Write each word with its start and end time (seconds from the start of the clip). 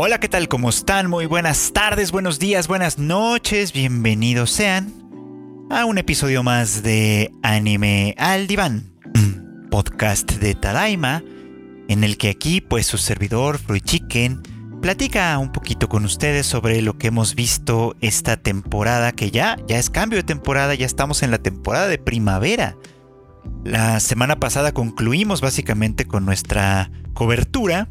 Hola, 0.00 0.20
¿qué 0.20 0.28
tal? 0.28 0.46
¿Cómo 0.46 0.68
están? 0.68 1.10
Muy 1.10 1.26
buenas 1.26 1.72
tardes, 1.72 2.12
buenos 2.12 2.38
días, 2.38 2.68
buenas 2.68 2.98
noches. 3.00 3.72
Bienvenidos 3.72 4.52
sean 4.52 4.94
a 5.70 5.86
un 5.86 5.98
episodio 5.98 6.44
más 6.44 6.84
de 6.84 7.32
Anime 7.42 8.14
al 8.16 8.46
Diván, 8.46 8.92
podcast 9.72 10.30
de 10.34 10.54
Tadaima, 10.54 11.24
en 11.88 12.04
el 12.04 12.16
que 12.16 12.28
aquí, 12.28 12.60
pues, 12.60 12.86
su 12.86 12.96
servidor, 12.96 13.58
Fruit 13.58 13.82
Chicken, 13.82 14.40
platica 14.80 15.36
un 15.36 15.50
poquito 15.50 15.88
con 15.88 16.04
ustedes 16.04 16.46
sobre 16.46 16.80
lo 16.80 16.96
que 16.96 17.08
hemos 17.08 17.34
visto 17.34 17.96
esta 18.00 18.36
temporada, 18.36 19.10
que 19.10 19.32
ya, 19.32 19.56
ya 19.66 19.80
es 19.80 19.90
cambio 19.90 20.20
de 20.20 20.22
temporada, 20.22 20.76
ya 20.76 20.86
estamos 20.86 21.24
en 21.24 21.32
la 21.32 21.38
temporada 21.38 21.88
de 21.88 21.98
primavera. 21.98 22.76
La 23.64 23.98
semana 23.98 24.38
pasada 24.38 24.70
concluimos 24.70 25.40
básicamente 25.40 26.06
con 26.06 26.24
nuestra 26.24 26.92
cobertura 27.14 27.88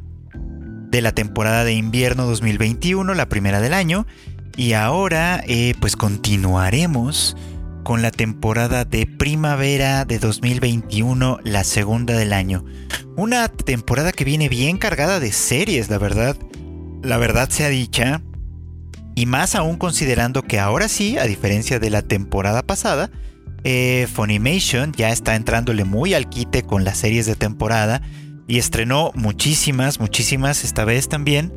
de 0.90 1.02
la 1.02 1.12
temporada 1.12 1.64
de 1.64 1.74
invierno 1.74 2.26
2021, 2.26 3.14
la 3.14 3.30
primera 3.30 3.62
del 3.62 3.74
año, 3.74 4.08
y 4.56 4.74
ahora 4.74 5.44
eh, 5.48 5.74
pues 5.80 5.96
continuaremos 5.96 7.36
con 7.84 8.02
la 8.02 8.12
temporada 8.12 8.84
de 8.84 9.06
primavera 9.06 10.04
de 10.04 10.20
2021, 10.20 11.40
la 11.44 11.64
segunda 11.64 12.18
del 12.18 12.34
año. 12.34 12.66
Una 13.16 13.48
temporada 13.48 14.12
que 14.12 14.26
viene 14.26 14.50
bien 14.50 14.78
cargada 14.78 15.20
de 15.20 15.32
series, 15.32 15.90
la 15.90 15.98
verdad. 15.98 16.36
La 17.02 17.18
verdad 17.18 17.50
sea 17.50 17.70
dicha. 17.70 18.22
Y 19.16 19.26
más 19.26 19.56
aún 19.56 19.78
considerando 19.78 20.44
que 20.44 20.60
ahora 20.60 20.90
sí, 20.90 21.18
a 21.18 21.24
diferencia 21.24 21.80
de 21.80 21.90
la 21.90 22.02
temporada 22.02 22.62
pasada, 22.62 23.10
eh, 23.64 24.08
Funimation 24.14 24.92
ya 24.92 25.10
está 25.10 25.36
entrándole 25.36 25.84
muy 25.84 26.14
al 26.14 26.30
quite 26.30 26.64
con 26.64 26.84
las 26.84 26.98
series 26.98 27.26
de 27.26 27.36
temporada 27.36 28.02
y 28.48 28.58
estrenó 28.60 29.12
muchísimas, 29.14 30.00
muchísimas 30.00 30.64
esta 30.64 30.86
vez 30.86 31.10
también. 31.10 31.54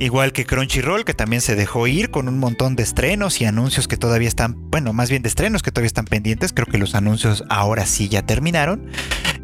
Igual 0.00 0.32
que 0.32 0.46
Crunchyroll, 0.46 1.04
que 1.04 1.12
también 1.12 1.42
se 1.42 1.54
dejó 1.54 1.86
ir 1.86 2.10
con 2.10 2.26
un 2.26 2.38
montón 2.38 2.74
de 2.74 2.82
estrenos 2.82 3.42
y 3.42 3.44
anuncios 3.44 3.86
que 3.86 3.98
todavía 3.98 4.28
están, 4.28 4.56
bueno, 4.70 4.94
más 4.94 5.10
bien 5.10 5.20
de 5.20 5.28
estrenos 5.28 5.62
que 5.62 5.72
todavía 5.72 5.88
están 5.88 6.06
pendientes. 6.06 6.54
Creo 6.54 6.66
que 6.66 6.78
los 6.78 6.94
anuncios 6.94 7.44
ahora 7.50 7.84
sí 7.84 8.08
ya 8.08 8.22
terminaron. 8.22 8.88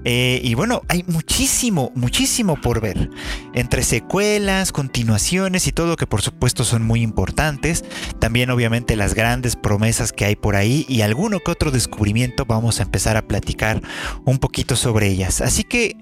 Eh, 0.05 0.41
y 0.43 0.55
bueno, 0.55 0.81
hay 0.89 1.05
muchísimo, 1.09 1.93
muchísimo 1.95 2.59
por 2.59 2.81
ver. 2.81 3.11
Entre 3.53 3.83
secuelas, 3.83 4.73
continuaciones 4.73 5.67
y 5.67 5.73
todo 5.73 5.97
que 5.97 6.07
por 6.07 6.23
supuesto 6.23 6.65
son 6.65 6.83
muy 6.85 7.03
importantes. 7.03 7.85
También 8.19 8.49
obviamente 8.49 8.97
las 8.97 9.13
grandes 9.13 9.57
promesas 9.57 10.15
que 10.15 10.25
hay 10.25 10.37
por 10.37 10.57
ahí 10.57 10.87
y 10.89 11.03
alguno 11.03 11.41
que 11.41 11.51
otro 11.51 11.71
descubrimiento. 11.71 12.47
Vamos 12.47 12.81
a 12.81 12.85
empezar 12.85 13.19
a 13.19 13.29
platicar 13.29 13.83
un 14.25 14.39
poquito 14.39 14.75
sobre 14.75 15.09
ellas. 15.09 15.43
Así 15.43 15.65
que... 15.65 15.99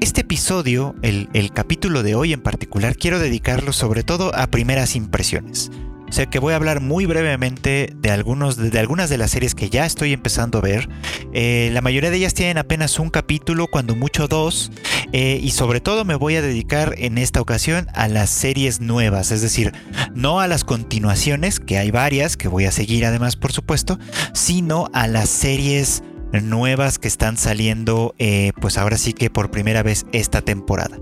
Este 0.00 0.22
episodio, 0.22 0.94
el, 1.02 1.52
capítulo 1.52 2.02
de 2.02 2.14
hoy 2.14 2.32
en 2.32 2.40
particular, 2.40 2.96
quiero 2.96 3.18
dedicarlo 3.18 3.72
sobre 3.72 4.02
todo 4.02 4.34
a 4.34 4.46
primeras 4.46 4.96
impresiones. 4.96 5.70
O 6.08 6.12
sea 6.12 6.26
que 6.26 6.40
voy 6.40 6.54
a 6.54 6.56
hablar 6.56 6.80
muy 6.80 7.06
brevemente 7.06 7.92
de, 7.94 8.10
algunos, 8.10 8.56
de, 8.56 8.76
algunas 8.80 9.10
de 9.10 9.18
las 9.18 9.30
series 9.30 9.54
que 9.54 9.70
ya 9.70 9.86
estoy 9.86 10.12
empezando 10.12 10.58
a 10.58 10.62
ver. 10.62 10.88
Eh, 11.32 11.70
la 11.72 11.82
mayoría 11.82 12.10
de 12.10 12.16
ellas 12.16 12.34
tienen 12.34 12.58
apenas 12.58 12.98
un 12.98 13.10
capítulo, 13.10 13.68
cuando 13.68 13.94
mucho 13.94 14.26
dos. 14.26 14.72
Eh, 15.12 15.38
y 15.42 15.50
sobre 15.50 15.80
todo 15.80 16.04
me 16.04 16.14
voy 16.14 16.36
a 16.36 16.42
dedicar 16.42 16.94
en 16.98 17.18
esta 17.18 17.40
ocasión 17.40 17.86
a 17.94 18.08
las 18.08 18.30
series 18.30 18.80
nuevas. 18.80 19.30
Es 19.30 19.42
decir, 19.42 19.72
no 20.14 20.40
a 20.40 20.48
las 20.48 20.64
continuaciones, 20.64 21.60
que 21.60 21.78
hay 21.78 21.90
varias, 21.90 22.36
que 22.36 22.48
voy 22.48 22.64
a 22.64 22.72
seguir 22.72 23.04
además 23.06 23.36
por 23.36 23.52
supuesto, 23.52 23.98
sino 24.32 24.88
a 24.92 25.06
las 25.06 25.28
series 25.28 26.02
nuevas 26.32 26.98
que 26.98 27.08
están 27.08 27.36
saliendo 27.36 28.14
eh, 28.18 28.52
pues 28.60 28.78
ahora 28.78 28.96
sí 28.96 29.12
que 29.12 29.30
por 29.30 29.50
primera 29.50 29.82
vez 29.82 30.06
esta 30.12 30.42
temporada. 30.42 30.98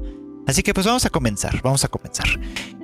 Así 0.46 0.62
que 0.62 0.72
pues 0.72 0.86
vamos 0.86 1.04
a 1.04 1.10
comenzar, 1.10 1.60
vamos 1.62 1.84
a 1.84 1.88
comenzar. 1.88 2.26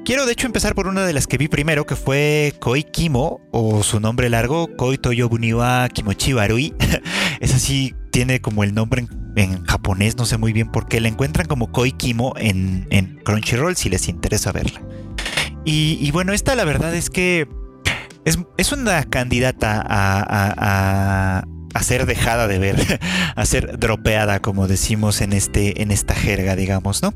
Quiero 0.05 0.27
de 0.27 0.33
hecho 0.33 0.47
empezar 0.47 0.75
por 0.75 0.87
una 0.87 1.07
de 1.07 1.15
las 1.15 1.27
que 1.27 1.39
vi 1.39 1.49
primero 1.49 1.87
que 1.87 1.97
fue 1.97 2.53
Koi 2.61 2.85
Kimo 2.85 3.41
o 3.53 3.83
su 3.83 4.01
nombre 4.01 4.29
largo 4.29 4.69
Koi 4.77 4.99
Toyobuniwa 4.99 5.89
Kimochi 5.89 6.35
Barui. 6.35 6.75
es 7.41 7.55
así, 7.55 7.95
tiene 8.11 8.43
como 8.43 8.65
el 8.65 8.75
nombre 8.75 9.07
en, 9.37 9.65
japonés, 9.65 10.19
no 10.19 10.27
sé 10.27 10.37
muy 10.37 10.53
bien 10.53 10.71
por 10.71 10.89
qué. 10.89 11.01
La 11.01 11.09
encuentran 11.09 11.47
como 11.47 11.73
Koi 11.73 11.93
Kimo 11.93 12.35
en, 12.37 13.19
Crunchyroll 13.25 13.77
si 13.77 13.89
les 13.89 14.09
interesa 14.09 14.53
verla. 14.53 14.83
Y, 15.65 16.11
bueno, 16.11 16.35
esta 16.35 16.55
la 16.55 16.65
verdad 16.65 16.95
es 16.95 17.09
que 17.09 17.49
es, 18.27 18.73
una 18.73 19.05
candidata 19.05 19.83
a 19.89 21.45
ser 21.83 22.07
dejada 22.07 22.47
de 22.47 22.59
ver, 22.59 23.01
a 23.37 23.47
ser 23.47 23.79
dropeada, 23.79 24.41
como 24.41 24.69
decimos 24.69 25.21
en, 25.21 25.33
este, 25.33 25.83
en 25.83 25.91
esta 25.91 26.15
jerga, 26.15 26.57
digamos, 26.57 27.03
¿no? 27.03 27.15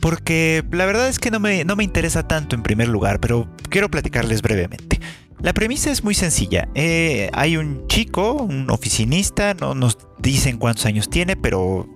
Porque 0.00 0.64
la 0.72 0.84
verdad 0.84 1.08
es 1.08 1.18
que 1.18 1.30
no 1.30 1.38
me, 1.38 1.64
no 1.64 1.76
me 1.76 1.84
interesa 1.84 2.26
tanto 2.26 2.56
en 2.56 2.62
primer 2.62 2.88
lugar, 2.88 3.20
pero 3.20 3.48
quiero 3.70 3.90
platicarles 3.90 4.42
brevemente. 4.42 5.00
La 5.40 5.52
premisa 5.52 5.90
es 5.90 6.04
muy 6.04 6.14
sencilla. 6.14 6.68
Eh, 6.74 7.28
hay 7.32 7.56
un 7.56 7.86
chico, 7.88 8.34
un 8.34 8.70
oficinista, 8.70 9.54
no 9.54 9.74
nos 9.74 9.98
dicen 10.18 10.58
cuántos 10.58 10.86
años 10.86 11.10
tiene, 11.10 11.36
pero 11.36 11.88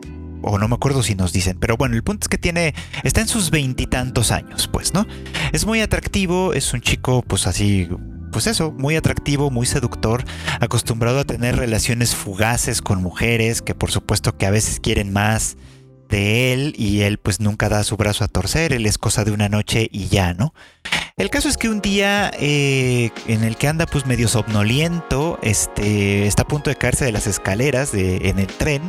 o 0.43 0.59
no 0.59 0.69
me 0.69 0.75
acuerdo 0.75 1.03
si 1.03 1.15
nos 1.15 1.33
dicen, 1.33 1.59
pero 1.59 1.77
bueno, 1.77 1.97
el 1.97 2.05
punto 2.05 2.25
es 2.25 2.29
que 2.29 2.39
tiene, 2.39 2.75
está 3.03 3.21
en 3.21 3.29
sus 3.29 3.51
veintitantos 3.51 4.31
años, 4.31 4.69
pues, 4.69 4.95
¿no? 4.95 5.07
Es 5.53 5.67
muy 5.67 5.81
atractivo, 5.81 6.53
es 6.53 6.73
un 6.73 6.81
chico, 6.81 7.23
pues 7.23 7.49
así, 7.49 7.89
pues 8.33 8.47
eso, 8.47 8.73
muy 8.73 8.97
atractivo, 8.97 9.51
muy 9.51 9.67
seductor, 9.67 10.25
acostumbrado 10.61 11.21
a 11.21 11.25
tener 11.25 11.57
relaciones 11.57 12.15
fugaces 12.15 12.83
con 12.83 13.03
mujeres 13.03 13.63
que 13.63 13.75
por 13.75 13.91
supuesto 13.91 14.37
que 14.37 14.47
a 14.47 14.51
veces 14.51 14.81
quieren 14.81 15.13
más 15.13 15.57
de 16.09 16.53
él 16.53 16.75
y 16.77 17.01
él 17.03 17.19
pues 17.19 17.41
nunca 17.41 17.69
da 17.69 17.83
su 17.85 17.97
brazo 17.97 18.25
a 18.25 18.29
torcer, 18.29 18.73
él 18.73 18.87
es 18.87 18.99
cosa 18.99 19.25
de 19.25 19.33
una 19.33 19.49
noche 19.49 19.89
y 19.91 20.09
ya, 20.09 20.35
¿no? 20.35 20.55
El 21.17 21.31
caso 21.31 21.49
es 21.49 21.57
que 21.57 21.69
un 21.69 21.81
día 21.81 22.31
eh, 22.39 23.11
en 23.27 23.43
el 23.43 23.57
que 23.57 23.69
anda 23.69 23.87
pues 23.87 24.07
medio 24.07 24.29
somnoliento, 24.29 25.39
este, 25.43 26.27
está 26.27 26.43
a 26.43 26.49
punto 26.49 26.71
de 26.71 26.77
caerse 26.77 27.07
de 27.07 27.13
las 27.13 27.27
escaleras 27.27 27.95
en 27.95 28.39
el 28.39 28.49
tren 28.49 28.83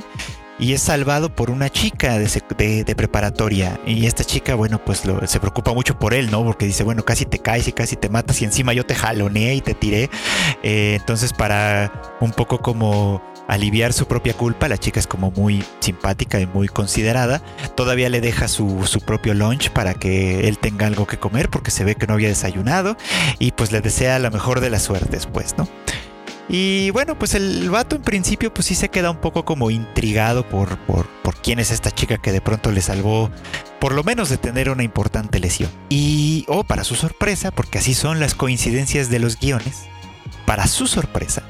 y 0.59 0.73
es 0.73 0.81
salvado 0.81 1.29
por 1.29 1.49
una 1.49 1.69
chica 1.69 2.17
de, 2.17 2.95
preparatoria. 2.95 3.79
Y 3.85 4.05
esta 4.05 4.23
chica, 4.23 4.55
bueno, 4.55 4.83
pues 4.83 5.03
se 5.25 5.39
preocupa 5.39 5.73
mucho 5.73 5.99
por 5.99 6.13
él, 6.13 6.31
¿no? 6.31 6.43
Porque 6.43 6.65
dice, 6.65 6.83
bueno, 6.83 7.03
casi 7.03 7.25
te 7.25 7.39
caes 7.39 7.67
y 7.67 7.73
casi 7.73 7.95
te 7.95 8.09
matas 8.09 8.41
y 8.41 8.45
encima 8.45 8.73
yo 8.73 8.85
te 8.85 8.95
jaloneé 8.95 9.55
y 9.55 9.61
te 9.61 9.73
tiré. 9.73 10.09
Eh, 10.63 10.95
entonces 10.99 11.33
para 11.33 12.17
un 12.19 12.31
poco 12.31 12.59
como 12.59 13.21
aliviar 13.47 13.93
su 13.93 14.07
propia 14.07 14.33
culpa, 14.33 14.67
la 14.67 14.77
chica 14.77 14.99
es 14.99 15.07
como 15.07 15.31
muy 15.31 15.63
simpática 15.79 16.39
y 16.39 16.47
muy 16.47 16.67
considerada. 16.67 17.41
Todavía 17.75 18.09
le 18.09 18.21
deja 18.21 18.47
su, 18.47 18.85
su 18.85 18.99
propio 19.01 19.33
lunch 19.33 19.69
para 19.71 19.93
que 19.93 20.47
él 20.47 20.57
tenga 20.57 20.87
algo 20.87 21.07
que 21.07 21.17
comer 21.17 21.49
porque 21.49 21.71
se 21.71 21.83
ve 21.83 21.95
que 21.95 22.07
no 22.07 22.13
había 22.13 22.29
desayunado 22.29 22.97
y 23.39 23.51
pues 23.51 23.71
le 23.71 23.81
desea 23.81 24.19
la 24.19 24.29
mejor 24.29 24.59
de 24.59 24.69
las 24.69 24.83
suertes, 24.83 25.27
pues, 25.27 25.55
¿no? 25.57 25.67
Y 26.49 26.91
bueno, 26.91 27.19
pues 27.19 27.35
el 27.35 27.69
vato 27.69 27.95
en 27.95 28.01
principio 28.01 28.53
pues 28.53 28.67
sí 28.67 28.75
se 28.75 28.89
queda 28.89 29.11
un 29.11 29.17
poco 29.17 29.43
como 29.43 29.69
intrigado 29.69 30.47
por, 30.47 30.77
por, 30.79 31.07
por 31.21 31.35
quién 31.35 31.59
es 31.59 31.71
esta 31.71 31.91
chica 31.91 32.17
que 32.17 32.31
de 32.31 32.39
pronto 32.39 32.71
le 32.71 32.81
salvó 32.81 33.29
por 33.79 33.93
lo 33.93 34.03
menos 34.03 34.29
de 34.29 34.37
tener 34.37 34.69
una 34.69 34.83
importante 34.83 35.39
lesión. 35.39 35.69
Y, 35.89 36.45
oh, 36.47 36.63
para 36.63 36.83
su 36.83 36.95
sorpresa, 36.95 37.51
porque 37.51 37.79
así 37.79 37.93
son 37.93 38.19
las 38.19 38.33
coincidencias 38.33 39.09
de 39.09 39.19
los 39.19 39.39
guiones, 39.39 39.83
para 40.45 40.67
su 40.67 40.87
sorpresa, 40.87 41.43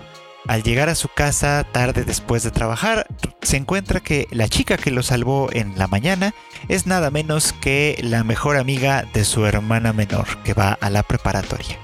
al 0.47 0.63
llegar 0.63 0.90
a 0.90 0.96
su 0.96 1.09
casa 1.09 1.66
tarde 1.72 2.03
después 2.03 2.44
de 2.44 2.52
trabajar, 2.52 3.08
se 3.41 3.58
encuentra 3.58 4.00
que 4.00 4.28
la 4.31 4.47
chica 4.47 4.78
que 4.78 4.91
lo 4.91 5.03
salvó 5.03 5.50
en 5.52 5.78
la 5.78 5.88
mañana 5.88 6.34
es 6.69 6.88
nada 6.88 7.12
menos 7.12 7.53
que 7.53 7.97
la 8.02 8.24
mejor 8.24 8.57
amiga 8.57 9.06
de 9.13 9.25
su 9.25 9.46
hermana 9.46 9.94
menor 9.94 10.25
que 10.44 10.53
va 10.53 10.78
a 10.80 10.90
la 10.90 11.03
preparatoria. 11.03 11.80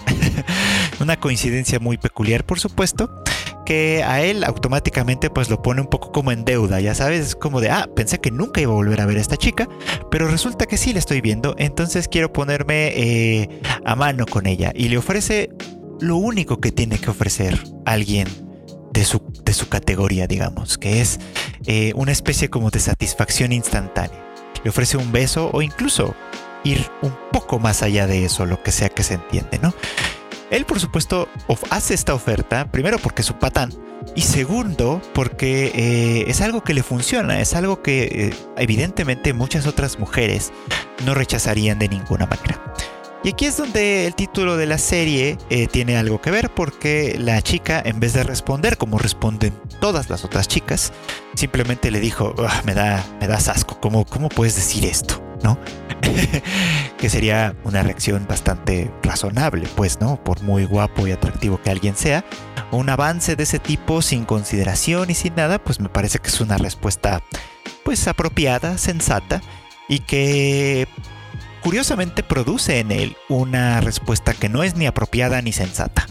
Una 1.00 1.20
coincidencia 1.20 1.80
muy 1.80 1.98
peculiar, 1.98 2.46
por 2.46 2.60
supuesto, 2.60 3.24
que 3.66 4.04
a 4.04 4.22
él 4.22 4.44
automáticamente 4.44 5.30
pues 5.30 5.50
lo 5.50 5.62
pone 5.62 5.82
un 5.82 5.88
poco 5.88 6.12
como 6.12 6.32
en 6.32 6.46
deuda, 6.46 6.80
ya 6.80 6.96
sabes, 6.96 7.28
es 7.28 7.36
como 7.36 7.62
de, 7.62 7.70
ah, 7.70 7.90
pensé 7.96 8.20
que 8.20 8.32
nunca 8.32 8.62
iba 8.62 8.72
a 8.72 8.76
volver 8.76 9.02
a 9.02 9.06
ver 9.06 9.18
a 9.18 9.22
esta 9.22 9.38
chica, 9.38 9.68
pero 10.12 10.28
resulta 10.28 10.66
que 10.66 10.78
sí 10.78 10.94
la 10.94 11.00
estoy 11.00 11.22
viendo, 11.22 11.56
entonces 11.58 12.08
quiero 12.08 12.32
ponerme 12.32 12.88
eh, 12.96 13.62
a 13.86 13.96
mano 13.96 14.26
con 14.26 14.48
ella 14.48 14.72
y 14.76 14.90
le 14.90 14.98
ofrece 14.98 15.50
lo 16.00 16.18
único 16.18 16.60
que 16.60 16.72
tiene 16.72 17.00
que 17.00 17.10
ofrecer 17.10 17.58
alguien 17.86 18.28
de 18.94 19.06
su, 19.06 19.22
de 19.44 19.54
su 19.54 19.68
categoría, 19.68 20.28
digamos, 20.28 20.78
que 20.78 21.02
es 21.02 21.20
eh, 21.66 21.92
una 21.96 22.12
especie 22.12 22.50
como 22.50 22.70
de 22.70 22.80
satisfacción 22.80 23.52
instantánea. 23.52 24.24
Le 24.64 24.70
ofrece 24.70 24.98
un 24.98 25.12
beso 25.12 25.50
o 25.52 25.62
incluso 25.62 26.16
ir 26.64 26.86
un 27.02 27.14
poco 27.32 27.60
más 27.60 27.82
allá 27.82 28.08
de 28.08 28.24
eso, 28.24 28.46
lo 28.46 28.62
que 28.62 28.72
sea 28.72 28.90
que 28.90 29.04
se 29.04 29.16
entiende, 29.16 29.60
¿no? 29.62 29.74
Él, 30.52 30.66
por 30.66 30.80
supuesto, 30.80 31.28
hace 31.72 31.96
esta 31.96 32.14
oferta, 32.14 32.72
primero 32.72 33.00
porque 33.00 33.24
es 33.24 33.28
su 33.28 33.34
patán, 33.40 33.74
y 34.16 34.22
segundo 34.22 35.02
porque 35.14 35.72
eh, 35.74 36.26
es 36.28 36.42
algo 36.42 36.64
que 36.64 36.76
le 36.76 36.84
funciona, 36.84 37.42
es 37.42 37.56
algo 37.56 37.82
que 37.82 38.04
eh, 38.04 38.34
evidentemente 38.58 39.34
muchas 39.34 39.66
otras 39.66 39.98
mujeres 39.98 40.52
no 41.06 41.16
rechazarían 41.16 41.80
de 41.80 41.90
ninguna 41.90 42.28
manera. 42.28 42.62
Y 43.24 43.30
aquí 43.30 43.46
es 43.46 43.56
donde 43.56 44.06
el 44.06 44.16
título 44.16 44.58
de 44.58 44.66
la 44.66 44.78
serie 44.78 45.38
eh, 45.50 45.68
tiene 45.68 45.96
algo 45.96 46.20
que 46.20 46.30
ver 46.30 46.54
porque 46.54 47.16
la 47.18 47.42
chica 47.42 47.82
en 47.84 48.02
vez 48.02 48.12
de 48.12 48.24
responder 48.24 48.78
como 48.78 48.98
responden 48.98 49.54
todas 49.80 50.10
las 50.10 50.26
otras 50.26 50.50
chicas, 50.50 50.92
simplemente 51.34 51.90
le 51.90 52.02
dijo, 52.02 52.36
me, 52.66 52.74
da, 52.74 53.02
me 53.22 53.28
das 53.28 53.48
asco, 53.48 53.80
¿cómo, 53.80 54.04
¿cómo 54.04 54.28
puedes 54.28 54.56
decir 54.56 54.84
esto? 54.84 55.24
¿No? 55.42 55.58
que 56.98 57.10
sería 57.10 57.56
una 57.64 57.82
reacción 57.82 58.26
bastante 58.28 58.92
razonable, 59.02 59.70
pues, 59.76 60.02
¿no? 60.02 60.22
Por 60.22 60.42
muy 60.42 60.66
guapo 60.66 61.08
y 61.08 61.12
atractivo 61.12 61.62
que 61.62 61.70
alguien 61.70 61.96
sea, 61.96 62.26
un 62.72 62.90
avance 62.90 63.38
de 63.38 63.44
ese 63.44 63.60
tipo 63.60 64.02
sin 64.02 64.26
consideración 64.26 65.10
y 65.10 65.14
sin 65.14 65.36
nada, 65.36 65.64
pues 65.64 65.80
me 65.80 65.90
parece 65.90 66.20
que 66.20 66.28
es 66.28 66.42
una 66.42 66.58
respuesta, 66.58 67.22
pues, 67.86 68.06
apropiada, 68.08 68.78
sensata 68.78 69.42
y 69.88 70.00
que 70.00 70.88
curiosamente 71.64 72.24
produce 72.24 72.80
en 72.80 72.92
él 72.92 73.16
una 73.30 73.80
respuesta 73.80 74.34
que 74.34 74.50
no 74.50 74.64
es 74.64 74.76
ni 74.76 74.86
apropiada 74.86 75.42
ni 75.42 75.54
sensata. 75.54 76.06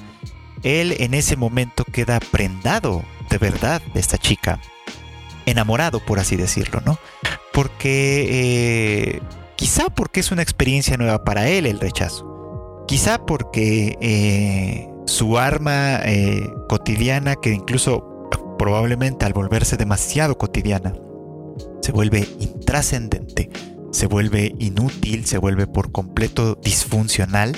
Él 0.62 0.96
en 0.99 1.12
ese 1.14 1.37
momento 1.37 1.84
queda 1.84 2.20
prendado 2.20 3.04
de 3.28 3.38
verdad 3.38 3.82
de 3.93 4.00
esta 4.00 4.16
chica, 4.16 4.60
enamorado 5.44 6.00
por 6.00 6.19
así 6.19 6.37
decirlo, 6.37 6.81
¿no? 6.87 6.99
Porque 7.52 8.26
eh, 8.31 9.20
quizá 9.56 9.90
porque 9.90 10.20
es 10.20 10.31
una 10.32 10.43
experiencia 10.43 10.96
nueva 10.96 11.25
para 11.25 11.49
él 11.49 11.66
el 11.66 11.81
rechazo, 11.81 12.84
quizá 12.88 13.25
porque 13.26 13.99
eh, 14.00 14.88
su 15.06 15.38
arma 15.38 16.00
eh, 16.04 16.49
cotidiana, 16.69 17.37
que 17.37 17.50
incluso 17.50 18.28
probablemente 18.58 19.26
al 19.26 19.32
volverse 19.32 19.76
demasiado 19.76 20.38
cotidiana, 20.38 20.94
se 21.82 21.93
vuelve 21.93 22.28
intrascendente, 22.38 23.50
se 23.93 24.06
vuelve 24.06 24.55
inútil, 24.59 25.27
se 25.27 25.39
vuelve 25.39 25.67
por 25.67 25.93
completo 25.93 26.56
disfuncional, 26.56 27.56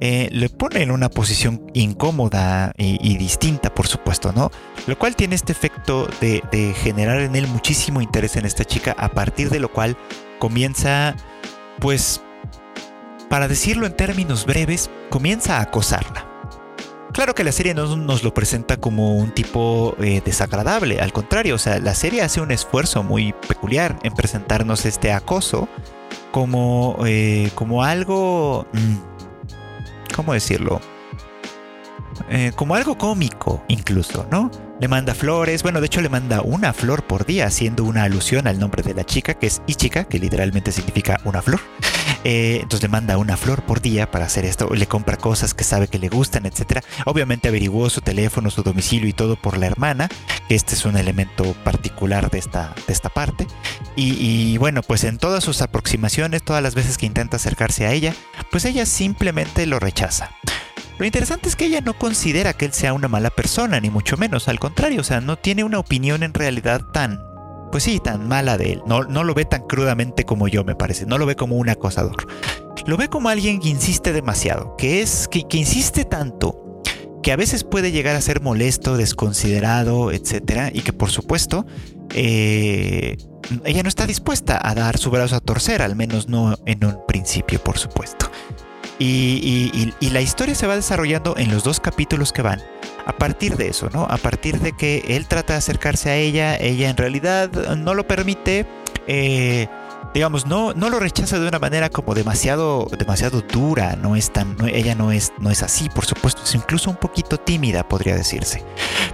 eh, 0.00 0.28
le 0.32 0.48
pone 0.50 0.82
en 0.82 0.90
una 0.90 1.08
posición 1.08 1.70
incómoda 1.72 2.72
y, 2.76 3.16
distinta, 3.16 3.74
por 3.74 3.86
supuesto, 3.86 4.32
¿no? 4.32 4.50
Lo 4.86 4.98
cual 4.98 5.16
tiene 5.16 5.34
este 5.34 5.52
efecto 5.52 6.08
de, 6.20 6.74
generar 6.82 7.20
en 7.20 7.36
él 7.36 7.46
muchísimo 7.46 8.00
interés 8.00 8.36
en 8.36 8.44
esta 8.44 8.64
chica, 8.64 8.94
a 8.98 9.08
partir 9.10 9.48
de 9.48 9.60
lo 9.60 9.72
cual 9.72 9.96
comienza, 10.38 11.14
pues, 11.78 12.20
para 13.30 13.48
decirlo 13.48 13.86
en 13.86 13.96
términos 13.96 14.44
breves, 14.44 14.90
comienza 15.08 15.58
a 15.58 15.62
acosarla. 15.62 16.25
Claro 17.16 17.34
que 17.34 17.44
la 17.44 17.52
serie 17.52 17.72
no 17.72 17.96
nos 17.96 18.22
lo 18.22 18.34
presenta 18.34 18.76
como 18.76 19.16
un 19.16 19.30
tipo 19.30 19.96
eh, 20.00 20.20
desagradable, 20.22 21.00
al 21.00 21.14
contrario, 21.14 21.54
o 21.54 21.58
sea, 21.58 21.78
la 21.78 21.94
serie 21.94 22.20
hace 22.20 22.42
un 22.42 22.50
esfuerzo 22.50 23.02
muy 23.02 23.32
peculiar 23.48 23.98
en 24.02 24.12
presentarnos 24.12 24.84
este 24.84 25.12
acoso 25.12 25.66
como, 26.30 26.98
eh, 27.06 27.50
como 27.54 27.84
algo... 27.84 28.66
Mm, 28.74 28.96
¿cómo 30.14 30.34
decirlo? 30.34 30.82
Eh, 32.28 32.52
como 32.54 32.74
algo 32.74 32.98
cómico 32.98 33.64
incluso, 33.68 34.26
¿no? 34.30 34.50
Le 34.78 34.86
manda 34.86 35.14
flores, 35.14 35.62
bueno, 35.62 35.80
de 35.80 35.86
hecho 35.86 36.02
le 36.02 36.10
manda 36.10 36.42
una 36.42 36.74
flor 36.74 37.02
por 37.02 37.24
día, 37.24 37.46
haciendo 37.46 37.84
una 37.84 38.02
alusión 38.02 38.46
al 38.46 38.58
nombre 38.58 38.82
de 38.82 38.92
la 38.92 39.04
chica, 39.04 39.32
que 39.32 39.46
es 39.46 39.62
Ichika, 39.66 40.04
que 40.04 40.18
literalmente 40.18 40.70
significa 40.70 41.18
una 41.24 41.40
flor. 41.40 41.60
Eh, 42.24 42.58
entonces 42.62 42.82
le 42.82 42.88
manda 42.88 43.18
una 43.18 43.36
flor 43.36 43.62
por 43.62 43.80
día 43.80 44.10
para 44.10 44.26
hacer 44.26 44.44
esto, 44.44 44.68
le 44.74 44.86
compra 44.86 45.16
cosas 45.16 45.54
que 45.54 45.64
sabe 45.64 45.88
que 45.88 45.98
le 45.98 46.08
gustan, 46.08 46.46
etc. 46.46 46.80
Obviamente 47.04 47.48
averiguó 47.48 47.90
su 47.90 48.00
teléfono, 48.00 48.50
su 48.50 48.62
domicilio 48.62 49.08
y 49.08 49.12
todo 49.12 49.36
por 49.36 49.58
la 49.58 49.66
hermana, 49.66 50.08
que 50.48 50.54
este 50.54 50.74
es 50.74 50.84
un 50.84 50.96
elemento 50.96 51.54
particular 51.64 52.30
de 52.30 52.38
esta, 52.38 52.74
de 52.86 52.92
esta 52.92 53.08
parte. 53.08 53.46
y 53.96 54.58
bueno, 54.58 54.82
pues 54.82 55.04
en 55.04 55.18
todas 55.18 55.44
sus 55.44 55.62
aproximaciones, 55.62 56.42
todas 56.42 56.62
las 56.62 56.74
veces 56.74 56.98
que 56.98 57.06
intenta 57.06 57.36
acercarse 57.36 57.86
a 57.86 57.92
ella, 57.92 58.14
pues 58.50 58.64
ella 58.64 58.86
simplemente 58.86 59.66
lo 59.66 59.78
rechaza. 59.78 60.30
Lo 60.98 61.04
interesante 61.04 61.48
es 61.48 61.56
que 61.56 61.66
ella 61.66 61.82
no 61.82 61.92
considera 61.92 62.54
que 62.54 62.64
él 62.64 62.72
sea 62.72 62.94
una 62.94 63.08
mala 63.08 63.28
persona, 63.28 63.80
ni 63.80 63.90
mucho 63.90 64.16
menos, 64.16 64.48
al 64.48 64.58
contrario, 64.58 65.02
o 65.02 65.04
sea, 65.04 65.20
no 65.20 65.36
tiene 65.36 65.62
una 65.62 65.78
opinión 65.78 66.22
en 66.22 66.32
realidad 66.32 66.86
tan, 66.90 67.22
pues 67.70 67.84
sí, 67.84 68.00
tan 68.00 68.28
mala 68.28 68.56
de 68.56 68.72
él, 68.72 68.82
no, 68.86 69.04
no 69.04 69.24
lo 69.24 69.34
ve 69.34 69.44
tan 69.44 69.62
crudamente 69.62 70.24
como 70.24 70.48
yo, 70.48 70.64
me 70.64 70.74
parece, 70.74 71.06
no 71.06 71.18
lo 71.18 71.26
ve 71.26 71.36
como 71.36 71.56
un 71.56 71.68
acosador, 71.68 72.26
lo 72.86 72.96
ve 72.96 73.08
como 73.08 73.28
alguien 73.28 73.60
que 73.60 73.68
insiste 73.68 74.12
demasiado, 74.12 74.76
que 74.76 75.02
es, 75.02 75.28
que, 75.28 75.44
insiste 75.58 76.04
tanto, 76.04 76.82
que 77.22 77.32
a 77.32 77.36
veces 77.36 77.64
puede 77.64 77.92
llegar 77.92 78.16
a 78.16 78.20
ser 78.20 78.40
molesto, 78.40 78.96
desconsiderado, 78.96 80.12
etcétera, 80.12 80.70
y 80.72 80.82
que 80.82 80.92
por 80.92 81.10
supuesto, 81.10 81.66
eh, 82.14 83.16
ella 83.64 83.82
no 83.82 83.88
está 83.88 84.06
dispuesta 84.06 84.60
a 84.62 84.74
dar 84.74 84.98
su 84.98 85.10
brazo 85.10 85.36
a 85.36 85.40
torcer, 85.40 85.82
al 85.82 85.96
menos 85.96 86.28
no 86.28 86.56
en 86.66 86.84
un 86.84 86.98
principio, 87.06 87.62
por 87.62 87.78
supuesto. 87.78 88.30
Y, 88.98 89.92
la 90.00 90.20
historia 90.20 90.54
se 90.54 90.66
va 90.66 90.76
desarrollando 90.76 91.34
en 91.36 91.50
los 91.50 91.64
dos 91.64 91.80
capítulos 91.80 92.32
que 92.32 92.42
van. 92.42 92.62
A 93.06 93.12
partir 93.12 93.56
de 93.56 93.68
eso, 93.68 93.88
¿no? 93.90 94.04
A 94.04 94.16
partir 94.16 94.58
de 94.60 94.72
que 94.72 95.04
él 95.08 95.26
trata 95.28 95.52
de 95.52 95.58
acercarse 95.58 96.10
a 96.10 96.16
ella, 96.16 96.56
ella 96.56 96.90
en 96.90 96.96
realidad 96.96 97.50
no 97.76 97.94
lo 97.94 98.06
permite. 98.06 98.66
Eh, 99.06 99.68
digamos, 100.14 100.46
no, 100.46 100.72
no 100.74 100.90
lo 100.90 100.98
rechaza 100.98 101.38
de 101.38 101.48
una 101.48 101.58
manera 101.58 101.90
como 101.90 102.14
demasiado, 102.14 102.88
demasiado 102.98 103.42
dura, 103.42 103.96
no 103.96 104.16
es 104.16 104.32
tan, 104.32 104.56
ella 104.66 104.94
no 104.94 105.12
es, 105.12 105.32
no 105.38 105.50
es 105.50 105.62
así, 105.62 105.88
por 105.88 106.06
supuesto, 106.06 106.42
es 106.44 106.54
incluso 106.54 106.90
un 106.90 106.96
poquito 106.96 107.38
tímida, 107.38 107.86
podría 107.86 108.16
decirse, 108.16 108.62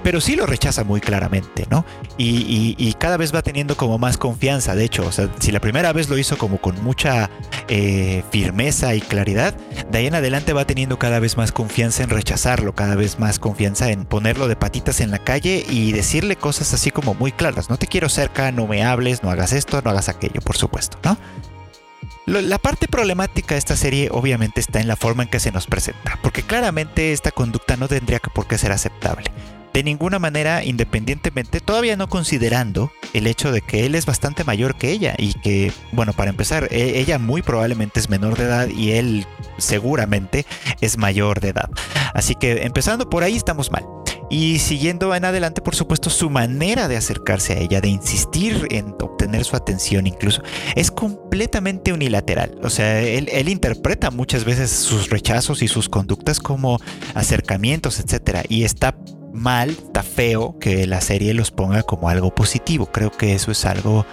pero 0.02 0.20
sí 0.20 0.36
lo 0.36 0.46
rechaza 0.46 0.84
muy 0.84 1.00
claramente, 1.00 1.66
¿no? 1.70 1.84
Y, 2.18 2.92
cada 2.98 3.16
vez 3.16 3.34
va 3.34 3.42
teniendo 3.42 3.76
como 3.76 3.98
más 3.98 4.16
confianza, 4.16 4.76
de 4.76 4.84
hecho, 4.84 5.04
o 5.04 5.10
sea, 5.10 5.28
si 5.40 5.50
la 5.50 5.58
primera 5.58 5.92
vez 5.92 6.08
lo 6.08 6.18
hizo 6.18 6.38
como 6.38 6.58
con 6.58 6.80
mucha 6.84 7.30
eh, 7.66 8.22
firmeza 8.30 8.94
y 8.94 9.00
claridad, 9.00 9.54
de 9.90 9.98
ahí 9.98 10.06
en 10.06 10.14
adelante 10.14 10.52
va 10.52 10.66
teniendo 10.66 10.98
cada 11.00 11.18
vez 11.18 11.36
más 11.36 11.50
confianza 11.50 12.04
en 12.04 12.10
rechazarlo, 12.10 12.74
cada 12.74 12.94
vez 12.94 13.18
más 13.18 13.40
confianza 13.40 13.90
en 13.90 14.04
ponerlo 14.04 14.46
de 14.46 14.54
patitas 14.54 15.00
en 15.00 15.10
la 15.10 15.18
calle 15.18 15.64
y 15.68 15.90
decirle 15.90 16.36
cosas 16.36 16.72
así 16.74 16.92
como 16.92 17.14
muy 17.14 17.32
claras, 17.32 17.70
no 17.70 17.76
te 17.76 17.88
quiero 17.88 18.08
cerca, 18.08 18.52
no 18.52 18.68
me 18.68 18.84
hables, 18.84 19.22
no 19.24 19.30
hagas 19.30 19.52
esto, 19.52 19.82
no 19.82 19.90
hagas 19.90 20.08
aquello, 20.08 20.40
por 20.42 20.56
supuesto. 20.56 20.91
La 22.26 22.58
parte 22.58 22.86
problemática 22.86 23.54
de 23.54 23.58
esta 23.58 23.76
serie 23.76 24.08
obviamente 24.12 24.60
está 24.60 24.80
en 24.80 24.86
la 24.86 24.96
forma 24.96 25.24
en 25.24 25.28
que 25.28 25.40
se 25.40 25.50
nos 25.50 25.66
presenta, 25.66 26.18
porque 26.22 26.42
claramente 26.42 27.12
esta 27.12 27.32
conducta 27.32 27.76
no 27.76 27.88
tendría 27.88 28.20
que 28.20 28.30
por 28.30 28.46
qué 28.46 28.58
ser 28.58 28.70
aceptable. 28.70 29.30
De 29.72 29.82
ninguna 29.82 30.18
manera, 30.18 30.64
independientemente, 30.64 31.60
todavía 31.60 31.96
no 31.96 32.08
considerando 32.08 32.92
el 33.14 33.26
hecho 33.26 33.50
de 33.50 33.62
que 33.62 33.86
él 33.86 33.94
es 33.94 34.04
bastante 34.04 34.44
mayor 34.44 34.76
que 34.76 34.90
ella 34.90 35.14
y 35.16 35.32
que, 35.32 35.72
bueno, 35.92 36.12
para 36.12 36.30
empezar, 36.30 36.68
e, 36.70 37.00
ella 37.00 37.18
muy 37.18 37.40
probablemente 37.40 37.98
es 37.98 38.10
menor 38.10 38.36
de 38.36 38.44
edad 38.44 38.68
y 38.68 38.92
él 38.92 39.26
seguramente 39.56 40.44
es 40.80 40.98
mayor 40.98 41.40
de 41.40 41.48
edad. 41.48 41.70
Así 42.12 42.34
que 42.34 42.64
empezando 42.64 43.08
por 43.08 43.24
ahí 43.24 43.34
estamos 43.34 43.72
mal. 43.72 43.84
Y 44.32 44.60
siguiendo 44.60 45.14
en 45.14 45.26
adelante, 45.26 45.60
por 45.60 45.74
supuesto, 45.74 46.08
su 46.08 46.30
manera 46.30 46.88
de 46.88 46.96
acercarse 46.96 47.52
a 47.52 47.58
ella, 47.58 47.82
de 47.82 47.88
insistir 47.88 48.66
en 48.70 48.94
obtener 48.98 49.44
su 49.44 49.56
atención 49.56 50.06
incluso, 50.06 50.42
es 50.74 50.90
completamente 50.90 51.92
unilateral. 51.92 52.58
O 52.62 52.70
sea, 52.70 53.02
él, 53.02 53.48
interpreta 53.50 54.10
muchas 54.10 54.46
veces 54.46 54.70
sus 54.70 55.10
rechazos 55.10 55.60
y 55.60 55.68
sus 55.68 55.90
conductas 55.90 56.40
como 56.40 56.80
acercamientos, 57.12 58.00
etc. 58.00 58.46
Y 58.48 58.64
está 58.64 58.96
mal, 59.34 59.68
está 59.68 60.02
feo 60.02 60.58
que 60.58 60.86
la 60.86 61.02
serie 61.02 61.34
los 61.34 61.50
ponga 61.50 61.82
como 61.82 62.08
algo 62.08 62.34
positivo. 62.34 62.86
Creo 62.86 63.10
que 63.10 63.34
eso 63.34 63.50
es 63.50 63.66
algo 63.66 64.06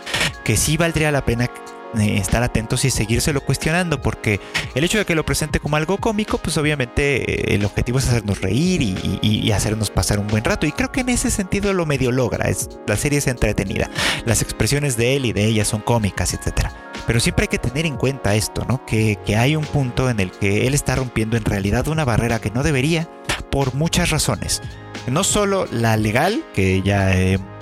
que 0.44 0.58
sí 0.58 0.76
valdría 0.76 1.14
la 1.14 1.24
pena 1.24 1.50
estar 1.98 2.44
atentos 2.44 2.86
y 2.86 2.92
seguírselo 2.92 3.42
cuestionando, 3.42 4.02
porque 4.02 4.40
el 4.76 4.84
hecho 4.84 4.98
de 4.98 5.06
que 5.06 5.16
lo 5.16 5.26
presente 5.26 5.60
como 5.60 5.76
algo 5.76 5.98
cómico, 5.98 6.38
pues 6.38 6.58
obviamente 6.58 7.52
eh, 7.52 7.56
el 7.56 7.66
objetivo 7.66 8.00
es 8.00 8.08
hacernos 8.08 8.42
reír 8.42 8.82
y, 8.82 9.52
hacernos 9.52 9.90
pasar 9.90 10.20
un 10.20 10.28
buen 10.28 10.44
rato. 10.44 10.68
Y 10.68 10.72
creo 10.72 10.92
que 10.92 11.02
en 11.02 11.10
ese 11.10 11.32
sentido 11.32 11.74
lo 11.74 11.86
medio 11.86 12.12
logra. 12.12 12.50
Es, 12.50 12.70
la 12.86 12.96
serie 12.96 13.18
es 13.18 13.28
entretenida. 13.28 13.90
Las 14.26 14.44
expresiones 14.44 14.96
de 14.96 15.16
él 15.16 15.26
y 15.26 15.34
de 15.34 15.46
ella 15.46 15.66
son 15.66 15.82
cómicas, 15.82 16.34
etcétera. 16.34 16.72
Pero 17.08 17.20
siempre 17.20 17.44
hay 17.44 17.48
que 17.48 17.58
tener 17.58 17.88
en 17.88 17.98
cuenta 17.98 18.36
esto, 18.36 18.64
¿no? 18.66 18.86
Que, 18.86 19.18
que 19.26 19.36
hay 19.36 19.56
un 19.56 19.66
punto 19.66 20.10
en 20.10 20.20
el 20.20 20.32
que 20.32 20.68
él 20.68 20.76
está 20.76 20.96
rompiendo 20.96 21.36
en 21.36 21.46
realidad 21.46 21.88
una 21.88 22.06
barrera 22.06 22.40
que 22.40 22.52
no 22.52 22.62
debería 22.62 23.10
por 23.50 23.74
muchas 23.74 24.12
razones. 24.12 24.62
No 25.10 25.24
solo 25.24 25.68
la 25.72 25.98
legal, 25.98 26.44
que 26.54 26.82
ya 26.82 27.14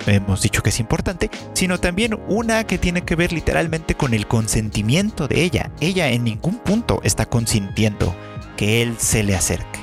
hemos 0.06 0.42
dicho 0.42 0.62
que 0.62 0.70
es 0.70 0.80
importante, 0.80 1.30
sino 1.54 1.78
también 1.78 2.18
una 2.28 2.64
que 2.64 2.78
tiene 2.78 3.02
que 3.02 3.16
ver 3.16 3.32
literalmente 3.32 3.94
con 3.94 4.14
el 4.14 4.26
consentimiento 4.26 5.28
de 5.28 5.42
ella. 5.42 5.70
Ella 5.80 6.08
en 6.10 6.24
ningún 6.24 6.58
punto 6.58 7.00
está 7.04 7.26
consintiendo 7.26 8.14
que 8.56 8.82
él 8.82 8.94
se 8.98 9.22
le 9.22 9.34
acerque. 9.34 9.78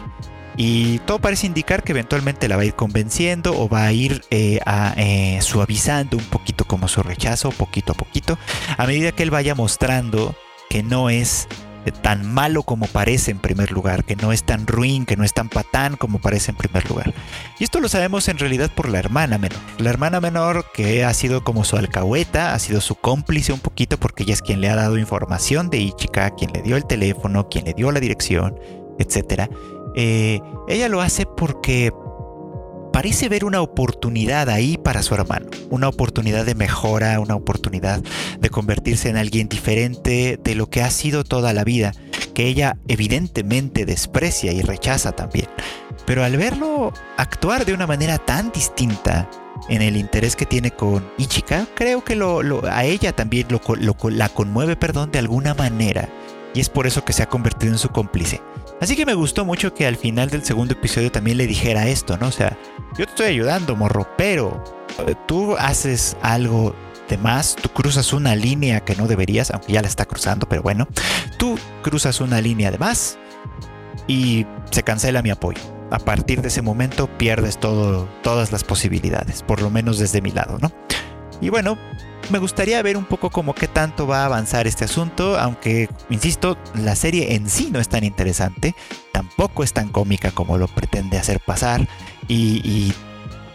Y 0.57 0.99
todo 0.99 1.19
parece 1.19 1.47
indicar 1.47 1.83
que 1.83 1.91
eventualmente 1.91 2.47
la 2.47 2.55
va 2.55 2.61
a 2.61 2.65
ir 2.65 2.75
convenciendo 2.75 3.59
o 3.59 3.67
va 3.67 3.85
a 3.85 3.91
ir 3.91 4.23
eh, 4.31 4.59
eh, 4.97 5.39
suavizando 5.41 6.17
un 6.17 6.23
poquito 6.25 6.65
como 6.65 6.87
su 6.87 7.03
rechazo, 7.03 7.49
poquito 7.49 7.91
a 7.91 7.95
poquito, 7.95 8.37
a 8.77 8.87
medida 8.87 9.11
que 9.11 9.23
él 9.23 9.31
vaya 9.31 9.53
mostrando 9.53 10.35
que 10.69 10.81
no 10.81 11.09
es 11.09 11.47
tan 11.91 12.31
malo 12.33 12.63
como 12.63 12.87
parece 12.87 13.31
en 13.31 13.39
primer 13.39 13.71
lugar, 13.71 14.03
que 14.03 14.15
no 14.15 14.31
es 14.31 14.43
tan 14.43 14.67
ruin, 14.67 15.05
que 15.05 15.15
no 15.15 15.23
es 15.23 15.33
tan 15.33 15.49
patán 15.49 15.95
como 15.95 16.19
parece 16.19 16.51
en 16.51 16.57
primer 16.57 16.87
lugar. 16.89 17.13
Y 17.59 17.63
esto 17.63 17.79
lo 17.79 17.89
sabemos 17.89 18.27
en 18.27 18.37
realidad 18.37 18.71
por 18.75 18.89
la 18.89 18.99
hermana 18.99 19.37
menor. 19.37 19.59
La 19.77 19.89
hermana 19.89 20.19
menor 20.19 20.65
que 20.73 21.05
ha 21.05 21.13
sido 21.13 21.43
como 21.43 21.63
su 21.63 21.77
alcahueta, 21.77 22.53
ha 22.53 22.59
sido 22.59 22.81
su 22.81 22.95
cómplice 22.95 23.53
un 23.53 23.59
poquito 23.59 23.97
porque 23.97 24.23
ella 24.23 24.33
es 24.33 24.41
quien 24.41 24.61
le 24.61 24.69
ha 24.69 24.75
dado 24.75 24.97
información 24.97 25.69
de 25.69 25.77
Ichika, 25.79 26.31
quien 26.31 26.51
le 26.53 26.61
dio 26.61 26.77
el 26.77 26.85
teléfono, 26.85 27.49
quien 27.49 27.65
le 27.65 27.73
dio 27.73 27.91
la 27.91 27.99
dirección, 27.99 28.59
etc. 28.99 29.49
Eh, 29.95 30.39
ella 30.67 30.89
lo 30.89 31.01
hace 31.01 31.25
porque 31.25 31.91
parece 32.95 33.27
ver 33.27 33.43
una 33.43 33.59
oportunidad 33.59 34.47
ahí 34.49 34.77
para 34.77 35.03
su 35.03 35.15
hermano, 35.15 35.47
una 35.69 35.89
oportunidad 35.89 36.45
de 36.45 36.55
mejora, 36.55 37.19
una 37.19 37.35
oportunidad 37.35 38.01
de 38.39 38.49
convertirse 38.49 39.09
en 39.09 39.17
alguien 39.17 39.49
diferente 39.49 40.39
de 40.41 40.55
lo 40.55 40.69
que 40.69 40.81
ha 40.81 40.89
sido 40.89 41.25
toda 41.25 41.51
la 41.51 41.65
vida, 41.65 41.91
que 42.33 42.47
ella 42.47 42.77
evidentemente 42.87 43.85
desprecia 43.85 44.53
y 44.53 44.61
rechaza 44.61 45.11
también. 45.11 45.47
Pero 46.05 46.23
al 46.23 46.37
verlo 46.37 46.93
actuar 47.17 47.65
de 47.65 47.73
una 47.73 47.85
manera 47.85 48.17
tan 48.17 48.53
distinta, 48.53 49.29
en 49.67 49.81
el 49.81 49.97
interés 49.97 50.37
que 50.37 50.45
tiene 50.45 50.71
con 50.71 51.05
Ichika, 51.17 51.67
creo 51.75 52.01
que 52.01 52.15
lo, 52.15 52.65
a 52.65 52.85
ella 52.85 53.11
también 53.11 53.47
lo, 53.49 53.59
la 54.09 54.29
conmueve, 54.29 54.77
perdón, 54.77 55.11
de 55.11 55.19
alguna 55.19 55.53
manera. 55.53 56.07
Y 56.53 56.61
es 56.61 56.69
por 56.69 56.87
eso 56.87 57.03
que 57.03 57.11
se 57.11 57.23
ha 57.23 57.27
convertido 57.27 57.73
en 57.73 57.77
su 57.77 57.89
cómplice. 57.89 58.39
Así 58.81 58.95
que 58.95 59.05
me 59.05 59.13
gustó 59.13 59.45
mucho 59.45 59.73
que 59.73 59.87
al 59.87 59.95
final 59.95 60.29
del 60.29 60.43
segundo 60.43 60.73
episodio 60.73 61.11
también 61.11 61.37
le 61.37 61.47
dijera 61.47 61.87
esto, 61.87 62.17
¿no? 62.17 62.27
O 62.27 62.31
sea, 62.31 62.57
yo 62.97 63.05
te 63.05 63.11
estoy 63.11 63.27
ayudando, 63.27 63.75
morro, 63.75 64.07
pero 64.17 64.63
eh, 65.07 65.15
tú 65.27 65.55
haces 65.57 66.17
algo 66.21 66.75
de 67.09 67.17
más, 67.17 67.55
tú 67.55 67.69
cruzas 67.69 68.13
una 68.13 68.35
línea 68.35 68.81
que 68.81 68.95
no 68.95 69.07
deberías, 69.07 69.51
aunque 69.51 69.73
ya 69.73 69.81
la 69.81 69.87
está 69.87 70.05
cruzando, 70.05 70.49
pero 70.49 70.61
bueno, 70.61 70.87
tú 71.37 71.57
cruzas 71.83 72.19
una 72.19 72.41
línea 72.41 72.71
de 72.71 72.77
más 72.77 73.17
y 74.07 74.45
se 74.71 74.83
cancela 74.83 75.21
mi 75.21 75.29
apoyo 75.29 75.61
a 75.91 75.99
partir 75.99 76.41
de 76.41 76.47
ese 76.47 76.61
momento 76.61 77.07
pierdes 77.17 77.59
todo, 77.59 78.07
todas 78.23 78.51
las 78.51 78.63
posibilidades, 78.63 79.43
por 79.43 79.61
lo 79.61 79.69
menos 79.69 79.99
desde 79.99 80.21
mi 80.21 80.31
lado, 80.31 80.57
¿no? 80.61 80.71
Y 81.41 81.49
bueno, 81.49 81.77
me 82.29 82.39
gustaría 82.39 82.81
ver 82.81 82.97
un 82.97 83.05
poco 83.05 83.29
como 83.29 83.53
qué 83.53 83.67
tanto 83.67 84.07
va 84.07 84.21
a 84.21 84.25
avanzar 84.25 84.67
este 84.67 84.85
asunto, 84.85 85.37
aunque, 85.39 85.89
insisto, 86.09 86.57
la 86.75 86.95
serie 86.95 87.35
en 87.35 87.49
sí 87.49 87.69
no 87.71 87.79
es 87.79 87.89
tan 87.89 88.03
interesante, 88.03 88.75
tampoco 89.11 89.63
es 89.63 89.73
tan 89.73 89.89
cómica 89.89 90.31
como 90.31 90.57
lo 90.57 90.67
pretende 90.67 91.17
hacer 91.17 91.39
pasar, 91.39 91.87
y, 92.27 92.93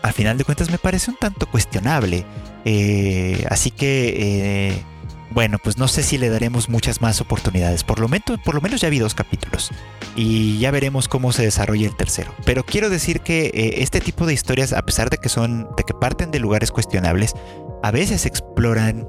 al 0.03 0.15
final 0.15 0.39
de 0.39 0.45
cuentas 0.45 0.71
me 0.71 0.79
parece 0.79 1.11
un 1.11 1.19
tanto 1.19 1.47
cuestionable. 1.47 2.25
Eh, 2.65 3.45
así 3.51 3.71
que... 3.71 4.15
Eh, 4.17 4.85
bueno, 5.31 5.59
pues 5.63 5.79
no 5.79 5.87
sé 5.89 6.03
si 6.03 6.19
le 6.19 6.29
daremos 6.29 6.69
muchas 6.69 7.01
más 7.01 7.21
oportunidades. 7.21 7.85
Por 7.85 8.01
lo, 8.01 8.09
menos, 8.09 8.41
por 8.45 8.55
lo 8.55 8.61
menos 8.61 8.81
ya 8.81 8.89
vi 8.89 8.99
dos 8.99 9.15
capítulos. 9.15 9.71
Y 10.17 10.59
ya 10.59 10.71
veremos 10.71 11.09
cómo 11.09 11.33
se 11.33 11.43
desarrolla 11.43 11.87
el 11.87 11.97
tercero. 11.97 12.33
Pero 12.45 12.65
quiero 12.65 12.91
decir 12.91 13.21
que 13.21 13.47
eh, 13.47 13.75
este 13.79 14.01
tipo 14.01 14.27
de 14.27 14.35
historias, 14.35 14.73
a 14.73 14.83
pesar 14.83 15.09
de 15.11 15.19
que 15.19 15.29
son. 15.29 15.69
de 15.77 15.85
que 15.85 15.95
parten 15.95 16.31
de 16.31 16.41
lugares 16.41 16.73
cuestionables, 16.73 17.35
a 17.83 17.91
veces 17.91 18.27
exploran 18.27 19.09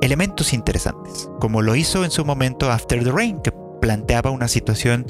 elementos 0.00 0.52
interesantes. 0.52 1.28
Como 1.40 1.62
lo 1.62 1.76
hizo 1.76 2.04
en 2.04 2.10
su 2.10 2.24
momento 2.24 2.70
After 2.70 3.02
the 3.02 3.10
Rain, 3.10 3.40
que 3.40 3.52
planteaba 3.80 4.30
una 4.30 4.48
situación 4.48 5.06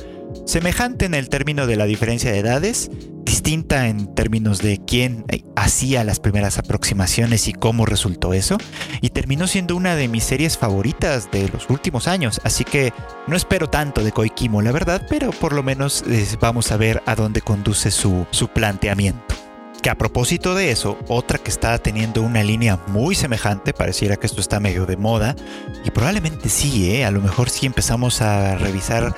semejante 0.47 1.05
en 1.07 1.15
el 1.15 1.29
término 1.29 1.67
de 1.67 1.77
la 1.77 1.85
diferencia 1.85 2.33
de 2.33 2.39
edades, 2.39 2.91
distinta 3.25 3.89
en 3.89 4.15
términos 4.15 4.59
de 4.59 4.81
quién 4.85 5.25
hacía 5.55 6.03
las 6.05 6.19
primeras 6.21 6.59
aproximaciones 6.59 7.47
y 7.49 7.53
cómo 7.53 7.85
resultó 7.85 8.33
eso, 8.33 8.57
y 9.01 9.11
terminó 9.11 9.47
siendo 9.47 9.77
una 9.77 9.97
de 9.97 10.09
mis 10.09 10.25
series 10.25 10.57
favoritas 10.57 11.31
de 11.31 11.49
los 11.49 11.69
últimos 11.69 12.09
años, 12.09 12.41
así 12.45 12.65
que 12.65 12.93
no 13.27 13.37
espero 13.37 13.69
tanto 13.69 14.03
de 14.03 14.13
Koikimo, 14.13 14.63
la 14.63 14.73
verdad, 14.73 15.07
pero 15.09 15.31
por 15.31 15.53
lo 15.53 15.63
menos 15.63 16.05
eh, 16.09 16.27
vamos 16.41 16.73
a 16.73 16.77
ver 16.77 17.03
a 17.07 17.15
dónde 17.15 17.41
conduce 17.41 17.91
su, 17.91 18.27
su 18.31 18.49
planteamiento. 18.49 19.35
Que 19.83 19.91
a 19.91 19.95
propósito 19.95 20.57
de 20.57 20.73
eso, 20.73 20.99
otra 21.07 21.39
que 21.39 21.51
está 21.51 21.79
teniendo 21.79 22.23
una 22.23 22.43
línea 22.43 22.81
muy 22.89 23.15
semejante, 23.15 23.73
pareciera 23.73 24.17
que 24.17 24.27
esto 24.27 24.41
está 24.41 24.59
medio 24.59 24.87
de 24.87 24.97
moda, 24.97 25.37
y 25.85 25.91
probablemente 25.91 26.49
sí, 26.49 26.91
¿eh? 26.91 27.05
a 27.05 27.13
lo 27.13 27.21
mejor 27.21 27.49
sí 27.49 27.67
empezamos 27.67 28.21
a 28.21 28.57
revisar 28.57 29.15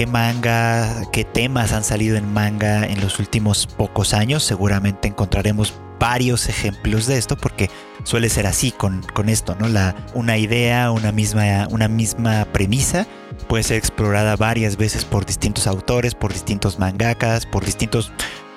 qué 0.00 0.06
manga, 0.06 1.02
qué 1.12 1.24
temas 1.24 1.74
han 1.74 1.84
salido 1.84 2.16
en 2.16 2.32
manga 2.32 2.86
en 2.86 3.02
los 3.02 3.18
últimos 3.18 3.66
pocos 3.66 4.14
años. 4.14 4.42
Seguramente 4.42 5.08
encontraremos 5.08 5.74
varios 5.98 6.48
ejemplos 6.48 7.06
de 7.06 7.18
esto 7.18 7.36
porque 7.36 7.68
suele 8.04 8.30
ser 8.30 8.46
así 8.46 8.72
con, 8.72 9.02
con 9.12 9.28
esto, 9.28 9.56
¿no? 9.56 9.68
La, 9.68 9.94
una 10.14 10.38
idea, 10.38 10.90
una 10.90 11.12
misma, 11.12 11.68
una 11.70 11.86
misma 11.86 12.46
premisa 12.46 13.06
puede 13.46 13.62
ser 13.62 13.76
explorada 13.76 14.36
varias 14.36 14.78
veces 14.78 15.04
por 15.04 15.26
distintos 15.26 15.66
autores, 15.66 16.14
por 16.14 16.32
distintos 16.32 16.78
mangakas, 16.78 17.44
por 17.44 17.66
distintos 17.66 18.10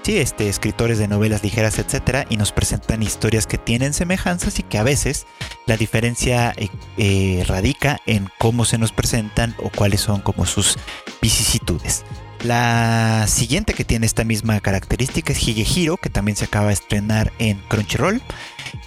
sí, 0.03 0.17
este, 0.17 0.49
escritores 0.49 0.99
de 0.99 1.07
novelas 1.07 1.43
ligeras, 1.43 1.79
etcétera, 1.79 2.25
y 2.29 2.37
nos 2.37 2.51
presentan 2.51 3.01
historias 3.01 3.47
que 3.47 3.57
tienen 3.57 3.93
semejanzas 3.93 4.59
y 4.59 4.63
que 4.63 4.77
a 4.77 4.83
veces 4.83 5.25
la 5.65 5.77
diferencia 5.77 6.53
eh, 6.57 6.69
eh, 6.97 7.43
radica 7.47 7.99
en 8.05 8.29
cómo 8.37 8.65
se 8.65 8.77
nos 8.77 8.91
presentan 8.91 9.55
o 9.59 9.69
cuáles 9.69 10.01
son 10.01 10.21
como 10.21 10.45
sus 10.45 10.77
vicisitudes. 11.21 12.03
La 12.43 13.25
siguiente 13.27 13.73
que 13.73 13.85
tiene 13.85 14.05
esta 14.05 14.25
misma 14.25 14.59
característica 14.59 15.31
es 15.31 15.47
Higehiro, 15.47 15.95
que 15.95 16.09
también 16.09 16.35
se 16.35 16.45
acaba 16.45 16.67
de 16.67 16.73
estrenar 16.73 17.31
en 17.39 17.57
Crunchyroll. 17.69 18.21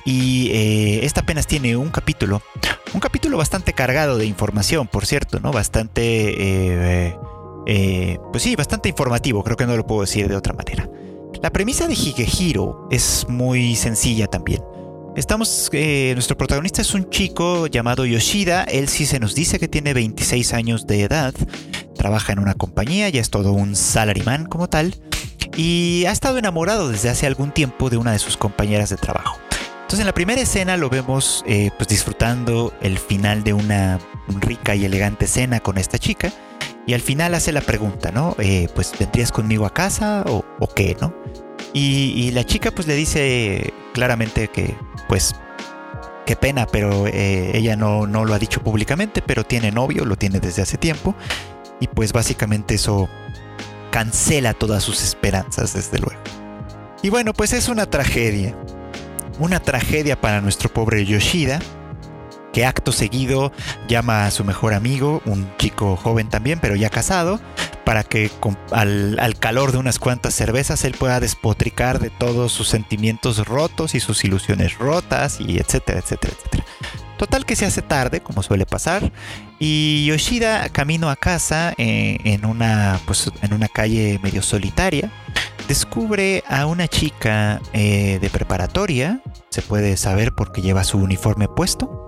Y 0.04 0.50
eh, 0.50 1.06
esta 1.06 1.22
apenas 1.22 1.46
tiene 1.46 1.76
un 1.76 1.88
capítulo. 1.88 2.42
Un 2.92 3.00
capítulo 3.00 3.38
bastante 3.38 3.72
cargado 3.72 4.18
de 4.18 4.26
información, 4.26 4.86
por 4.86 5.06
cierto, 5.06 5.40
¿no? 5.40 5.52
Bastante. 5.52 7.16
pues 8.30 8.42
sí, 8.42 8.56
bastante 8.56 8.90
informativo, 8.90 9.42
creo 9.42 9.56
que 9.56 9.66
no 9.66 9.74
lo 9.74 9.86
puedo 9.86 10.02
decir 10.02 10.28
de 10.28 10.36
otra 10.36 10.52
manera. 10.52 10.86
La 11.42 11.50
premisa 11.50 11.86
de 11.86 11.94
Higehiro 11.94 12.88
es 12.90 13.26
muy 13.28 13.76
sencilla 13.76 14.26
también. 14.26 14.62
Estamos, 15.16 15.70
eh, 15.72 16.12
nuestro 16.14 16.36
protagonista 16.36 16.82
es 16.82 16.94
un 16.94 17.08
chico 17.10 17.66
llamado 17.66 18.04
Yoshida, 18.04 18.64
él 18.64 18.88
sí 18.88 19.06
se 19.06 19.18
nos 19.18 19.34
dice 19.34 19.58
que 19.58 19.68
tiene 19.68 19.94
26 19.94 20.52
años 20.52 20.86
de 20.86 21.02
edad, 21.02 21.34
trabaja 21.94 22.32
en 22.32 22.38
una 22.38 22.54
compañía, 22.54 23.08
ya 23.08 23.20
es 23.20 23.30
todo 23.30 23.52
un 23.52 23.76
salaryman 23.76 24.46
como 24.46 24.68
tal, 24.68 24.94
y 25.56 26.04
ha 26.06 26.12
estado 26.12 26.38
enamorado 26.38 26.90
desde 26.90 27.08
hace 27.08 27.26
algún 27.26 27.50
tiempo 27.50 27.88
de 27.88 27.96
una 27.96 28.12
de 28.12 28.18
sus 28.18 28.36
compañeras 28.36 28.90
de 28.90 28.96
trabajo. 28.96 29.38
Entonces 29.76 30.00
en 30.00 30.06
la 30.06 30.14
primera 30.14 30.40
escena 30.40 30.76
lo 30.76 30.90
vemos 30.90 31.44
eh, 31.46 31.70
pues 31.78 31.88
disfrutando 31.88 32.74
el 32.82 32.98
final 32.98 33.44
de 33.44 33.52
una 33.52 33.98
rica 34.40 34.74
y 34.74 34.84
elegante 34.84 35.26
cena 35.26 35.60
con 35.60 35.78
esta 35.78 35.98
chica, 35.98 36.32
y 36.86 36.94
al 36.94 37.00
final 37.00 37.34
hace 37.34 37.52
la 37.52 37.60
pregunta, 37.60 38.12
¿no? 38.12 38.36
Eh, 38.38 38.68
pues 38.74 38.92
vendrías 38.98 39.32
conmigo 39.32 39.66
a 39.66 39.74
casa 39.74 40.24
o, 40.26 40.44
qué, 40.74 40.96
¿no? 41.00 41.12
Y, 41.72 42.30
la 42.30 42.44
chica 42.44 42.70
pues 42.70 42.86
le 42.86 42.94
dice 42.94 43.74
claramente 43.92 44.48
que 44.48 44.74
pues 45.08 45.34
qué 46.24 46.36
pena, 46.36 46.66
pero 46.66 47.06
eh, 47.06 47.50
ella 47.54 47.76
no, 47.76 48.06
no 48.06 48.24
lo 48.24 48.34
ha 48.34 48.38
dicho 48.38 48.62
públicamente, 48.62 49.20
pero 49.20 49.44
tiene 49.44 49.72
novio, 49.72 50.04
lo 50.04 50.16
tiene 50.16 50.40
desde 50.40 50.62
hace 50.62 50.78
tiempo. 50.78 51.14
Y 51.80 51.88
pues 51.88 52.12
básicamente 52.12 52.76
eso 52.76 53.08
cancela 53.90 54.54
todas 54.54 54.82
sus 54.82 55.02
esperanzas, 55.02 55.74
desde 55.74 55.98
luego. 55.98 56.20
Y 57.02 57.10
bueno, 57.10 57.32
pues 57.32 57.52
es 57.52 57.68
una 57.68 57.86
tragedia. 57.86 58.56
Una 59.38 59.60
tragedia 59.60 60.20
para 60.20 60.40
nuestro 60.40 60.70
pobre 60.72 61.04
Yoshida, 61.04 61.58
que 62.56 62.64
acto 62.64 62.90
seguido 62.90 63.52
llama 63.86 64.24
a 64.24 64.30
su 64.30 64.42
mejor 64.42 64.72
amigo, 64.72 65.20
un 65.26 65.46
chico 65.58 65.94
joven 65.94 66.30
también, 66.30 66.58
pero 66.58 66.74
ya 66.74 66.88
casado, 66.88 67.38
para 67.84 68.02
que 68.02 68.30
al, 68.70 69.36
calor 69.38 69.72
de 69.72 69.78
unas 69.78 69.98
cuantas 69.98 70.32
cervezas 70.32 70.82
él 70.84 70.94
pueda 70.98 71.20
despotricar 71.20 71.98
de 71.98 72.08
todos 72.08 72.52
sus 72.52 72.68
sentimientos 72.68 73.46
rotos 73.46 73.94
y 73.94 74.00
sus 74.00 74.24
ilusiones 74.24 74.78
rotas 74.78 75.38
y 75.38 75.58
etcétera, 75.58 75.98
etcétera, 75.98 76.32
etcétera. 76.34 76.64
Total 77.18 77.44
que 77.44 77.56
se 77.56 77.66
hace 77.66 77.82
tarde, 77.82 78.22
como 78.22 78.42
suele 78.42 78.64
pasar, 78.64 79.12
y 79.58 80.06
Yoshida 80.06 80.70
camino 80.70 81.10
a 81.10 81.16
casa 81.16 81.74
eh, 81.76 82.16
en, 82.24 82.46
una, 82.46 82.98
pues, 83.04 83.30
en 83.42 83.52
una 83.52 83.68
calle 83.68 84.18
medio 84.22 84.40
solitaria, 84.40 85.12
descubre 85.68 86.42
a 86.48 86.64
una 86.64 86.88
chica 86.88 87.60
eh, 87.74 88.18
de 88.18 88.30
preparatoria, 88.30 89.20
se 89.50 89.60
puede 89.60 89.98
saber 89.98 90.34
porque 90.34 90.62
lleva 90.62 90.84
su 90.84 90.96
uniforme 90.96 91.48
puesto, 91.48 92.06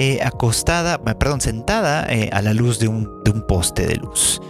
eh, 0.00 0.20
acostada, 0.22 1.00
eh, 1.04 1.14
perdón, 1.18 1.40
sentada 1.40 2.06
eh, 2.08 2.30
a 2.32 2.40
la 2.40 2.54
luz 2.54 2.78
de 2.78 2.86
un, 2.86 3.08
poste 3.48 3.84
de 3.84 3.96
luz. 3.96 4.40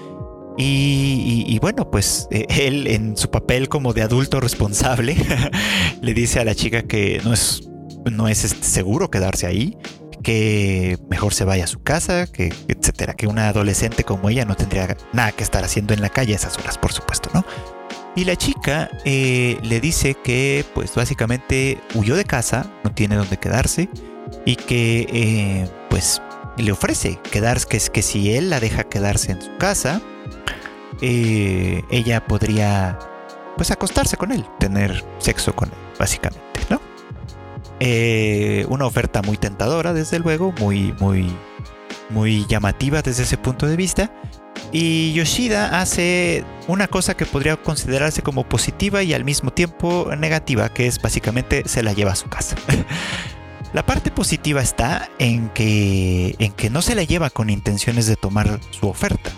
Y, 0.58 1.58
bueno, 1.60 1.90
pues 1.90 2.28
él 2.30 2.86
en 2.86 3.16
su 3.16 3.30
papel 3.30 3.68
como 3.70 3.94
de 3.94 4.02
adulto 4.02 4.40
responsable 4.40 5.16
le 6.02 6.14
dice 6.14 6.40
a 6.40 6.44
la 6.44 6.54
chica 6.54 6.82
que 6.82 7.22
no 7.24 7.32
es, 7.32 7.70
no 8.10 8.28
es 8.28 8.44
este, 8.44 8.62
seguro 8.62 9.10
quedarse 9.10 9.46
ahí, 9.46 9.78
que 10.22 10.98
mejor 11.08 11.32
se 11.32 11.44
vaya 11.44 11.64
a 11.64 11.68
su 11.68 11.82
casa, 11.82 12.26
que 12.26 12.52
etcétera, 12.66 13.14
que 13.14 13.26
una 13.26 13.48
adolescente 13.48 14.04
como 14.04 14.28
ella 14.28 14.44
no 14.44 14.54
tendría 14.54 14.98
nada 15.14 15.32
que 15.32 15.44
estar 15.44 15.64
haciendo 15.64 15.94
en 15.94 16.02
la 16.02 16.10
calle 16.10 16.34
a 16.34 16.36
esas 16.36 16.58
horas, 16.58 16.76
por 16.76 16.92
supuesto, 16.92 17.30
¿no? 17.32 17.44
Y 18.16 18.24
la 18.24 18.36
chica 18.36 18.90
le 19.04 19.80
dice 19.80 20.14
que 20.22 20.64
pues 20.74 20.94
básicamente 20.94 21.78
huyó 21.94 22.16
de 22.16 22.24
casa, 22.24 22.70
no 22.82 22.92
tiene 22.92 23.14
dónde 23.14 23.36
quedarse, 23.36 23.88
y 24.48 24.56
que 24.56 25.06
eh, 25.12 25.70
pues 25.90 26.22
le 26.56 26.72
ofrece 26.72 27.20
quedarse, 27.30 27.66
que, 27.68 27.78
que 27.78 28.00
si 28.00 28.34
él 28.34 28.48
la 28.48 28.60
deja 28.60 28.84
quedarse 28.84 29.32
en 29.32 29.42
su 29.42 29.54
casa, 29.58 30.00
eh, 31.02 31.82
ella 31.90 32.26
podría 32.26 32.98
pues 33.58 33.70
acostarse 33.70 34.16
con 34.16 34.32
él, 34.32 34.46
tener 34.58 35.04
sexo 35.18 35.54
con 35.54 35.68
él, 35.68 35.74
básicamente, 35.98 36.60
¿no? 36.70 36.80
Eh, 37.78 38.64
una 38.70 38.86
oferta 38.86 39.20
muy 39.20 39.36
tentadora, 39.36 39.92
desde 39.92 40.18
luego, 40.18 40.54
muy, 40.58 40.94
muy, 40.98 41.30
muy 42.08 42.46
llamativa 42.46 43.02
desde 43.02 43.24
ese 43.24 43.36
punto 43.36 43.66
de 43.66 43.76
vista. 43.76 44.10
Y 44.72 45.12
Yoshida 45.12 45.78
hace 45.78 46.42
una 46.68 46.88
cosa 46.88 47.14
que 47.14 47.26
podría 47.26 47.56
considerarse 47.58 48.22
como 48.22 48.48
positiva 48.48 49.02
y 49.02 49.12
al 49.12 49.24
mismo 49.24 49.52
tiempo 49.52 50.10
negativa, 50.16 50.70
que 50.70 50.86
es 50.86 51.02
básicamente 51.02 51.64
se 51.66 51.82
la 51.82 51.92
lleva 51.92 52.12
a 52.12 52.16
su 52.16 52.30
casa. 52.30 52.56
La 53.72 53.84
parte 53.84 54.10
positiva 54.10 54.62
está 54.62 55.10
en 55.18 55.50
que, 55.50 56.34
en 56.38 56.52
que 56.52 56.70
no 56.70 56.80
se 56.80 56.94
la 56.94 57.02
lleva 57.02 57.28
con 57.28 57.50
intenciones 57.50 58.06
de 58.06 58.16
tomar 58.16 58.60
su 58.70 58.88
oferta. 58.88 59.30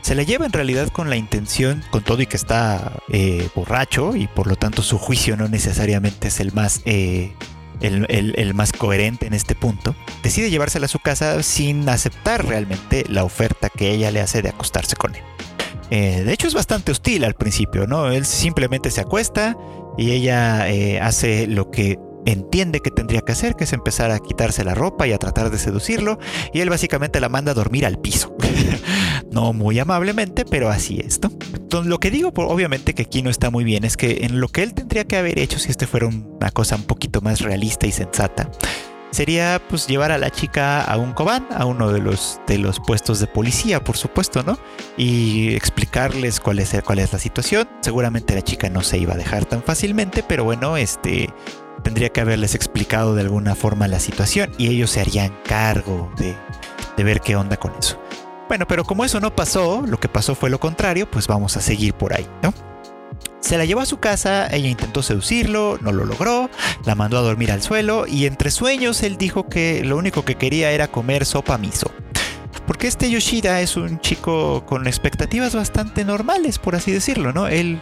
Se 0.00 0.14
la 0.14 0.22
lleva 0.22 0.46
en 0.46 0.52
realidad 0.52 0.88
con 0.88 1.10
la 1.10 1.16
intención, 1.16 1.82
con 1.90 2.02
todo 2.02 2.22
y 2.22 2.26
que 2.26 2.36
está 2.36 2.92
eh, 3.08 3.48
borracho 3.54 4.16
y 4.16 4.26
por 4.26 4.46
lo 4.46 4.56
tanto 4.56 4.82
su 4.82 4.98
juicio 4.98 5.36
no 5.36 5.48
necesariamente 5.48 6.28
es 6.28 6.40
el 6.40 6.52
más, 6.52 6.82
eh, 6.84 7.32
el, 7.80 8.54
más 8.54 8.72
coherente 8.72 9.26
en 9.26 9.34
este 9.34 9.54
punto. 9.54 9.94
Decide 10.22 10.50
llevársela 10.50 10.86
a 10.86 10.90
su 10.90 10.98
casa 10.98 11.42
sin 11.42 11.88
aceptar 11.88 12.46
realmente 12.46 13.04
la 13.08 13.24
oferta 13.24 13.68
que 13.68 13.92
ella 13.92 14.10
le 14.10 14.20
hace 14.20 14.40
de 14.40 14.50
acostarse 14.50 14.96
con 14.96 15.14
él. 15.14 15.22
Eh, 15.90 16.22
de 16.24 16.32
hecho 16.32 16.48
es 16.48 16.54
bastante 16.54 16.92
hostil 16.92 17.24
al 17.24 17.34
principio, 17.34 17.86
¿no? 17.86 18.10
Él 18.10 18.24
simplemente 18.24 18.90
se 18.90 19.02
acuesta 19.02 19.56
y 19.98 20.10
ella 20.10 20.66
hace 21.00 21.46
lo 21.46 21.70
que 21.70 21.98
entiende 22.26 22.80
que 22.80 22.90
tendría 22.90 23.20
que 23.20 23.32
hacer, 23.32 23.54
que 23.54 23.64
es 23.64 23.72
empezar 23.72 24.10
a 24.10 24.18
quitarse 24.18 24.64
la 24.64 24.74
ropa 24.74 25.06
y 25.06 25.12
a 25.12 25.18
tratar 25.18 25.50
de 25.50 25.58
seducirlo, 25.58 26.18
y 26.52 26.60
él 26.60 26.70
básicamente 26.70 27.20
la 27.20 27.28
manda 27.28 27.52
a 27.52 27.54
dormir 27.54 27.86
al 27.86 27.98
piso. 27.98 28.34
no 29.30 29.52
muy 29.52 29.78
amablemente, 29.78 30.44
pero 30.44 30.70
así 30.70 31.00
es. 31.04 31.20
Entonces, 31.54 31.88
lo 31.88 31.98
que 31.98 32.10
digo, 32.10 32.32
obviamente 32.34 32.94
que 32.94 33.02
aquí 33.02 33.22
no 33.22 33.30
está 33.30 33.50
muy 33.50 33.64
bien, 33.64 33.84
es 33.84 33.96
que 33.96 34.18
en 34.22 34.40
lo 34.40 34.48
que 34.48 34.62
él 34.62 34.74
tendría 34.74 35.04
que 35.04 35.16
haber 35.16 35.38
hecho 35.38 35.58
si 35.58 35.70
este 35.70 35.86
fuera 35.86 36.06
una 36.06 36.50
cosa 36.50 36.76
un 36.76 36.84
poquito 36.84 37.20
más 37.20 37.40
realista 37.40 37.86
y 37.86 37.92
sensata, 37.92 38.50
sería 39.14 39.62
pues 39.68 39.86
llevar 39.86 40.10
a 40.10 40.18
la 40.18 40.30
chica 40.30 40.82
a 40.82 40.96
un 40.96 41.12
cobán, 41.12 41.46
a 41.50 41.64
uno 41.66 41.92
de 41.92 42.00
los, 42.00 42.40
de 42.46 42.58
los 42.58 42.80
puestos 42.80 43.20
de 43.20 43.26
policía, 43.26 43.82
por 43.82 43.96
supuesto, 43.96 44.42
¿no? 44.42 44.58
Y 44.96 45.54
explicarles 45.54 46.40
cuál 46.40 46.58
es, 46.58 46.74
cuál 46.84 46.98
es 46.98 47.12
la 47.12 47.18
situación. 47.18 47.68
Seguramente 47.80 48.34
la 48.34 48.42
chica 48.42 48.68
no 48.68 48.82
se 48.82 48.98
iba 48.98 49.14
a 49.14 49.16
dejar 49.16 49.44
tan 49.44 49.62
fácilmente, 49.62 50.24
pero 50.26 50.44
bueno, 50.44 50.76
este 50.76 51.30
tendría 51.84 52.08
que 52.08 52.20
haberles 52.20 52.56
explicado 52.56 53.14
de 53.14 53.20
alguna 53.20 53.54
forma 53.54 53.86
la 53.86 54.00
situación 54.00 54.50
y 54.58 54.66
ellos 54.66 54.90
se 54.90 55.00
harían 55.00 55.32
cargo 55.44 56.10
de, 56.16 56.34
ver 57.04 57.20
qué 57.20 57.36
onda 57.36 57.56
con 57.56 57.72
eso. 57.78 58.00
Bueno, 58.48 58.66
pero 58.66 58.84
como 58.84 59.04
eso 59.04 59.20
no 59.20 59.36
pasó, 59.36 59.84
lo 59.86 60.00
que 60.00 60.08
pasó 60.08 60.34
fue 60.34 60.50
lo 60.50 60.58
contrario, 60.58 61.08
pues 61.08 61.28
vamos 61.28 61.56
a 61.56 61.60
seguir 61.60 61.94
por 61.94 62.12
ahí, 62.12 62.26
¿no? 62.42 62.52
Se 63.38 63.58
la 63.58 63.66
llevó 63.66 63.82
a 63.82 63.86
su 63.86 63.98
casa, 63.98 64.48
ella 64.50 64.68
intentó 64.68 65.02
seducirlo, 65.02 65.78
no 65.82 65.92
lo 65.92 66.04
logró, 66.04 66.50
la 66.84 66.94
mandó 66.94 67.18
a 67.18 67.22
dormir 67.22 67.52
al 67.52 67.62
suelo 67.62 68.06
y 68.06 68.26
entre 68.26 68.50
sueños 68.50 69.02
él 69.02 69.18
dijo 69.18 69.48
que 69.48 69.84
lo 69.84 69.98
único 69.98 70.24
que 70.24 70.36
quería 70.36 70.72
era 70.72 70.88
comer 70.88 71.26
sopa 71.26 71.58
miso. 71.58 71.90
Porque 72.66 72.86
este 72.86 73.10
Yoshida 73.10 73.60
es 73.60 73.76
un 73.76 74.00
chico 74.00 74.64
con 74.64 74.86
expectativas 74.86 75.54
bastante 75.54 76.04
normales, 76.04 76.58
por 76.58 76.74
así 76.74 76.90
decirlo, 76.90 77.32
¿no? 77.32 77.46
Él 77.46 77.78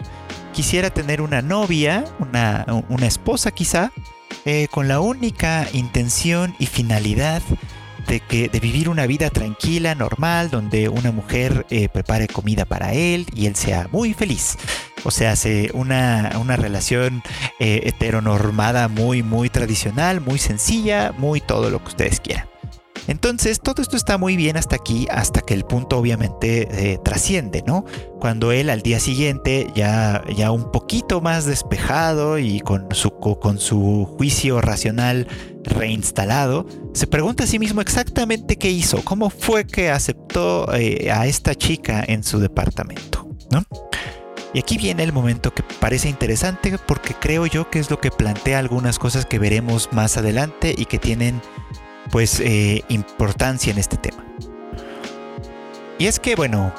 quisiera 0.53 0.91
tener 0.91 1.21
una 1.21 1.43
novia, 1.43 2.05
una, 2.19 3.07
esposa 3.07 3.51
quizá, 3.51 3.91
eh, 4.45 4.69
con 4.71 4.89
la 4.89 5.01
única 5.01 5.67
intención 5.73 6.55
y 6.59 6.67
finalidad 6.67 7.43
de, 8.07 8.21
que, 8.21 8.49
de 8.49 8.61
vivir 8.61 8.89
una 8.89 9.07
vida 9.07 9.31
tranquila, 9.31 9.95
normal, 9.95 10.51
donde 10.51 10.89
una 10.89 11.13
mujer 11.13 11.67
eh, 11.71 11.89
prepare 11.89 12.29
comida 12.29 12.65
para 12.65 12.93
él 12.93 13.27
y 13.35 13.47
él 13.47 13.57
sea 13.57 13.89
muy 13.93 14.15
feliz. 14.15 14.57
O 15.05 15.11
sea, 15.11 15.33
hace 15.33 15.71
una, 15.75 16.31
relación 16.57 17.23
eh, 17.59 17.83
heteronormada 17.85 18.89
muy, 18.89 19.23
muy 19.23 19.49
tradicional, 19.49 20.21
muy 20.21 20.39
sencilla, 20.39 21.13
muy 21.17 21.41
todo 21.41 21.71
lo 21.71 21.81
que 21.81 21.89
ustedes 21.89 22.21
quieran. 22.21 22.52
Entonces, 23.09 23.61
todo 23.61 23.83
esto 23.83 23.97
está 23.97 24.19
muy 24.19 24.37
bien 24.37 24.57
hasta 24.57 24.77
aquí, 24.77 25.07
hasta 25.11 25.41
que 25.41 25.55
el 25.55 25.65
punto 25.65 25.99
obviamente 25.99 26.93
eh, 26.93 26.99
trasciende, 27.03 27.63
¿no? 27.67 27.85
Cuando 28.21 28.53
él 28.53 28.71
al 28.71 28.83
día 28.83 29.01
siguiente, 29.01 29.69
ya, 29.75 30.23
ya 30.37 30.51
un 30.51 30.71
poquito 30.71 31.21
más 31.21 31.45
despejado 31.45 32.39
y 32.39 32.61
con 32.61 32.87
su, 32.93 33.11
con 33.11 33.59
su 33.59 34.07
juicio 34.17 34.61
racional 34.61 35.27
reinstalado, 35.65 36.67
se 36.95 37.07
pregunta 37.07 37.45
a 37.45 37.47
sí 37.47 37.59
mismo 37.59 37.81
exactamente 37.81 38.57
qué 38.57 38.71
hizo, 38.71 39.03
cómo 39.05 39.31
fue 39.31 39.67
que 39.67 39.91
aceptó 39.91 40.73
eh, 40.75 41.11
a 41.11 41.27
esta 41.27 41.55
chica 41.55 42.05
en 42.07 42.23
su 42.23 42.39
departamento, 42.39 43.29
¿no? 43.51 43.65
Y 44.55 44.59
aquí 44.59 44.77
viene 44.77 45.03
el 45.03 45.15
momento 45.15 45.55
que 45.55 45.63
parece 45.81 46.11
interesante 46.11 46.77
porque 46.87 47.15
creo 47.15 47.47
yo 47.47 47.71
que 47.71 47.79
es 47.79 47.91
lo 47.91 48.01
que 48.01 48.11
plantea 48.11 48.59
algunas 48.59 48.99
cosas 48.99 49.25
que 49.25 49.39
veremos 49.39 49.89
más 49.93 50.19
adelante 50.19 50.75
y 50.77 50.85
que 50.85 50.99
tienen 50.99 51.41
pues 52.11 52.41
eh, 52.41 52.83
importancia 52.89 53.73
en 53.73 53.79
este 53.79 53.97
tema. 53.97 54.25
Y 55.99 56.07
es 56.07 56.19
que, 56.19 56.35
bueno, 56.35 56.73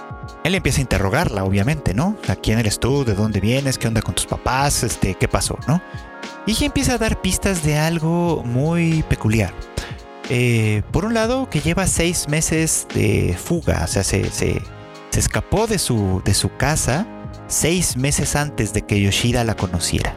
él 0.43 0.55
empieza 0.55 0.79
a 0.79 0.81
interrogarla, 0.81 1.43
obviamente, 1.45 1.93
¿no? 1.93 2.17
¿A 2.27 2.35
quién 2.35 2.59
eres 2.59 2.79
tú? 2.79 3.05
¿De 3.05 3.13
dónde 3.13 3.39
vienes? 3.39 3.77
¿Qué 3.77 3.87
onda 3.87 4.01
con 4.01 4.15
tus 4.15 4.25
papás? 4.25 4.83
Este, 4.83 5.15
¿Qué 5.15 5.27
pasó? 5.27 5.57
¿No? 5.67 5.81
Y 6.45 6.51
ella 6.51 6.65
empieza 6.65 6.95
a 6.95 6.97
dar 6.97 7.21
pistas 7.21 7.63
de 7.63 7.77
algo 7.77 8.43
muy 8.45 9.03
peculiar. 9.03 9.53
Eh, 10.29 10.83
por 10.91 11.05
un 11.05 11.13
lado, 11.13 11.49
que 11.49 11.61
lleva 11.61 11.87
seis 11.87 12.27
meses 12.27 12.87
de 12.93 13.37
fuga, 13.41 13.81
o 13.83 13.87
sea, 13.87 14.03
se, 14.03 14.29
se, 14.31 14.61
escapó 15.13 15.67
de 15.67 15.79
su, 15.79 16.21
de 16.25 16.33
su 16.33 16.55
casa 16.55 17.05
seis 17.47 17.97
meses 17.97 18.35
antes 18.35 18.73
de 18.73 18.81
que 18.81 18.99
Yoshida 18.99 19.43
la 19.43 19.55
conociera. 19.55 20.15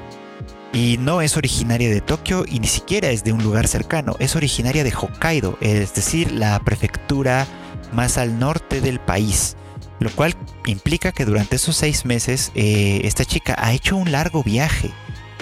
Y 0.76 0.98
no 0.98 1.22
es 1.22 1.38
originaria 1.38 1.88
de 1.88 2.02
Tokio 2.02 2.44
y 2.46 2.60
ni 2.60 2.66
siquiera 2.66 3.08
es 3.08 3.24
de 3.24 3.32
un 3.32 3.42
lugar 3.42 3.66
cercano, 3.66 4.14
es 4.18 4.36
originaria 4.36 4.84
de 4.84 4.92
Hokkaido, 4.92 5.56
es 5.62 5.94
decir, 5.94 6.30
la 6.32 6.60
prefectura 6.60 7.46
más 7.94 8.18
al 8.18 8.38
norte 8.38 8.82
del 8.82 9.00
país. 9.00 9.56
Lo 10.00 10.10
cual 10.10 10.34
implica 10.66 11.12
que 11.12 11.24
durante 11.24 11.56
esos 11.56 11.76
seis 11.78 12.04
meses 12.04 12.52
eh, 12.54 13.00
esta 13.04 13.24
chica 13.24 13.56
ha 13.58 13.72
hecho 13.72 13.96
un 13.96 14.12
largo 14.12 14.42
viaje. 14.42 14.90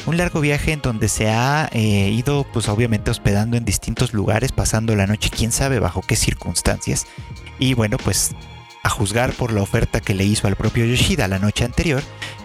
Un 0.06 0.18
largo 0.18 0.40
viaje 0.40 0.70
en 0.70 0.82
donde 0.82 1.08
se 1.08 1.28
ha 1.28 1.68
eh, 1.72 2.10
ido 2.10 2.46
pues 2.52 2.68
obviamente 2.68 3.10
hospedando 3.10 3.56
en 3.56 3.64
distintos 3.64 4.12
lugares, 4.12 4.52
pasando 4.52 4.94
la 4.94 5.08
noche, 5.08 5.30
quién 5.36 5.50
sabe 5.50 5.80
bajo 5.80 6.00
qué 6.00 6.14
circunstancias. 6.14 7.08
Y 7.58 7.74
bueno, 7.74 7.96
pues 7.96 8.36
a 8.84 8.90
juzgar 8.90 9.32
por 9.32 9.52
la 9.52 9.62
oferta 9.62 10.00
que 10.00 10.14
le 10.14 10.24
hizo 10.24 10.46
al 10.46 10.56
propio 10.56 10.84
Yoshida 10.84 11.26
la 11.26 11.38
noche 11.38 11.64
anterior, 11.64 12.02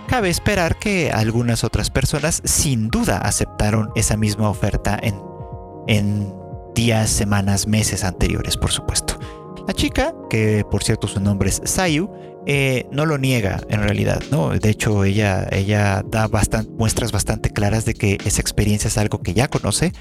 Cabe 0.09 0.29
esperar 0.29 0.79
que 0.79 1.11
algunas 1.11 1.63
otras 1.63 1.91
personas 1.91 2.41
sin 2.43 2.87
duda 2.89 3.19
aceptaron 3.19 3.91
esa 3.95 4.17
misma 4.17 4.49
oferta 4.49 4.99
en, 4.99 6.33
días, 6.73 7.11
semanas, 7.11 7.67
meses 7.67 8.03
anteriores, 8.03 8.57
por 8.57 8.71
supuesto. 8.71 9.19
La 9.67 9.73
chica, 9.75 10.15
que 10.27 10.65
por 10.71 10.83
cierto 10.83 11.07
su 11.07 11.19
nombre 11.19 11.49
es 11.49 11.61
Sayu, 11.63 12.09
eh, 12.47 12.87
no 12.91 13.05
lo 13.05 13.19
niega 13.19 13.61
en 13.69 13.83
realidad, 13.83 14.23
¿no? 14.31 14.49
De 14.49 14.71
hecho, 14.71 15.03
ella, 15.03 15.47
ella 15.51 16.03
da 16.03 16.27
muestras 16.75 17.11
bastante 17.11 17.51
claras 17.51 17.85
de 17.85 17.93
que 17.93 18.17
esa 18.25 18.41
experiencia 18.41 18.87
es 18.87 18.97
algo 18.97 19.21
que 19.21 19.35
ya 19.35 19.47
conoce, 19.47 19.93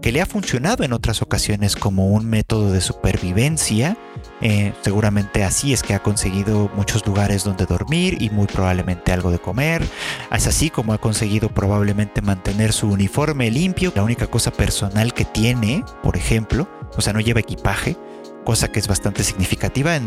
que 0.00 0.12
le 0.12 0.20
ha 0.20 0.26
funcionado 0.26 0.84
en 0.84 0.92
otras 0.92 1.22
ocasiones 1.22 1.74
como 1.74 2.06
un 2.06 2.26
método 2.26 2.70
de 2.70 2.80
supervivencia. 2.80 3.98
Eh, 4.42 4.74
seguramente 4.82 5.44
así 5.44 5.72
es 5.72 5.82
que 5.82 5.94
ha 5.94 6.02
conseguido 6.02 6.70
muchos 6.76 7.06
lugares 7.06 7.44
donde 7.44 7.64
dormir 7.64 8.20
y 8.20 8.30
muy 8.30 8.46
probablemente 8.46 9.12
algo 9.12 9.30
de 9.30 9.38
comer. 9.38 9.86
Es 10.30 10.46
así 10.46 10.70
como 10.70 10.92
ha 10.92 10.98
conseguido 10.98 11.48
probablemente 11.48 12.20
mantener 12.20 12.72
su 12.72 12.88
uniforme 12.88 13.50
limpio. 13.50 13.92
La 13.94 14.02
única 14.02 14.26
cosa 14.26 14.50
personal 14.50 15.14
que 15.14 15.24
tiene, 15.24 15.84
por 16.02 16.16
ejemplo, 16.16 16.68
o 16.96 17.00
sea, 17.00 17.12
no 17.12 17.20
lleva 17.20 17.40
equipaje, 17.40 17.96
cosa 18.44 18.68
que 18.68 18.78
es 18.78 18.88
bastante 18.88 19.24
significativa. 19.24 19.96
Eh, 19.96 20.00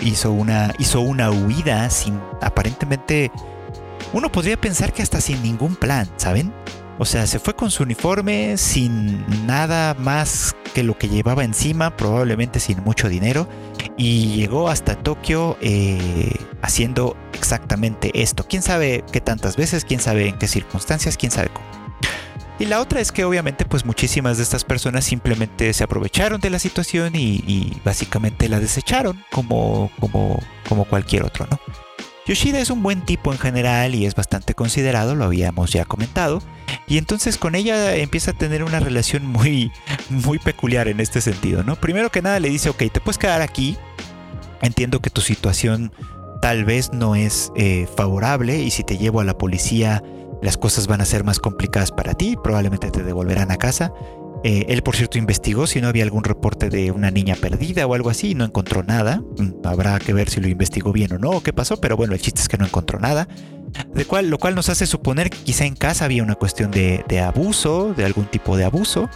hizo, 0.00 0.32
una, 0.32 0.74
hizo 0.78 1.00
una 1.00 1.30
huida 1.30 1.88
sin 1.90 2.20
aparentemente... 2.40 3.30
Uno 4.12 4.30
podría 4.30 4.60
pensar 4.60 4.92
que 4.92 5.02
hasta 5.02 5.20
sin 5.20 5.42
ningún 5.42 5.74
plan, 5.74 6.08
¿saben? 6.16 6.52
O 6.98 7.04
sea, 7.04 7.26
se 7.26 7.38
fue 7.38 7.54
con 7.54 7.70
su 7.70 7.82
uniforme 7.82 8.56
sin 8.56 9.24
nada 9.46 9.94
más 9.94 10.54
que 10.74 10.82
lo 10.82 10.98
que 10.98 11.08
llevaba 11.08 11.44
encima, 11.44 11.96
probablemente 11.96 12.58
sin 12.58 12.82
mucho 12.82 13.08
dinero, 13.08 13.48
y 13.96 14.34
llegó 14.36 14.68
hasta 14.68 14.94
Tokio 14.94 15.58
eh, 15.60 16.34
haciendo 16.62 17.16
exactamente 17.34 18.22
esto. 18.22 18.46
¿Quién 18.48 18.62
sabe 18.62 19.04
qué 19.12 19.20
tantas 19.20 19.56
veces? 19.56 19.84
¿Quién 19.84 20.00
sabe 20.00 20.28
en 20.28 20.38
qué 20.38 20.48
circunstancias? 20.48 21.16
¿Quién 21.16 21.32
sabe 21.32 21.50
cómo? 21.52 21.66
Y 22.58 22.64
la 22.64 22.80
otra 22.80 23.00
es 23.00 23.12
que 23.12 23.24
obviamente 23.24 23.66
pues 23.66 23.84
muchísimas 23.84 24.38
de 24.38 24.42
estas 24.42 24.64
personas 24.64 25.04
simplemente 25.04 25.74
se 25.74 25.84
aprovecharon 25.84 26.40
de 26.40 26.48
la 26.48 26.58
situación 26.58 27.12
y, 27.14 27.80
básicamente 27.84 28.48
la 28.48 28.60
desecharon 28.60 29.22
como, 29.30 29.90
como, 30.00 30.40
como 30.66 30.86
cualquier 30.86 31.24
otro, 31.24 31.46
¿no? 31.50 31.60
Yoshida 32.26 32.58
es 32.58 32.70
un 32.70 32.82
buen 32.82 33.02
tipo 33.02 33.32
en 33.32 33.38
general 33.38 33.94
y 33.94 34.04
es 34.04 34.14
bastante 34.14 34.54
considerado, 34.54 35.14
lo 35.14 35.24
habíamos 35.24 35.70
ya 35.70 35.84
comentado, 35.84 36.42
y 36.88 36.98
entonces 36.98 37.38
con 37.38 37.54
ella 37.54 37.94
empieza 37.94 38.32
a 38.32 38.34
tener 38.34 38.64
una 38.64 38.80
relación 38.80 39.24
muy, 39.24 39.70
muy 40.10 40.38
peculiar 40.40 40.88
en 40.88 40.98
este 41.00 41.20
sentido, 41.20 41.62
¿no? 41.62 41.76
Primero 41.76 42.10
que 42.10 42.22
nada 42.22 42.40
le 42.40 42.48
dice, 42.48 42.68
ok, 42.68 42.78
te 42.92 43.00
puedes 43.00 43.18
quedar 43.18 43.42
aquí, 43.42 43.76
entiendo 44.60 45.00
que 45.00 45.10
tu 45.10 45.20
situación 45.20 45.92
tal 46.42 46.64
vez 46.64 46.92
no 46.92 47.14
es 47.14 47.52
eh, 47.54 47.88
favorable 47.96 48.58
y 48.58 48.70
si 48.70 48.82
te 48.82 48.98
llevo 48.98 49.20
a 49.20 49.24
la 49.24 49.38
policía 49.38 50.02
las 50.42 50.56
cosas 50.56 50.86
van 50.86 51.00
a 51.00 51.04
ser 51.04 51.24
más 51.24 51.38
complicadas 51.38 51.92
para 51.92 52.14
ti, 52.14 52.36
probablemente 52.42 52.90
te 52.90 53.02
devolverán 53.02 53.50
a 53.50 53.56
casa. 53.56 53.92
Eh, 54.46 54.64
él, 54.68 54.84
por 54.84 54.94
cierto, 54.94 55.18
investigó 55.18 55.66
si 55.66 55.80
no 55.80 55.88
había 55.88 56.04
algún 56.04 56.22
reporte 56.22 56.70
de 56.70 56.92
una 56.92 57.10
niña 57.10 57.34
perdida 57.34 57.84
o 57.84 57.94
algo 57.94 58.10
así 58.10 58.36
no 58.36 58.44
encontró 58.44 58.84
nada. 58.84 59.20
Mm, 59.38 59.66
habrá 59.66 59.98
que 59.98 60.12
ver 60.12 60.30
si 60.30 60.40
lo 60.40 60.46
investigó 60.46 60.92
bien 60.92 61.12
o 61.14 61.18
no, 61.18 61.30
o 61.30 61.42
qué 61.42 61.52
pasó, 61.52 61.78
pero 61.80 61.96
bueno, 61.96 62.14
el 62.14 62.20
chiste 62.20 62.42
es 62.42 62.48
que 62.48 62.56
no 62.56 62.64
encontró 62.64 63.00
nada. 63.00 63.26
De 63.92 64.04
cual, 64.04 64.30
lo 64.30 64.38
cual 64.38 64.54
nos 64.54 64.68
hace 64.68 64.86
suponer 64.86 65.30
que 65.30 65.38
quizá 65.38 65.64
en 65.64 65.74
casa 65.74 66.04
había 66.04 66.22
una 66.22 66.36
cuestión 66.36 66.70
de, 66.70 67.02
abuso, 67.20 67.92
de 67.94 68.04
algún 68.04 68.26
tipo 68.26 68.56
de 68.56 68.64
abuso, 68.64 69.10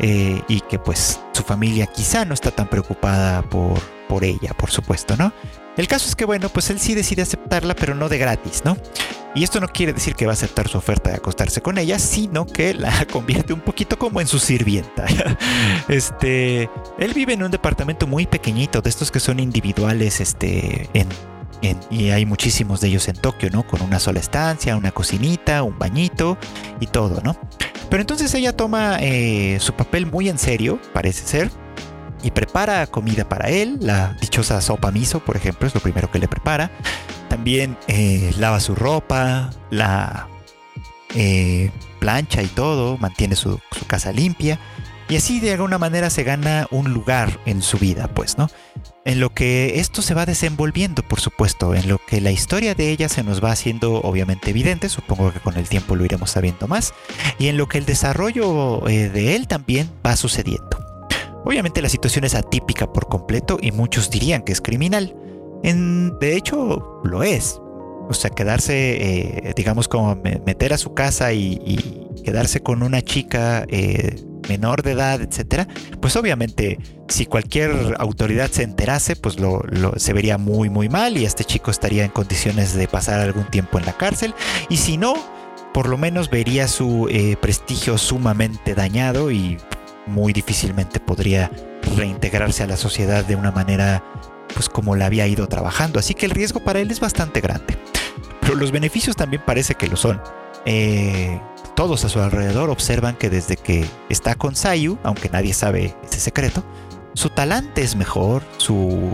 eh, 0.00 0.42
y 0.48 0.60
que 0.60 0.78
pues 0.78 1.18
su 1.32 1.42
familia 1.44 1.86
quizá 1.86 2.26
no 2.26 2.34
está 2.34 2.50
tan 2.50 2.68
preocupada 2.68 3.40
por, 3.40 3.80
por 4.06 4.22
ella, 4.22 4.52
por 4.58 4.70
supuesto, 4.70 5.16
¿no? 5.16 5.32
El 5.76 5.88
caso 5.88 6.08
es 6.08 6.14
que, 6.14 6.24
bueno, 6.24 6.48
pues 6.48 6.70
él 6.70 6.78
sí 6.78 6.94
decide 6.94 7.22
aceptarla, 7.22 7.74
pero 7.74 7.94
no 7.94 8.08
de 8.08 8.18
gratis, 8.18 8.62
¿no? 8.64 8.76
Y 9.34 9.42
esto 9.42 9.58
no 9.58 9.66
quiere 9.66 9.92
decir 9.92 10.14
que 10.14 10.26
va 10.26 10.32
a 10.32 10.34
aceptar 10.34 10.68
su 10.68 10.78
oferta 10.78 11.10
de 11.10 11.16
acostarse 11.16 11.60
con 11.60 11.78
ella, 11.78 11.98
sino 11.98 12.46
que 12.46 12.72
la 12.74 13.04
convierte 13.12 13.52
un 13.52 13.60
poquito 13.60 13.98
como 13.98 14.20
en 14.20 14.26
su 14.26 14.38
sirvienta. 14.38 15.06
Este, 15.88 16.70
él 16.98 17.12
vive 17.14 17.34
en 17.34 17.42
un 17.42 17.50
departamento 17.50 18.06
muy 18.06 18.26
pequeñito, 18.26 18.80
de 18.80 18.88
estos 18.88 19.10
que 19.10 19.20
son 19.20 19.38
individuales, 19.38 20.20
este, 20.20 20.88
en, 20.94 21.08
y 21.90 22.10
hay 22.10 22.26
muchísimos 22.26 22.80
de 22.80 22.88
ellos 22.88 23.08
en 23.08 23.16
Tokio, 23.16 23.50
¿no? 23.50 23.66
Con 23.66 23.82
una 23.82 23.98
sola 23.98 24.20
estancia, 24.20 24.76
una 24.76 24.92
cocinita, 24.92 25.62
un 25.62 25.78
bañito 25.78 26.38
y 26.80 26.86
todo, 26.86 27.20
¿no? 27.22 27.36
Pero 27.90 28.00
entonces 28.00 28.32
ella 28.34 28.56
toma 28.56 28.98
eh, 29.00 29.58
su 29.60 29.72
papel 29.74 30.06
muy 30.06 30.28
en 30.28 30.38
serio, 30.38 30.80
parece 30.92 31.26
ser 31.26 31.50
y 32.24 32.30
prepara 32.30 32.86
comida 32.86 33.28
para 33.28 33.50
él. 33.50 33.78
La 33.80 34.16
dichosa 34.20 34.60
sopa 34.60 34.90
miso, 34.90 35.20
por 35.20 35.36
ejemplo, 35.36 35.68
es 35.68 35.74
lo 35.74 35.80
primero 35.80 36.10
que 36.10 36.18
le 36.18 36.26
prepara. 36.26 36.70
También 37.28 37.76
eh, 37.86 38.32
lava 38.38 38.58
su 38.60 38.74
ropa, 38.74 39.50
la 39.70 40.28
eh, 41.14 41.70
plancha 42.00 42.42
y 42.42 42.46
todo, 42.46 42.96
mantiene 42.96 43.36
su, 43.36 43.60
casa 43.86 44.10
limpia. 44.10 44.58
Y 45.06 45.16
así 45.16 45.38
de 45.38 45.52
alguna 45.52 45.76
manera 45.76 46.08
se 46.08 46.24
gana 46.24 46.66
un 46.70 46.94
lugar 46.94 47.38
en 47.44 47.60
su 47.60 47.76
vida, 47.76 48.08
pues, 48.08 48.38
¿no? 48.38 48.48
En 49.04 49.20
lo 49.20 49.34
que 49.34 49.78
esto 49.80 50.00
se 50.00 50.14
va 50.14 50.24
desenvolviendo, 50.24 51.02
por 51.02 51.20
supuesto, 51.20 51.74
en 51.74 51.88
lo 51.88 51.98
que 51.98 52.22
la 52.22 52.30
historia 52.30 52.74
de 52.74 52.88
ella 52.88 53.10
se 53.10 53.22
nos 53.22 53.44
va 53.44 53.52
haciendo 53.52 54.00
obviamente 54.00 54.48
evidente, 54.48 54.88
supongo 54.88 55.30
que 55.30 55.40
con 55.40 55.58
el 55.58 55.68
tiempo 55.68 55.94
lo 55.94 56.06
iremos 56.06 56.30
sabiendo 56.30 56.68
más, 56.68 56.94
y 57.38 57.48
en 57.48 57.58
lo 57.58 57.68
que 57.68 57.76
el 57.76 57.84
desarrollo 57.84 58.88
eh, 58.88 59.10
de 59.10 59.36
él 59.36 59.46
también 59.46 59.90
va 60.06 60.16
sucediendo. 60.16 60.83
Obviamente 61.44 61.82
la 61.82 61.88
situación 61.88 62.24
es 62.24 62.34
atípica 62.34 62.92
por 62.92 63.08
completo 63.08 63.58
y 63.60 63.72
muchos 63.72 64.10
dirían 64.10 64.42
que 64.42 64.52
es 64.52 64.60
criminal. 64.60 65.14
En, 65.62 66.18
de 66.18 66.36
hecho, 66.36 67.00
lo 67.04 67.22
es. 67.22 67.60
O 68.08 68.12
sea, 68.12 68.30
quedarse, 68.30 69.48
eh, 69.48 69.54
digamos, 69.56 69.88
como 69.88 70.14
meter 70.16 70.72
a 70.74 70.78
su 70.78 70.92
casa 70.92 71.32
y, 71.32 72.00
quedarse 72.22 72.60
con 72.60 72.82
una 72.82 73.02
chica 73.02 73.66
eh, 73.68 74.16
menor 74.48 74.82
de 74.82 74.92
edad, 74.92 75.20
etcétera, 75.20 75.68
pues 76.00 76.16
obviamente 76.16 76.78
si 77.08 77.26
cualquier 77.26 77.96
autoridad 77.98 78.50
se 78.50 78.62
enterase, 78.62 79.16
pues 79.16 79.38
lo, 79.38 79.62
se 79.96 80.12
vería 80.12 80.38
muy, 80.38 80.70
muy 80.70 80.88
mal 80.88 81.16
y 81.18 81.24
este 81.24 81.44
chico 81.44 81.70
estaría 81.70 82.04
en 82.04 82.10
condiciones 82.10 82.74
de 82.74 82.88
pasar 82.88 83.20
algún 83.20 83.44
tiempo 83.50 83.78
en 83.78 83.86
la 83.86 83.96
cárcel. 83.96 84.34
Y 84.68 84.78
si 84.78 84.96
no, 84.96 85.14
por 85.72 85.88
lo 85.88 85.98
menos 85.98 86.30
vería 86.30 86.68
su 86.68 87.08
eh, 87.10 87.36
prestigio 87.40 87.98
sumamente 87.98 88.74
dañado 88.74 89.30
y 89.30 89.58
muy 90.06 90.32
difícilmente 90.32 91.00
podría 91.00 91.50
reintegrarse 91.96 92.62
a 92.62 92.66
la 92.66 92.76
sociedad 92.76 93.24
de 93.24 93.36
una 93.36 93.50
manera 93.50 94.02
pues 94.52 94.68
como 94.68 94.96
la 94.96 95.06
había 95.06 95.26
ido 95.26 95.46
trabajando. 95.48 95.98
Así 95.98 96.14
que 96.14 96.26
el 96.26 96.30
riesgo 96.30 96.60
para 96.60 96.80
él 96.80 96.90
es 96.90 97.00
bastante 97.00 97.40
grande. 97.40 97.76
Pero 98.40 98.54
los 98.54 98.70
beneficios 98.70 99.16
también 99.16 99.42
parece 99.44 99.74
que 99.74 99.88
lo 99.88 99.96
son. 99.96 100.20
Eh, 100.66 101.40
todos 101.74 102.04
a 102.04 102.08
su 102.08 102.20
alrededor 102.20 102.70
observan 102.70 103.16
que 103.16 103.30
desde 103.30 103.56
que 103.56 103.86
está 104.08 104.34
con 104.34 104.54
Sayu, 104.54 104.98
aunque 105.02 105.28
nadie 105.28 105.52
sabe 105.54 105.94
ese 106.04 106.20
secreto, 106.20 106.64
su 107.14 107.30
talante 107.30 107.82
es 107.82 107.96
mejor, 107.96 108.42
su 108.58 109.10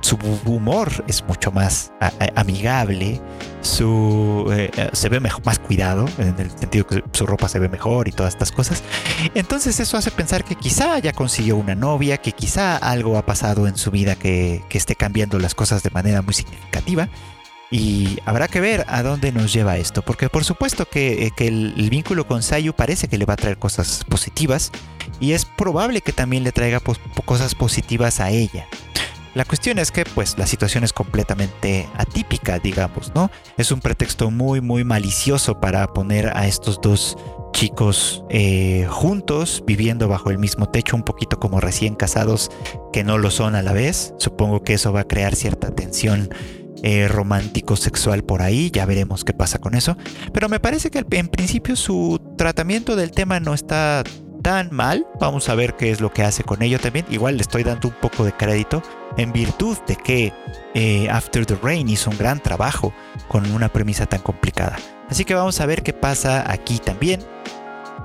su 0.00 0.16
humor 0.44 1.04
es 1.06 1.24
mucho 1.24 1.50
más 1.52 1.92
amigable, 2.34 3.20
su, 3.60 4.48
eh, 4.52 4.70
eh, 4.76 4.90
se 4.92 5.08
ve 5.08 5.20
mejor, 5.20 5.44
más 5.44 5.58
cuidado, 5.58 6.06
en 6.18 6.34
el 6.38 6.50
sentido 6.50 6.86
que 6.86 7.02
su 7.12 7.26
ropa 7.26 7.48
se 7.48 7.58
ve 7.58 7.68
mejor 7.68 8.08
y 8.08 8.12
todas 8.12 8.34
estas 8.34 8.52
cosas. 8.52 8.82
Entonces 9.34 9.78
eso 9.80 9.96
hace 9.96 10.10
pensar 10.10 10.44
que 10.44 10.54
quizá 10.54 10.98
ya 10.98 11.12
consiguió 11.12 11.56
una 11.56 11.74
novia, 11.74 12.18
que 12.18 12.32
quizá 12.32 12.76
algo 12.76 13.18
ha 13.18 13.26
pasado 13.26 13.66
en 13.66 13.76
su 13.76 13.90
vida 13.90 14.16
que, 14.16 14.62
esté 14.70 14.94
cambiando 14.94 15.40
las 15.40 15.56
cosas 15.56 15.82
de 15.82 15.90
manera 15.90 16.22
muy 16.22 16.34
significativa. 16.34 17.08
Y 17.70 18.18
habrá 18.24 18.48
que 18.48 18.60
ver 18.60 18.86
a 18.88 19.02
dónde 19.02 19.32
nos 19.32 19.52
lleva 19.52 19.76
esto, 19.76 20.02
porque 20.02 20.30
por 20.30 20.44
supuesto 20.44 20.86
que, 20.86 21.26
eh, 21.26 21.32
el, 21.38 21.74
el, 21.76 21.90
vínculo 21.90 22.26
con 22.26 22.42
Sayu 22.42 22.72
parece 22.72 23.08
que 23.08 23.18
le 23.18 23.26
va 23.26 23.34
a 23.34 23.36
traer 23.36 23.58
cosas 23.58 24.04
positivas 24.08 24.70
y 25.20 25.32
es 25.32 25.44
probable 25.44 26.00
que 26.00 26.12
también 26.12 26.44
le 26.44 26.52
traiga 26.52 26.80
cosas 26.80 27.54
positivas 27.54 28.20
a 28.20 28.30
ella. 28.30 28.68
La 29.34 29.44
cuestión 29.44 29.78
es 29.78 29.90
que 29.90 30.04
pues 30.04 30.36
la 30.38 30.46
situación 30.46 30.84
es 30.84 30.92
completamente 30.92 31.88
atípica, 31.96 32.58
digamos, 32.58 33.12
¿no? 33.14 33.30
Es 33.56 33.70
un 33.70 33.80
pretexto 33.80 34.30
muy, 34.30 34.60
muy 34.60 34.84
malicioso 34.84 35.60
para 35.60 35.86
poner 35.88 36.36
a 36.36 36.46
estos 36.46 36.80
dos 36.80 37.16
chicos 37.52 38.24
eh, 38.30 38.86
juntos, 38.88 39.62
viviendo 39.66 40.08
bajo 40.08 40.30
el 40.30 40.38
mismo 40.38 40.68
techo, 40.68 40.96
un 40.96 41.02
poquito 41.02 41.38
como 41.38 41.60
recién 41.60 41.94
casados 41.94 42.50
que 42.92 43.04
no 43.04 43.18
lo 43.18 43.30
son 43.30 43.54
a 43.54 43.62
la 43.62 43.72
vez. 43.72 44.14
Supongo 44.18 44.62
que 44.62 44.74
eso 44.74 44.92
va 44.92 45.00
a 45.00 45.04
crear 45.04 45.34
cierta 45.34 45.74
tensión 45.74 46.30
eh, 46.82 47.08
romántico-sexual 47.08 48.22
por 48.22 48.42
ahí, 48.42 48.70
ya 48.70 48.86
veremos 48.86 49.24
qué 49.24 49.32
pasa 49.32 49.58
con 49.58 49.74
eso. 49.74 49.96
Pero 50.32 50.48
me 50.48 50.60
parece 50.60 50.90
que 50.90 51.04
en 51.10 51.28
principio 51.28 51.74
su 51.74 52.20
tratamiento 52.36 52.94
del 52.94 53.10
tema 53.10 53.40
no 53.40 53.54
está 53.54 54.04
tan 54.48 54.70
mal. 54.72 55.06
Vamos 55.20 55.50
a 55.50 55.54
ver 55.54 55.76
qué 55.76 55.90
es 55.90 56.00
lo 56.00 56.10
que 56.10 56.22
hace 56.22 56.42
con 56.42 56.62
ello 56.62 56.78
también. 56.78 57.04
Igual 57.10 57.36
le 57.36 57.42
estoy 57.42 57.64
dando 57.64 57.88
un 57.88 57.94
poco 58.00 58.24
de 58.24 58.32
crédito 58.32 58.82
en 59.18 59.30
virtud 59.30 59.76
de 59.86 59.94
que 59.94 60.32
eh, 60.74 61.06
After 61.10 61.44
the 61.44 61.54
Rain 61.62 61.86
hizo 61.90 62.08
un 62.08 62.16
gran 62.16 62.40
trabajo 62.40 62.94
con 63.28 63.44
una 63.52 63.68
premisa 63.68 64.06
tan 64.06 64.22
complicada. 64.22 64.78
Así 65.10 65.26
que 65.26 65.34
vamos 65.34 65.60
a 65.60 65.66
ver 65.66 65.82
qué 65.82 65.92
pasa 65.92 66.50
aquí 66.50 66.78
también. 66.78 67.20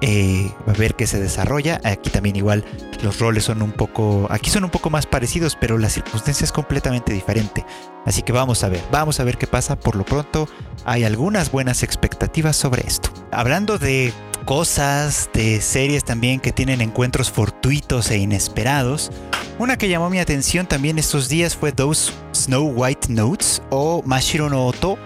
Eh, 0.06 0.52
a 0.68 0.74
ver 0.74 0.96
qué 0.96 1.08
se 1.08 1.18
desarrolla. 1.18 1.80
Aquí 1.86 2.10
también 2.10 2.36
igual 2.36 2.66
los 3.02 3.20
roles 3.20 3.46
son 3.46 3.62
un 3.62 3.72
poco, 3.72 4.28
aquí 4.30 4.50
son 4.50 4.66
un 4.66 4.70
poco 4.70 4.90
más 4.90 5.06
parecidos, 5.06 5.58
pero 5.58 5.78
la 5.78 5.90
circunstancia 5.90 6.44
es 6.44 6.52
completamente 6.52 7.14
diferente. 7.14 7.66
Así 8.06 8.22
que 8.22 8.34
vamos 8.34 8.66
a 8.66 8.70
ver, 8.70 8.82
vamos 8.92 9.22
a 9.22 9.24
ver 9.24 9.38
qué 9.38 9.48
pasa. 9.48 9.78
Por 9.78 9.96
lo 9.96 10.04
pronto 10.04 10.50
hay 10.84 11.06
algunas 11.06 11.52
buenas 11.52 11.84
expectativas 11.84 12.58
sobre 12.58 12.86
esto. 12.86 13.12
Hablando 13.32 13.78
de 13.78 14.12
cosas, 14.44 15.30
de 15.34 15.62
series 15.62 16.04
también 16.04 16.42
que 16.42 16.52
tienen 16.52 16.82
encuentros 16.82 17.32
fortuitos 17.32 18.12
e 18.12 18.18
inesperados. 18.18 19.10
Una 19.58 19.78
que 19.78 19.88
llamó 19.88 20.10
mi 20.10 20.20
atención 20.20 20.68
también 20.68 21.00
estos 21.00 21.30
días 21.30 21.56
fue 21.56 21.72
Those 21.72 22.12
Snow 22.34 22.74
White 22.76 23.08
Notes 23.08 23.62
o 23.70 24.04
Mashiro 24.06 24.50
no 24.50 24.68
Oto, 24.68 24.98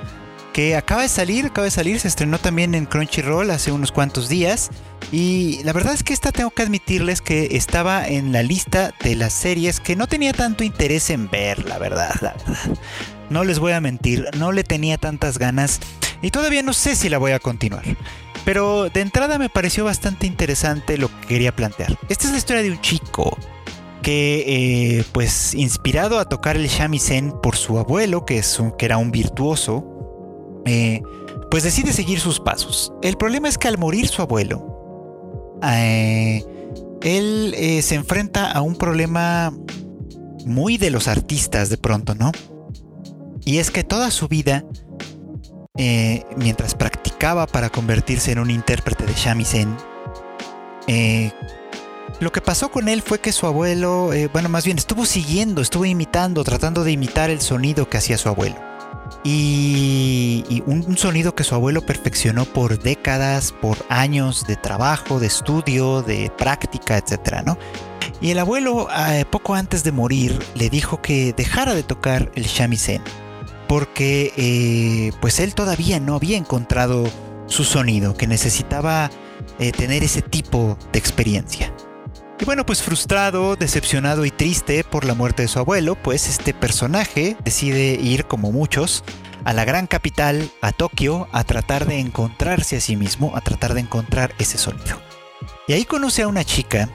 que 0.58 0.76
acaba 0.76 1.04
de 1.04 1.08
salir, 1.08 1.46
acaba 1.46 1.65
de 1.65 1.72
salir, 1.72 2.00
se 2.00 2.08
estrenó 2.08 2.39
también 2.39 2.74
en 2.74 2.88
Crunchyroll 2.88 3.52
hace 3.52 3.72
unos 3.72 3.91
cuantos 3.91 4.28
días. 4.28 4.72
Y 5.12 5.62
la 5.63 5.72
verdad 5.72 5.93
es 5.93 6.02
que 6.02 6.13
esta 6.13 6.32
tengo 6.32 6.50
que 6.50 6.63
admitirles 6.63 7.22
que 7.22 7.50
estaba 7.52 8.08
en 8.08 8.32
la 8.32 8.41
lista 8.41 8.91
de 9.04 9.15
las 9.15 9.34
series 9.34 9.80
que 9.80 9.96
no 9.96 10.08
tenía 10.08 10.34
tanto 10.34 10.63
interés 10.63 11.12
en 11.12 11.30
ver, 11.30 11.63
la 11.70 11.78
verdad, 11.78 12.15
la 12.22 12.34
verdad. 12.34 12.76
No 13.30 13.43
les 13.43 13.60
voy 13.60 13.74
a 13.74 13.82
mentir, 13.82 14.26
no 14.39 14.52
le 14.52 14.63
tenía 14.63 14.98
tantas 14.98 15.38
ganas 15.38 15.80
y 16.24 16.32
todavía 16.32 16.63
no 16.63 16.74
sé 16.74 16.96
si 16.96 17.08
la 17.08 17.20
voy 17.20 17.34
a 17.34 17.39
continuar. 17.39 17.84
Pero 18.43 18.89
de 18.89 19.02
entrada 19.02 19.38
me 19.38 19.50
pareció 19.50 19.86
bastante 19.86 20.26
interesante 20.26 20.98
lo 20.98 21.10
que 21.20 21.28
quería 21.28 21.56
plantear. 21.56 22.00
Esta 22.10 22.26
es 22.26 22.32
la 22.32 22.38
historia 22.39 22.63
de 22.63 22.72
un 22.72 22.82
chico 22.82 23.38
que, 24.02 24.43
eh, 24.48 25.04
pues, 25.12 25.54
inspirado 25.54 26.17
a 26.17 26.26
tocar 26.26 26.56
el 26.56 26.67
shamisen 26.67 27.32
por 27.43 27.58
su 27.58 27.78
abuelo, 27.78 28.26
que, 28.26 28.39
es 28.39 28.60
que 28.80 28.86
era 28.86 28.98
un 28.98 29.12
virtuoso, 29.12 29.96
eh, 30.67 31.01
pues 31.49 31.63
decide 31.63 31.93
seguir 31.93 32.19
sus 32.19 32.39
pasos. 32.39 32.93
El 33.01 33.17
problema 33.17 33.47
es 33.47 33.58
que 33.58 33.67
al 33.67 33.77
morir 33.77 34.08
su 34.08 34.21
abuelo, 34.21 35.60
eh, 35.63 36.43
él 37.01 37.56
se 37.82 37.95
enfrenta 37.95 38.51
a 38.51 38.62
un 38.62 38.75
problema 38.75 39.53
muy 40.45 40.77
de 40.77 40.89
los 40.89 41.08
artistas 41.08 41.69
de 41.69 41.77
pronto, 41.77 42.15
¿no? 42.15 42.32
Y 43.45 43.60
es 43.60 43.71
que 43.71 43.84
toda 43.84 44.12
su 44.12 44.27
vida 44.27 44.65
eh, 45.80 46.23
mientras 46.36 46.73
practicaba 46.73 47.45
para 47.45 47.69
convertirse 47.69 48.32
en 48.32 48.39
un 48.39 48.49
intérprete 48.49 49.06
de 49.06 49.13
shamisen, 49.13 49.77
eh, 50.88 51.32
lo 52.19 52.32
que 52.32 52.41
pasó 52.41 52.71
con 52.71 52.89
él 52.89 53.03
fue 53.03 53.19
que 53.19 53.32
su 53.32 53.45
abuelo, 53.45 54.12
eh, 54.12 54.27
bueno, 54.34 54.49
más 54.49 54.65
bien 54.65 54.80
estuvo 54.80 55.06
siguiendo, 55.06 55.62
estuvo 55.62 55.86
imitando, 55.86 56.43
tratando 56.43 56.84
de 56.84 56.93
imitar 56.93 57.30
el 57.30 57.41
sonido 57.41 57.88
que 57.88 57.97
hacía 57.97 58.17
su 58.17 58.27
abuelo. 58.27 58.56
Y, 59.24 60.63
un, 60.65 60.98
sonido 60.98 61.36
que 61.36 61.43
su 61.43 61.56
abuelo 61.56 61.82
perfeccionó 61.82 62.46
por 62.46 62.80
décadas, 62.80 63.52
por 63.52 63.78
años 63.89 64.46
de 64.48 64.56
trabajo, 64.56 65.20
de 65.20 65.28
estudio, 65.28 66.02
de 66.02 66.32
práctica, 66.38 66.98
etc. 66.98 67.43
¿no? 67.46 67.58
Y 68.22 68.32
el 68.32 68.39
abuelo, 68.39 68.88
poco 69.30 69.54
antes 69.54 69.84
de 69.84 69.91
morir, 69.91 70.39
le 70.56 70.70
dijo 70.70 71.02
que 71.02 71.34
dejara 71.34 71.76
de 71.76 71.84
tocar 71.84 72.32
el 72.36 72.46
shamisen 72.46 73.02
porque 73.67 74.34
eh, 74.38 75.12
pues 75.20 75.39
él 75.39 75.54
todavía 75.54 76.00
no 76.00 76.15
había 76.15 76.38
encontrado 76.38 77.04
su 77.48 77.63
sonido, 77.63 78.15
que 78.15 78.28
necesitaba 78.28 79.12
eh, 79.60 79.72
tener 79.72 80.04
ese 80.04 80.22
tipo 80.22 80.78
de 80.91 81.00
experiencia. 81.00 81.74
Y 82.39 82.45
bueno, 82.45 82.65
pues 82.65 82.84
frustrado, 82.84 83.56
decepcionado 83.56 84.23
y 84.23 84.32
triste 84.32 84.84
por 84.84 85.06
la 85.06 85.15
muerte 85.15 85.41
de 85.41 85.47
su 85.47 85.58
abuelo, 85.58 85.95
pues 85.95 86.30
este 86.30 86.54
personaje 86.54 87.36
decide 87.43 87.93
ir, 88.00 88.26
como 88.26 88.52
muchos, 88.52 89.04
a 89.43 89.54
la 89.54 89.65
gran 89.65 89.88
capital, 89.88 90.52
a 90.62 90.71
Tokio, 90.71 91.28
a 91.32 91.43
tratar 91.43 91.88
de 91.88 92.00
encontrarse 92.00 92.78
a 92.78 92.82
sí 92.82 92.95
mismo, 92.95 93.36
a 93.36 93.41
tratar 93.41 93.73
de 93.73 93.80
encontrar 93.82 94.36
ese 94.38 94.60
sonido. 94.60 95.02
Y 95.67 95.73
ahí 95.73 95.84
conoce 95.86 96.21
a 96.21 96.28
una 96.28 96.43
chica, 96.43 96.89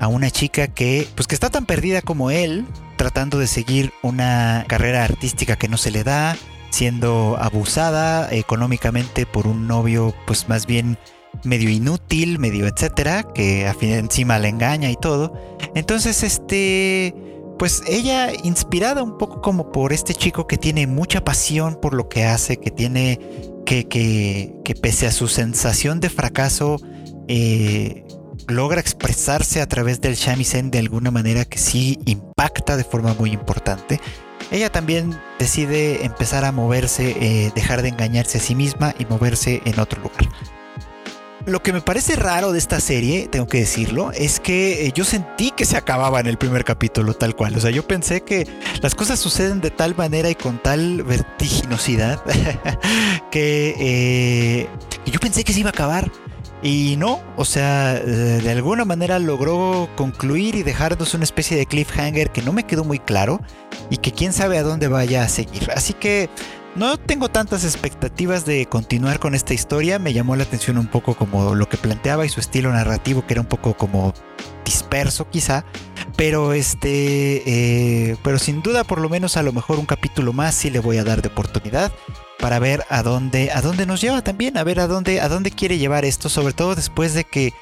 a 0.00 0.08
una 0.08 0.32
chica 0.32 0.66
que, 0.66 1.06
pues 1.14 1.28
que 1.28 1.34
está 1.36 1.48
tan 1.48 1.64
perdida 1.64 2.02
como 2.02 2.32
él, 2.32 2.66
tratando 2.96 3.38
de 3.38 3.46
seguir 3.46 3.92
una 4.02 4.64
carrera 4.66 5.04
artística 5.04 5.54
que 5.54 5.68
no 5.68 5.76
se 5.76 5.92
le 5.92 6.02
da, 6.02 6.36
siendo 6.70 7.38
abusada 7.40 8.28
económicamente 8.32 9.26
por 9.26 9.46
un 9.46 9.68
novio, 9.68 10.12
pues 10.26 10.48
más 10.48 10.66
bien 10.66 10.98
medio 11.44 11.70
inútil, 11.70 12.38
medio 12.38 12.66
etcétera, 12.66 13.22
que 13.22 13.66
encima 13.80 14.38
le 14.38 14.48
engaña 14.48 14.90
y 14.90 14.96
todo. 14.96 15.32
Entonces, 15.74 16.22
este, 16.22 17.14
pues 17.58 17.82
ella 17.86 18.32
inspirada 18.44 19.02
un 19.02 19.18
poco 19.18 19.40
como 19.40 19.72
por 19.72 19.92
este 19.92 20.14
chico 20.14 20.46
que 20.46 20.56
tiene 20.56 20.86
mucha 20.86 21.24
pasión 21.24 21.78
por 21.80 21.94
lo 21.94 22.08
que 22.08 22.24
hace, 22.24 22.58
que 22.58 22.70
tiene, 22.70 23.20
que, 23.66 23.88
que, 23.88 24.54
que 24.64 24.74
pese 24.74 25.06
a 25.06 25.12
su 25.12 25.28
sensación 25.28 26.00
de 26.00 26.10
fracaso, 26.10 26.78
eh, 27.26 28.04
logra 28.46 28.80
expresarse 28.80 29.60
a 29.60 29.66
través 29.66 30.00
del 30.00 30.14
shamisen 30.14 30.70
de 30.70 30.78
alguna 30.78 31.10
manera 31.10 31.44
que 31.44 31.58
sí 31.58 31.98
impacta 32.06 32.76
de 32.76 32.84
forma 32.84 33.14
muy 33.14 33.32
importante. 33.32 34.00
Ella 34.50 34.70
también 34.70 35.18
decide 35.38 36.06
empezar 36.06 36.44
a 36.44 36.52
moverse, 36.52 37.16
eh, 37.20 37.52
dejar 37.54 37.82
de 37.82 37.88
engañarse 37.88 38.38
a 38.38 38.40
sí 38.40 38.54
misma 38.54 38.94
y 38.98 39.04
moverse 39.04 39.60
en 39.64 39.78
otro 39.78 40.00
lugar. 40.00 40.28
Lo 41.48 41.62
que 41.62 41.72
me 41.72 41.80
parece 41.80 42.14
raro 42.14 42.52
de 42.52 42.58
esta 42.58 42.78
serie, 42.78 43.26
tengo 43.26 43.46
que 43.46 43.60
decirlo, 43.60 44.12
es 44.12 44.38
que 44.38 44.86
eh, 44.86 44.92
yo 44.94 45.04
sentí 45.04 45.50
que 45.50 45.64
se 45.64 45.78
acababa 45.78 46.20
en 46.20 46.26
el 46.26 46.36
primer 46.36 46.62
capítulo 46.62 47.14
tal 47.14 47.34
cual. 47.34 47.56
O 47.56 47.60
sea, 47.60 47.70
yo 47.70 47.86
pensé 47.86 48.20
que 48.20 48.46
las 48.82 48.94
cosas 48.94 49.18
suceden 49.18 49.62
de 49.62 49.70
tal 49.70 49.96
manera 49.96 50.28
y 50.28 50.34
con 50.34 50.58
tal 50.62 51.02
vertiginosidad 51.04 52.22
que 53.30 53.74
eh, 53.78 54.68
yo 55.06 55.18
pensé 55.20 55.42
que 55.42 55.54
se 55.54 55.60
iba 55.60 55.70
a 55.70 55.72
acabar. 55.72 56.10
Y 56.62 56.96
no, 56.98 57.20
o 57.36 57.46
sea, 57.46 57.96
eh, 57.96 58.40
de 58.42 58.50
alguna 58.50 58.84
manera 58.84 59.18
logró 59.18 59.88
concluir 59.96 60.54
y 60.54 60.62
dejarnos 60.62 61.14
una 61.14 61.24
especie 61.24 61.56
de 61.56 61.64
cliffhanger 61.64 62.30
que 62.30 62.42
no 62.42 62.52
me 62.52 62.64
quedó 62.64 62.84
muy 62.84 62.98
claro 62.98 63.40
y 63.90 63.98
que 63.98 64.12
quién 64.12 64.34
sabe 64.34 64.58
a 64.58 64.62
dónde 64.62 64.88
vaya 64.88 65.22
a 65.22 65.28
seguir. 65.28 65.70
Así 65.74 65.94
que 65.94 66.28
no 66.78 66.96
tengo 66.96 67.28
tantas 67.28 67.64
expectativas 67.64 68.46
de 68.46 68.66
continuar 68.66 69.18
con 69.18 69.34
esta 69.34 69.52
historia. 69.52 69.98
Me 69.98 70.12
llamó 70.12 70.36
la 70.36 70.44
atención 70.44 70.78
un 70.78 70.86
poco 70.86 71.14
como 71.14 71.54
lo 71.54 71.68
que 71.68 71.76
planteaba 71.76 72.24
y 72.24 72.28
su 72.28 72.40
estilo 72.40 72.72
narrativo, 72.72 73.26
que 73.26 73.34
era 73.34 73.40
un 73.40 73.48
poco 73.48 73.76
como 73.76 74.14
disperso 74.64 75.28
quizá. 75.28 75.64
Pero 76.16 76.52
este, 76.52 77.42
eh, 77.46 78.16
pero 78.22 78.38
sin 78.38 78.62
duda 78.62 78.84
por 78.84 79.00
lo 79.00 79.08
menos 79.08 79.36
a 79.36 79.42
lo 79.42 79.52
mejor 79.52 79.78
un 79.78 79.86
capítulo 79.86 80.32
más 80.32 80.54
sí 80.54 80.70
le 80.70 80.80
voy 80.80 80.98
a 80.98 81.04
dar 81.04 81.22
de 81.22 81.28
oportunidad 81.28 81.92
para 82.38 82.58
ver 82.58 82.84
a 82.88 83.02
dónde, 83.02 83.50
a 83.52 83.60
dónde 83.60 83.84
nos 83.84 84.00
lleva 84.00 84.22
también, 84.22 84.56
a 84.56 84.64
ver 84.64 84.80
a 84.80 84.86
dónde, 84.86 85.20
a 85.20 85.28
dónde 85.28 85.50
quiere 85.50 85.78
llevar 85.78 86.04
esto, 86.04 86.28
sobre 86.28 86.54
todo 86.54 86.74
después 86.74 87.14
de 87.14 87.24
que 87.24 87.52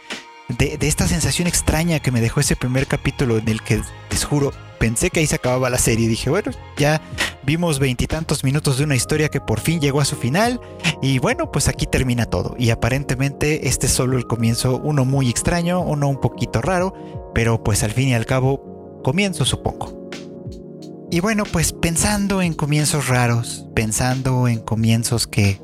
de, 0.49 0.79
esta 0.83 1.09
sensación 1.09 1.49
extraña 1.49 2.01
que 2.01 2.11
me 2.11 2.21
dejó 2.21 2.41
ese 2.41 2.57
primer 2.57 2.87
capítulo 2.87 3.39
en 3.39 3.49
el 3.49 3.63
que, 3.63 3.83
les 4.11 4.25
juro, 4.25 4.53
pensé 4.79 5.11
que 5.11 5.21
ahí 5.21 5.27
se 5.27 5.37
acababa 5.37 5.71
la 5.71 5.79
serie. 5.79 6.09
Dije, 6.09 6.31
bueno, 6.31 6.53
ya 6.77 7.01
vimos 7.47 7.79
veintitantos 7.79 8.43
minutos 8.43 8.77
de 8.77 8.85
una 8.85 8.97
historia 8.97 9.29
que 9.29 9.41
por 9.41 9.61
fin 9.61 9.81
llegó 9.81 10.01
a 10.01 10.05
su 10.05 10.17
final. 10.17 10.61
Y 11.01 11.21
bueno, 11.21 11.51
pues 11.53 11.69
aquí 11.69 11.87
termina 11.87 12.27
todo. 12.27 12.57
Y 12.59 12.71
aparentemente 12.71 13.69
este 13.69 13.87
es 13.87 13.93
solo 13.93 14.19
el 14.19 14.27
comienzo, 14.27 14.81
uno 14.83 15.05
muy 15.05 15.31
extraño, 15.31 15.81
uno 15.81 16.09
un 16.09 16.21
poquito 16.21 16.61
raro, 16.61 16.93
pero 17.35 17.63
pues 17.63 17.83
al 17.85 17.93
fin 17.93 18.09
y 18.09 18.15
al 18.15 18.27
cabo, 18.27 19.01
comienzo 19.03 19.45
supongo. 19.45 20.11
Y 21.11 21.21
bueno, 21.21 21.45
pues 21.45 21.73
pensando 21.73 22.43
en 22.43 22.53
comienzos 22.53 23.07
raros, 23.07 23.67
pensando 23.75 24.49
en 24.49 24.59
comienzos 24.59 25.29
que 25.29 25.63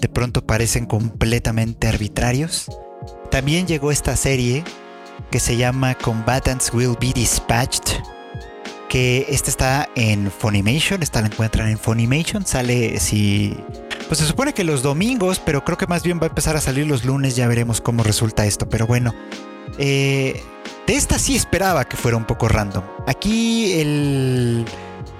de 0.00 0.08
pronto 0.08 0.46
parecen 0.46 0.86
completamente 0.86 1.88
arbitrarios, 1.88 2.70
también 3.30 3.66
llegó 3.66 3.90
esta 3.90 4.16
serie 4.16 4.64
que 5.30 5.40
se 5.40 5.58
llama 5.58 5.94
Combatants 5.94 6.72
Will 6.72 6.96
Be 6.98 7.12
Dispatched 7.12 8.17
que 8.88 9.26
este 9.28 9.50
está 9.50 9.88
en 9.94 10.30
Funimation, 10.30 11.02
esta 11.02 11.20
la 11.20 11.28
encuentran 11.28 11.68
en 11.68 11.78
Funimation, 11.78 12.46
sale 12.46 12.98
si... 13.00 13.56
Pues 14.08 14.20
se 14.20 14.26
supone 14.26 14.54
que 14.54 14.64
los 14.64 14.82
domingos, 14.82 15.38
pero 15.38 15.64
creo 15.64 15.76
que 15.76 15.86
más 15.86 16.02
bien 16.02 16.18
va 16.18 16.24
a 16.24 16.28
empezar 16.28 16.56
a 16.56 16.60
salir 16.60 16.86
los 16.86 17.04
lunes, 17.04 17.36
ya 17.36 17.46
veremos 17.46 17.80
cómo 17.80 18.02
resulta 18.02 18.46
esto, 18.46 18.68
pero 18.68 18.86
bueno. 18.86 19.14
Eh, 19.76 20.42
de 20.86 20.94
esta 20.94 21.18
sí 21.18 21.36
esperaba 21.36 21.84
que 21.84 21.96
fuera 21.96 22.16
un 22.16 22.24
poco 22.24 22.48
random. 22.48 22.82
Aquí 23.06 23.72
el 23.74 24.64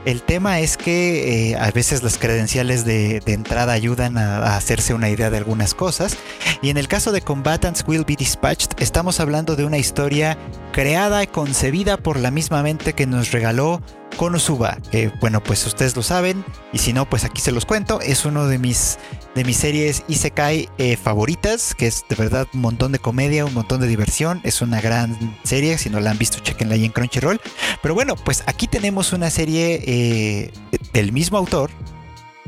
el 0.09 0.23
tema 0.23 0.61
es 0.61 0.79
que 0.79 1.51
eh, 1.51 1.57
a 1.57 1.71
veces 1.71 2.03
las 2.03 2.17
credenciales 2.17 2.87
de, 2.87 3.21
entrada 3.27 3.75
ayudan 3.75 4.17
a, 4.17 4.57
hacerse 4.57 4.95
una 4.95 5.11
idea 5.11 5.29
de 5.29 5.37
algunas 5.37 5.75
cosas. 5.75 6.17
Y 6.63 6.71
en 6.71 6.79
el 6.79 6.89
caso 6.89 7.13
de 7.13 7.21
Combatants 7.21 7.85
Will 7.87 8.07
Be 8.07 8.17
Dispatched, 8.17 8.71
estamos 8.79 9.21
hablando 9.21 9.55
de 9.55 9.67
una 9.67 9.77
historia 9.77 10.39
creada 10.73 11.23
y 11.23 11.27
concebida 11.27 11.99
por 11.99 12.19
la 12.19 12.31
misma 12.31 12.63
mente 12.63 12.95
que 12.95 13.07
nos 13.07 13.33
regaló 13.33 13.83
Konosuba. 14.17 14.79
Que 14.91 15.13
bueno, 15.21 15.43
pues 15.43 15.67
ustedes 15.67 15.95
lo 15.97 16.03
saben. 16.03 16.45
Y 16.73 16.79
si 16.79 16.93
no, 16.93 17.09
pues 17.09 17.25
aquí 17.25 17.41
se 17.41 17.53
los 17.53 17.65
cuento. 17.67 18.01
Es 18.01 18.25
uno 18.25 18.47
de 18.47 18.59
mis 18.59 18.99
de 19.35 19.45
mis 19.45 19.57
series 19.57 20.03
Isekai 20.09 20.69
eh, 20.79 20.97
favoritas, 20.97 21.75
que 21.75 21.87
es 21.87 22.05
de 22.09 22.17
verdad 22.17 22.49
un 22.55 22.61
montón 22.61 22.91
de 22.91 22.99
comedia, 22.99 23.45
un 23.45 23.55
montón 23.55 23.81
de 23.81 23.87
diversión. 23.87 24.41
Es 24.43 24.63
una 24.63 24.81
gran 24.81 25.37
serie, 25.45 25.79
si 25.79 25.91
no 25.91 26.01
la 26.01 26.11
han 26.11 26.19
visto, 26.19 26.41
chequenla 26.41 26.75
ahí 26.75 26.85
en 26.85 26.93
Crunchyroll. 26.93 27.41
Pero 27.83 27.95
bueno, 27.95 28.17
pues 28.17 28.43
aquí 28.47 28.67
tenemos 28.67 29.13
una 29.13 29.31
serie 29.31 29.83
eh, 29.87 30.53
del 30.93 31.13
mismo 31.13 31.39
autor, 31.39 31.71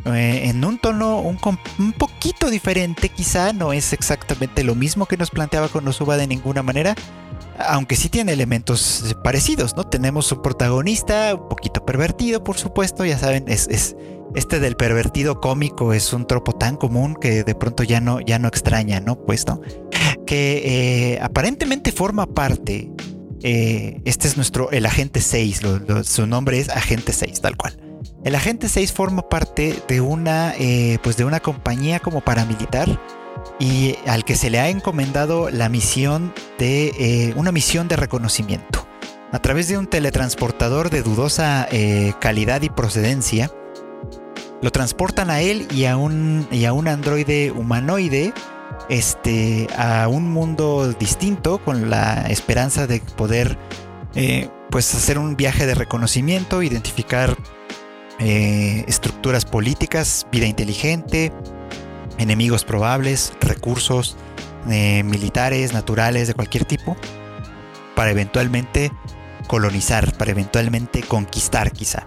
eh, 0.07 0.49
en 0.49 0.65
un 0.65 0.79
tono 0.79 1.21
un, 1.21 1.39
un, 1.79 1.93
poquito 1.93 2.49
diferente, 2.49 3.11
quizá 3.11 3.53
no 3.53 3.75
es 3.75 3.93
exactamente 3.93 4.65
lo 4.65 4.75
mismo 4.75 5.05
que 5.05 5.19
nos 5.19 5.31
planteaba 5.31 5.69
Konosuba 5.69 6.17
de 6.17 6.27
ninguna 6.27 6.63
manera, 6.63 6.95
aunque 7.67 7.97
sí 7.97 8.09
tiene 8.09 8.33
elementos 8.33 9.17
parecidos, 9.23 9.77
¿no? 9.77 9.85
Tenemos 9.85 10.31
un 10.33 10.43
protagonista 10.43 11.35
un 11.35 11.49
poquito 11.49 11.85
pervertido, 11.85 12.43
por 12.45 12.59
supuesto, 12.59 13.05
ya 13.05 13.19
saben, 13.19 13.45
es, 13.49 13.69
es 13.69 13.97
este 14.35 14.61
del 14.61 14.77
pervertido 14.77 15.41
cómico 15.41 15.93
es 15.93 16.13
un 16.13 16.27
tropo 16.27 16.53
tan 16.53 16.77
común 16.77 17.17
que 17.21 17.43
de 17.43 17.55
pronto 17.55 17.83
ya 17.83 18.01
no, 18.01 18.21
ya 18.21 18.39
no 18.39 18.49
extraña, 18.49 19.01
¿no? 19.01 19.17
Pues, 19.17 19.47
¿no? 19.47 19.61
Que 20.27 21.15
eh, 21.15 21.19
aparentemente 21.21 21.93
forma 21.93 22.27
parte. 22.27 22.91
Eh, 23.43 24.01
este 24.05 24.29
es 24.29 24.37
nuestro, 24.37 24.71
el 24.71 24.85
agente 24.85 25.21
6, 25.21 25.63
su 26.05 26.27
nombre 26.27 26.59
es 26.59 26.69
agente 26.69 27.13
6, 27.13 27.41
tal 27.41 27.57
cual. 27.57 27.77
El 28.23 28.35
agente 28.35 28.69
6 28.69 28.93
forma 28.93 29.29
parte 29.29 29.83
de 29.89 30.01
una, 30.01 30.55
eh, 30.59 30.99
pues 31.03 31.17
de 31.17 31.25
una 31.25 31.41
compañía 31.41 32.01
como 32.01 32.21
paramilitar 32.21 33.01
y 33.59 33.97
al 34.07 34.25
que 34.25 34.37
se 34.37 34.51
le 34.51 34.61
ha 34.61 34.69
encomendado 34.69 35.51
la 35.51 35.69
misión 35.69 36.33
de 36.59 37.33
una 37.37 37.53
misión 37.53 37.89
de 37.89 37.97
reconocimiento. 37.97 38.87
A 39.33 39.39
través 39.39 39.69
de 39.69 39.79
un 39.79 39.87
teletransportador 39.87 40.91
de 40.91 41.03
dudosa 41.03 41.69
calidad 42.21 42.63
y 42.63 42.69
procedencia, 42.69 43.51
lo 44.63 44.71
transportan 44.71 45.31
a 45.31 45.41
él 45.41 45.67
y 45.71 45.85
a 45.85 45.97
un, 45.97 46.47
y 46.51 46.65
a 46.65 46.73
un 46.73 46.89
androide 46.89 47.51
humanoide 47.51 48.33
este, 48.89 49.69
a 49.77 50.09
un 50.09 50.31
mundo 50.31 50.93
distinto 50.99 51.59
con 51.59 51.91
la 51.91 52.27
esperanza 52.29 52.87
de 52.87 53.01
poder 53.17 53.57
eh, 54.15 54.49
pues 54.71 54.95
hacer 54.95 55.19
un 55.19 55.37
viaje 55.37 55.67
de 55.67 55.75
reconocimiento, 55.75 56.63
identificar 56.63 57.37
eh, 58.19 58.85
estructuras 58.89 59.45
políticas, 59.45 60.27
vida 60.33 60.47
inteligente, 60.47 61.33
enemigos 62.21 62.65
probables, 62.65 63.33
recursos 63.41 64.17
eh, 64.69 65.03
militares, 65.03 65.73
naturales, 65.73 66.29
de 66.29 66.35
cualquier 66.35 66.65
tipo, 66.65 66.97
para 67.97 68.11
eventualmente 68.11 68.93
colonizar, 69.49 70.13
para 70.17 70.31
eventualmente 70.31 71.03
conquistar 71.03 71.73
quizá. 71.73 72.05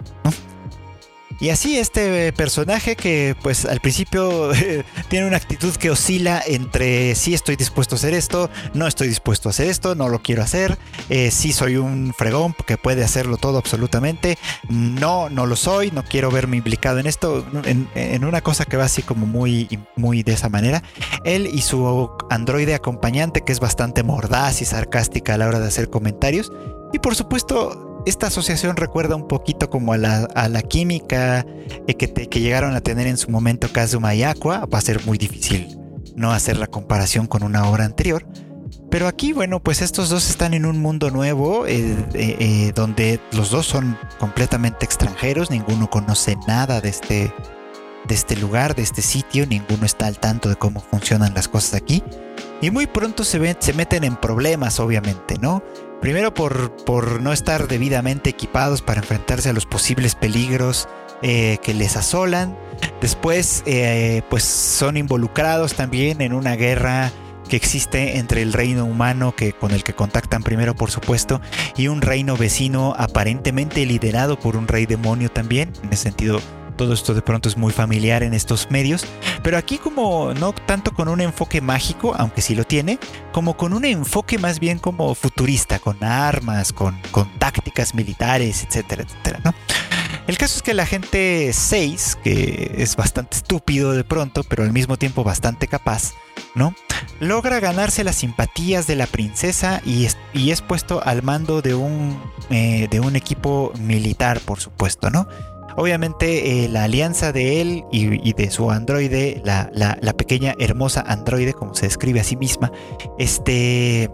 Y 1.44 1.50
así 1.50 1.78
este 1.78 2.32
personaje 2.32 2.96
que 2.96 3.36
pues 3.42 3.66
al 3.66 3.80
principio 3.80 4.50
tiene 5.10 5.26
una 5.26 5.36
actitud 5.36 5.74
que 5.74 5.90
oscila 5.90 6.42
entre 6.46 7.14
sí 7.16 7.34
estoy 7.34 7.56
dispuesto 7.56 7.96
a 7.96 7.98
hacer 7.98 8.14
esto, 8.14 8.48
no 8.72 8.86
estoy 8.86 9.08
dispuesto 9.08 9.50
a 9.50 9.50
hacer 9.50 9.66
esto, 9.66 9.94
no 9.94 10.08
lo 10.08 10.22
quiero 10.22 10.42
hacer, 10.42 10.78
eh, 11.10 11.30
sí 11.30 11.52
soy 11.52 11.76
un 11.76 12.14
fregón 12.16 12.56
que 12.66 12.78
puede 12.78 13.04
hacerlo 13.04 13.36
todo 13.36 13.58
absolutamente, 13.58 14.38
no, 14.70 15.28
no 15.28 15.44
lo 15.44 15.54
soy, 15.54 15.90
no 15.90 16.02
quiero 16.02 16.30
verme 16.30 16.56
implicado 16.56 16.98
en 16.98 17.06
esto, 17.06 17.44
en, 17.66 17.90
en 17.94 18.24
una 18.24 18.40
cosa 18.40 18.64
que 18.64 18.78
va 18.78 18.84
así 18.84 19.02
como 19.02 19.26
muy, 19.26 19.68
muy 19.96 20.22
de 20.22 20.32
esa 20.32 20.48
manera. 20.48 20.82
Él 21.24 21.50
y 21.52 21.60
su 21.60 22.10
androide 22.30 22.72
acompañante 22.72 23.44
que 23.44 23.52
es 23.52 23.60
bastante 23.60 24.02
mordaz 24.02 24.62
y 24.62 24.64
sarcástica 24.64 25.34
a 25.34 25.36
la 25.36 25.46
hora 25.46 25.60
de 25.60 25.66
hacer 25.66 25.90
comentarios. 25.90 26.50
Y 26.94 27.00
por 27.00 27.14
supuesto 27.16 27.93
esta 28.06 28.26
asociación 28.26 28.76
recuerda 28.76 29.16
un 29.16 29.28
poquito 29.28 29.70
como 29.70 29.92
a 29.92 29.98
la, 29.98 30.62
química 30.62 31.46
eh, 31.86 31.94
que, 31.94 32.12
que, 32.12 32.40
llegaron 32.40 32.74
a 32.74 32.80
tener 32.80 33.06
en 33.06 33.16
su 33.16 33.30
momento 33.30 33.68
Kazuma 33.72 34.14
y 34.14 34.22
Aqua. 34.22 34.66
Va 34.66 34.78
a 34.78 34.82
ser 34.82 35.04
muy 35.06 35.18
difícil 35.18 35.78
no 36.14 36.32
hacer 36.32 36.56
la 36.56 36.66
comparación 36.66 37.26
con 37.26 37.42
una 37.42 37.68
obra 37.68 37.84
anterior. 37.84 38.26
Pero 38.90 39.08
aquí, 39.08 39.32
bueno, 39.32 39.60
pues 39.60 39.82
estos 39.82 40.08
dos 40.08 40.28
están 40.30 40.54
en 40.54 40.66
un 40.66 40.80
mundo 40.80 41.10
nuevo 41.10 41.66
eh, 41.66 41.96
eh, 42.14 42.72
donde 42.74 43.20
los 43.32 43.50
dos 43.50 43.66
son 43.66 43.98
completamente 44.18 44.84
extranjeros, 44.84 45.50
ninguno 45.50 45.90
conoce 45.90 46.36
nada 46.46 46.80
de 46.80 46.90
este, 46.90 47.34
de 48.06 48.14
este 48.14 48.36
lugar, 48.36 48.74
de 48.74 48.82
este 48.82 49.02
sitio, 49.02 49.46
ninguno 49.46 49.84
está 49.84 50.06
al 50.06 50.18
tanto 50.18 50.48
de 50.48 50.56
cómo 50.56 50.80
funcionan 50.80 51.34
las 51.34 51.48
cosas 51.48 51.74
aquí. 51.74 52.04
Y 52.60 52.70
muy 52.70 52.86
pronto 52.86 53.24
se, 53.24 53.38
ven, 53.38 53.56
se 53.58 53.72
meten 53.72 54.04
en 54.04 54.16
problemas, 54.16 54.78
obviamente, 54.78 55.38
¿no? 55.40 55.62
Primero 56.00 56.34
por, 56.34 56.76
por 56.84 57.20
no 57.20 57.32
estar 57.32 57.66
debidamente 57.68 58.30
equipados 58.30 58.82
para 58.82 59.00
enfrentarse 59.00 59.48
a 59.48 59.52
los 59.52 59.66
posibles 59.66 60.14
peligros 60.14 60.88
que 61.22 61.74
les 61.74 61.96
asolan. 61.96 62.58
Después, 63.00 63.64
pues 64.28 64.44
son 64.44 64.98
involucrados 64.98 65.74
también 65.74 66.20
en 66.20 66.34
una 66.34 66.56
guerra 66.56 67.10
que 67.48 67.56
existe 67.56 68.18
entre 68.18 68.42
el 68.42 68.52
reino 68.52 68.84
humano 68.84 69.34
que 69.34 69.52
con 69.52 69.72
el 69.72 69.84
que 69.84 69.92
contactan 69.92 70.42
primero 70.42 70.74
por 70.74 70.90
supuesto 70.90 71.40
y 71.76 71.88
un 71.88 72.00
reino 72.00 72.36
vecino 72.36 72.94
aparentemente 72.96 73.84
liderado 73.86 74.38
por 74.38 74.56
un 74.56 74.66
rey 74.66 74.86
demonio 74.86 75.30
también 75.30 75.72
en 75.82 75.92
ese 75.92 76.04
sentido 76.04 76.40
todo 76.76 76.92
esto 76.94 77.14
de 77.14 77.22
pronto 77.22 77.48
es 77.48 77.56
muy 77.56 77.72
familiar 77.72 78.22
en 78.22 78.34
estos 78.34 78.70
medios, 78.70 79.04
pero 79.42 79.56
aquí 79.56 79.78
como 79.78 80.34
no 80.34 80.52
tanto 80.52 80.92
con 80.92 81.08
un 81.08 81.20
enfoque 81.20 81.60
mágico, 81.60 82.14
aunque 82.16 82.42
sí 82.42 82.54
lo 82.54 82.64
tiene, 82.64 82.98
como 83.32 83.56
con 83.56 83.72
un 83.72 83.84
enfoque 83.84 84.38
más 84.38 84.60
bien 84.60 84.78
como 84.78 85.14
futurista, 85.14 85.78
con 85.78 86.02
armas, 86.02 86.72
con, 86.72 86.98
con 87.10 87.28
tácticas 87.38 87.94
militares, 87.94 88.64
etcétera, 88.64 89.02
etcétera, 89.02 89.40
¿no? 89.44 89.54
El 90.26 90.38
caso 90.38 90.56
es 90.56 90.62
que 90.62 90.72
la 90.72 90.86
gente 90.86 91.52
6, 91.52 92.18
que 92.24 92.76
es 92.78 92.96
bastante 92.96 93.36
estúpido 93.36 93.92
de 93.92 94.04
pronto, 94.04 94.42
pero 94.42 94.62
al 94.62 94.72
mismo 94.72 94.96
tiempo 94.96 95.22
bastante 95.22 95.68
capaz, 95.68 96.14
¿no? 96.54 96.74
Logra 97.20 97.60
ganarse 97.60 98.04
las 98.04 98.16
simpatías 98.16 98.86
de 98.86 98.96
la 98.96 99.06
princesa 99.06 99.82
y 99.84 100.06
es, 100.06 100.16
y 100.32 100.50
es 100.50 100.62
puesto 100.62 101.02
al 101.04 101.22
mando 101.22 101.60
de 101.60 101.74
un, 101.74 102.18
eh, 102.48 102.88
de 102.90 103.00
un 103.00 103.16
equipo 103.16 103.72
militar, 103.78 104.40
por 104.40 104.60
supuesto, 104.60 105.10
¿no? 105.10 105.28
Obviamente 105.76 106.64
eh, 106.64 106.68
la 106.68 106.84
alianza 106.84 107.32
de 107.32 107.60
él 107.60 107.84
y, 107.90 108.32
de 108.32 108.50
su 108.50 108.70
androide, 108.70 109.42
la, 109.44 110.14
pequeña 110.16 110.54
hermosa 110.58 111.00
androide, 111.06 111.52
como 111.52 111.74
se 111.74 111.86
describe 111.86 112.20
a 112.20 112.24
sí 112.24 112.36
misma, 112.36 112.70
este, 113.18 114.10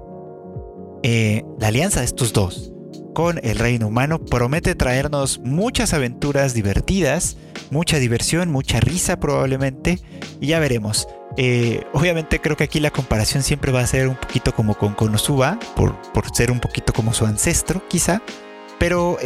eh, 1.03 1.45
la 1.59 1.69
alianza 1.69 2.01
de 2.01 2.07
estos 2.07 2.33
dos 2.33 2.73
con 3.15 3.41
el 3.43 3.59
reino 3.59 3.89
humano 3.89 4.19
promete 4.25 4.75
traernos 4.75 5.41
muchas 5.41 5.93
aventuras 5.93 6.55
divertidas, 6.55 7.37
mucha 7.71 7.99
diversión, 7.99 8.51
mucha 8.51 8.81
risa 8.81 9.19
probablemente, 9.19 9.99
y 10.41 10.49
ya 10.49 10.61
veremos. 10.61 11.09
Eh, 11.37 11.83
obviamente 11.93 12.41
creo 12.41 12.57
que 12.57 12.65
aquí 12.65 12.81
la 12.81 12.91
comparación 12.91 13.43
siempre 13.43 13.73
va 13.73 13.81
a 13.81 13.87
ser 13.87 14.09
un 14.09 14.17
poquito 14.17 14.55
como 14.55 14.75
con 14.75 14.95
Konosuba, 14.95 15.59
por, 15.77 15.95
ser 16.33 16.51
un 16.51 16.61
poquito 16.61 16.93
como 16.93 17.13
su 17.13 17.27
ancestro 17.27 17.87
quizá, 17.89 18.23
pero 18.79 19.19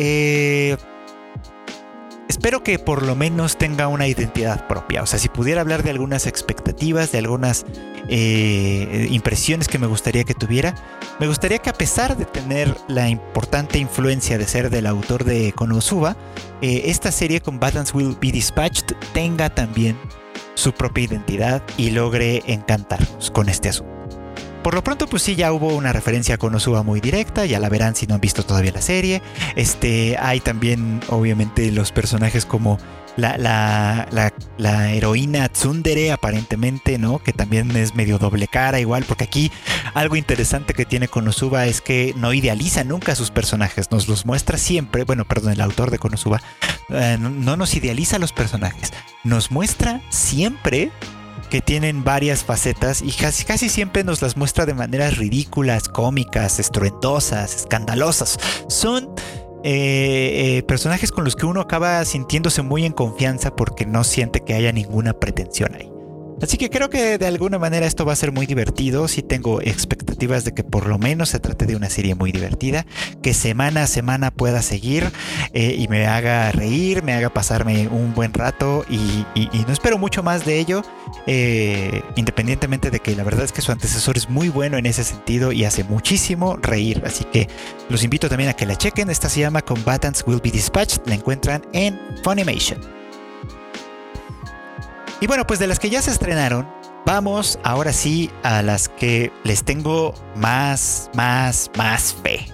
espero 2.35 2.65
que 2.65 2.81
por 2.81 3.05
lo 3.05 3.15
menos 3.15 3.57
tenga 3.57 3.87
una 3.87 4.09
identidad 4.09 4.67
propia. 4.67 5.05
O 5.05 5.07
sea, 5.07 5.21
si 5.21 5.29
pudiera 5.29 5.61
hablar 5.61 5.85
de 5.85 5.91
algunas 5.91 6.27
expectativas, 6.27 7.13
de 7.13 7.19
algunas 7.19 7.65
eh, 8.09 9.07
impresiones 9.09 9.69
que 9.69 9.79
me 9.79 9.87
gustaría 9.87 10.25
que 10.25 10.35
tuviera, 10.35 10.75
me 11.21 11.29
gustaría 11.29 11.59
que 11.59 11.71
a 11.71 11.75
pesar 11.75 12.17
de 12.17 12.25
tener 12.25 12.77
la 12.89 13.09
importante 13.09 13.79
influencia 13.79 14.37
de 14.37 14.49
ser 14.49 14.69
del 14.69 14.89
autor 14.89 15.23
de 15.23 15.53
Konosuba, 15.53 16.17
eh, 16.61 16.83
esta 16.87 17.13
serie 17.13 17.41
Combatants 17.41 17.95
Will 17.95 18.17
Be 18.21 18.33
Dispatched 18.33 18.97
tenga 19.13 19.55
también 19.55 19.97
su 20.55 20.73
propia 20.73 21.05
identidad 21.05 21.63
y 21.77 21.91
logre 21.91 22.43
encantarnos 22.49 23.31
con 23.31 23.49
este 23.49 23.69
asunto. 23.69 23.94
Por 24.65 24.73
lo 24.73 24.83
pronto, 24.83 25.07
pues 25.07 25.23
sí, 25.23 25.35
ya 25.35 25.53
hubo 25.53 25.69
una 25.69 25.93
referencia 25.93 26.37
a 26.37 26.39
Konosuba 26.39 26.83
muy 26.83 27.03
directa, 27.03 27.45
ya 27.45 27.61
la 27.61 27.69
verán 27.69 27.95
si 27.95 28.07
no 28.07 28.15
han 28.15 28.23
visto 28.23 28.47
todavía 28.47 28.73
la 28.73 28.81
serie. 28.81 29.21
Este, 29.57 30.17
hay 30.19 30.41
también, 30.41 31.03
obviamente, 31.11 31.71
los 31.71 31.93
personajes 31.93 32.47
como 32.47 32.79
la, 33.19 33.37
la, 33.37 34.33
la, 34.57 34.91
heroína 34.91 35.51
Tsundere, 35.51 36.13
aparentemente, 36.13 36.97
¿no? 36.97 37.19
Que 37.19 37.35
también 37.35 37.77
es 37.77 37.95
medio 37.95 38.17
doble 38.17 38.49
cara, 38.49 38.81
igual, 38.81 39.05
porque 39.07 39.25
aquí 39.25 39.53
algo 39.93 40.17
interesante 40.17 40.73
que 40.73 40.87
tiene 40.87 41.09
Konosuba 41.09 41.67
es 41.67 41.83
que 41.83 42.15
no 42.17 42.33
idealiza 42.33 42.85
nunca 42.85 43.13
a 43.13 43.17
sus 43.17 43.31
personajes, 43.31 43.91
nos 43.91 44.09
los 44.09 44.25
muestra 44.25 44.57
siempre, 44.57 45.05
bueno, 45.05 45.27
perdón, 45.27 45.53
el 45.53 45.61
autor 45.61 45.91
de 45.91 45.99
Konosuba, 45.99 46.41
eh, 46.89 47.19
no 47.21 47.59
nos 47.59 47.75
idealiza 47.75 48.17
a 48.17 48.19
los 48.19 48.33
personajes, 48.33 48.95
nos 49.25 49.51
muestra 49.51 50.01
siempre 50.09 50.91
que 51.45 51.61
tienen 51.61 52.05
varias 52.05 52.45
facetas 52.45 53.03
y 53.03 53.11
casi, 53.13 53.45
casi 53.45 53.69
siempre 53.69 54.05
nos 54.05 54.23
las 54.23 54.37
muestra 54.37 54.67
de 54.67 54.75
maneras 54.75 55.17
ridículas, 55.19 55.89
cómicas, 55.89 56.59
estruendosas, 56.59 57.55
escandalosas. 57.57 58.39
Son 58.69 59.11
eh, 59.63 60.59
eh, 60.59 60.63
personajes 60.65 61.11
con 61.11 61.25
los 61.25 61.37
que 61.37 61.47
uno 61.47 61.61
acaba 61.61 62.05
sintiéndose 62.05 62.63
muy 62.63 62.85
en 62.85 62.93
confianza 62.93 63.57
porque 63.57 63.87
no 63.87 64.05
siente 64.05 64.41
que 64.41 64.55
haya 64.55 64.73
ninguna 64.73 65.15
pretensión 65.15 65.75
ahí. 65.75 65.91
Así 66.43 66.59
que 66.59 66.69
creo 66.69 66.91
que 66.91 67.17
de 67.17 67.27
alguna 67.27 67.59
manera 67.59 67.87
esto 67.87 68.05
va 68.05 68.13
a 68.13 68.17
ser 68.17 68.31
muy 68.33 68.45
divertido. 68.45 69.09
Sí 69.09 69.23
tengo 69.23 69.63
expectativas 69.63 70.04
de 70.27 70.55
que 70.55 70.65
por 70.65 70.87
lo 70.87 70.99
menos 70.99 71.29
se 71.29 71.39
trate 71.39 71.67
de 71.67 71.77
una 71.77 71.91
serie 71.91 72.15
muy 72.15 72.33
divertida, 72.33 72.87
que 73.23 73.35
semana 73.35 73.83
a 73.83 73.87
semana 73.87 74.31
pueda 74.31 74.63
seguir 74.63 75.13
eh, 75.53 75.77
y 75.79 75.87
me 75.89 76.07
haga 76.07 76.51
reír, 76.51 77.03
me 77.03 77.13
haga 77.13 77.29
pasarme 77.29 77.89
un 77.89 78.15
buen 78.15 78.33
rato 78.33 78.87
y, 78.89 79.27
no 79.67 79.73
espero 79.73 79.99
mucho 79.99 80.23
más 80.23 80.45
de 80.45 80.59
ello, 80.59 80.83
eh, 81.27 82.03
independientemente 82.17 82.91
de 82.91 83.01
que 83.01 83.15
la 83.15 83.25
verdad 83.25 83.45
es 83.45 83.53
que 83.53 83.61
su 83.61 83.71
antecesor 83.71 84.17
es 84.17 84.31
muy 84.31 84.49
bueno 84.49 84.79
en 84.79 84.87
ese 84.87 85.05
sentido 85.05 85.53
y 85.53 85.65
hace 85.65 85.85
muchísimo 85.85 86.57
reír. 86.57 87.03
Así 87.07 87.25
que 87.25 87.49
los 87.89 88.03
invito 88.03 88.29
también 88.29 88.51
a 88.51 88.55
que 88.55 88.67
la 88.67 88.77
chequen. 88.77 89.11
Esta 89.11 89.29
se 89.29 89.41
llama 89.41 89.63
Combatants 89.63 90.25
Will 90.27 90.41
Be 90.43 90.51
Dispatched. 90.51 91.03
La 91.07 91.15
encuentran 91.15 91.63
en 91.73 91.99
Funimation. 92.23 92.81
Y 95.21 95.27
bueno, 95.27 95.47
pues 95.47 95.59
de 95.59 95.67
las 95.67 95.79
que 95.79 95.91
ya 95.91 96.03
se 96.03 96.11
estrenaron, 96.11 96.69
vamos 97.05 97.59
ahora 97.63 97.93
sí 97.93 98.31
a 98.43 98.63
las 98.63 98.89
que 98.89 99.33
les 99.45 99.65
tengo 99.65 100.15
más, 100.37 101.11
más, 101.15 101.71
más 101.77 102.15
fe. 102.15 102.47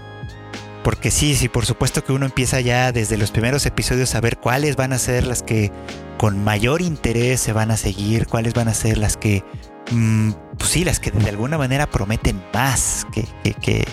Porque 0.82 1.10
sí, 1.10 1.34
sí, 1.34 1.48
por 1.48 1.66
supuesto 1.66 2.02
que 2.02 2.12
uno 2.12 2.26
empieza 2.26 2.60
ya 2.60 2.90
desde 2.90 3.18
los 3.18 3.30
primeros 3.30 3.66
episodios 3.66 4.14
a 4.14 4.20
ver 4.20 4.38
cuáles 4.38 4.76
van 4.76 4.92
a 4.92 4.98
ser 4.98 5.26
las 5.26 5.42
que 5.42 5.70
con 6.16 6.42
mayor 6.42 6.80
interés 6.80 7.40
se 7.40 7.52
van 7.52 7.70
a 7.70 7.76
seguir, 7.76 8.26
cuáles 8.26 8.54
van 8.54 8.68
a 8.68 8.74
ser 8.74 8.96
las 8.98 9.16
que, 9.16 9.44
mm, 9.90 10.32
pues 10.58 10.70
sí, 10.70 10.84
las 10.84 10.98
que 10.98 11.10
de 11.10 11.28
alguna 11.28 11.58
manera 11.58 11.86
prometen 11.86 12.42
más 12.54 13.06
que, 13.12 13.26
que, 13.44 13.52
que, 13.54 13.84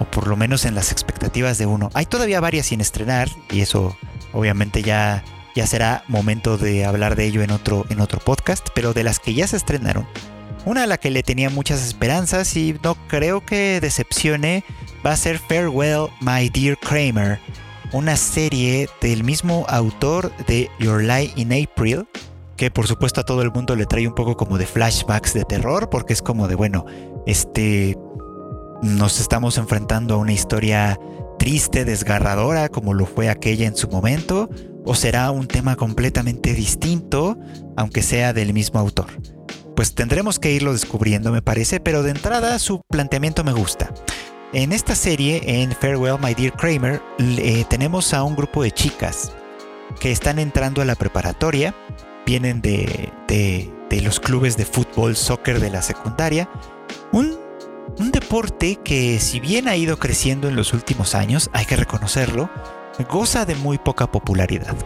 o 0.00 0.04
por 0.04 0.26
lo 0.26 0.36
menos 0.36 0.64
en 0.64 0.74
las 0.74 0.90
expectativas 0.90 1.58
de 1.58 1.66
uno. 1.66 1.90
Hay 1.94 2.06
todavía 2.06 2.40
varias 2.40 2.66
sin 2.66 2.80
estrenar 2.80 3.28
y 3.50 3.60
eso 3.60 3.96
obviamente 4.32 4.82
ya 4.82 5.22
ya 5.54 5.66
será 5.66 6.04
momento 6.08 6.58
de 6.58 6.84
hablar 6.84 7.16
de 7.16 7.26
ello 7.26 7.42
en 7.42 7.50
otro, 7.50 7.84
en 7.90 8.00
otro 8.00 8.20
podcast, 8.20 8.68
pero 8.74 8.92
de 8.94 9.04
las 9.04 9.18
que 9.18 9.34
ya 9.34 9.46
se 9.46 9.56
estrenaron, 9.56 10.06
una 10.64 10.84
a 10.84 10.86
la 10.86 10.98
que 10.98 11.10
le 11.10 11.22
tenía 11.22 11.50
muchas 11.50 11.84
esperanzas 11.86 12.56
y 12.56 12.76
no 12.82 12.94
creo 13.08 13.44
que 13.44 13.80
decepcione 13.80 14.64
va 15.04 15.12
a 15.12 15.16
ser 15.16 15.38
Farewell 15.38 16.08
My 16.20 16.48
Dear 16.48 16.78
Kramer, 16.78 17.40
una 17.92 18.16
serie 18.16 18.88
del 19.00 19.24
mismo 19.24 19.66
autor 19.68 20.34
de 20.46 20.70
Your 20.78 21.02
Lie 21.02 21.32
in 21.36 21.52
April, 21.52 22.06
que 22.56 22.70
por 22.70 22.86
supuesto 22.86 23.20
a 23.20 23.24
todo 23.24 23.42
el 23.42 23.50
mundo 23.50 23.74
le 23.74 23.86
trae 23.86 24.06
un 24.06 24.14
poco 24.14 24.36
como 24.36 24.56
de 24.56 24.66
flashbacks 24.66 25.34
de 25.34 25.44
terror, 25.44 25.90
porque 25.90 26.12
es 26.12 26.22
como 26.22 26.46
de, 26.46 26.54
bueno, 26.54 26.86
este, 27.26 27.98
nos 28.82 29.20
estamos 29.20 29.58
enfrentando 29.58 30.14
a 30.14 30.18
una 30.18 30.32
historia 30.32 30.98
triste, 31.38 31.84
desgarradora, 31.84 32.68
como 32.68 32.94
lo 32.94 33.04
fue 33.04 33.28
aquella 33.28 33.66
en 33.66 33.76
su 33.76 33.88
momento, 33.88 34.48
o 34.84 34.94
será 34.94 35.30
un 35.30 35.46
tema 35.46 35.76
completamente 35.76 36.54
distinto, 36.54 37.38
aunque 37.76 38.02
sea 38.02 38.32
del 38.32 38.52
mismo 38.52 38.80
autor. 38.80 39.06
Pues 39.76 39.94
tendremos 39.94 40.38
que 40.38 40.52
irlo 40.52 40.72
descubriendo, 40.72 41.32
me 41.32 41.42
parece, 41.42 41.80
pero 41.80 42.02
de 42.02 42.10
entrada 42.10 42.58
su 42.58 42.82
planteamiento 42.88 43.44
me 43.44 43.52
gusta. 43.52 43.92
En 44.52 44.72
esta 44.72 44.94
serie, 44.94 45.40
en 45.62 45.72
Farewell 45.72 46.18
My 46.22 46.34
Dear 46.34 46.54
Kramer, 46.56 47.00
tenemos 47.70 48.12
a 48.12 48.22
un 48.22 48.36
grupo 48.36 48.62
de 48.62 48.70
chicas 48.70 49.32
que 49.98 50.12
están 50.12 50.38
entrando 50.38 50.82
a 50.82 50.84
la 50.84 50.94
preparatoria, 50.94 51.74
vienen 52.26 52.60
de, 52.60 53.10
de, 53.28 54.00
los 54.02 54.20
clubes 54.20 54.56
de 54.56 54.64
fútbol, 54.64 55.16
soccer 55.16 55.58
de 55.58 55.70
la 55.70 55.80
secundaria, 55.80 56.50
un, 57.12 57.38
un 57.98 58.10
deporte 58.10 58.78
que 58.84 59.18
si 59.20 59.40
bien 59.40 59.68
ha 59.68 59.76
ido 59.76 59.98
creciendo 59.98 60.48
en 60.48 60.56
los 60.56 60.74
últimos 60.74 61.14
años, 61.14 61.48
hay 61.52 61.64
que 61.64 61.76
reconocerlo, 61.76 62.50
goza 63.10 63.44
de 63.44 63.54
muy 63.54 63.78
poca 63.78 64.10
popularidad, 64.10 64.76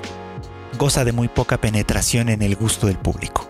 goza 0.79 1.05
de 1.05 1.13
muy 1.13 1.29
poca 1.29 1.59
penetración 1.59 2.29
en 2.29 2.43
el 2.43 2.57
gusto 2.57 2.87
del 2.87 2.99
público. 2.99 3.49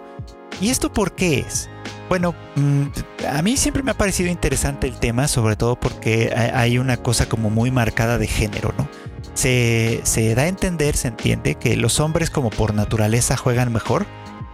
¿Y 0.61 0.70
esto 0.70 0.92
por 0.92 1.12
qué 1.12 1.40
es? 1.40 1.68
Bueno, 2.09 2.34
mm, 2.54 2.82
a 3.28 3.42
mí 3.42 3.57
siempre 3.57 3.82
me 3.82 3.90
ha 3.90 3.98
parecido 3.98 4.30
interesante 4.30 4.86
el 4.86 4.98
tema, 4.98 5.28
sobre 5.28 5.57
todo 5.57 5.78
porque 5.78 6.32
hay 6.34 6.78
una 6.78 6.96
cosa 6.96 7.28
como 7.28 7.50
muy 7.50 7.70
marcada 7.70 8.16
de 8.16 8.26
género, 8.26 8.72
¿no? 8.78 8.88
Se, 9.34 10.00
se 10.04 10.34
da 10.34 10.42
a 10.42 10.48
entender, 10.48 10.96
se 10.96 11.09
entiende, 11.09 11.57
que 11.57 11.76
los 11.76 12.00
hombres 12.00 12.30
como 12.30 12.48
por 12.50 12.74
naturaleza 12.74 13.36
juegan 13.36 13.72
mejor 13.72 14.07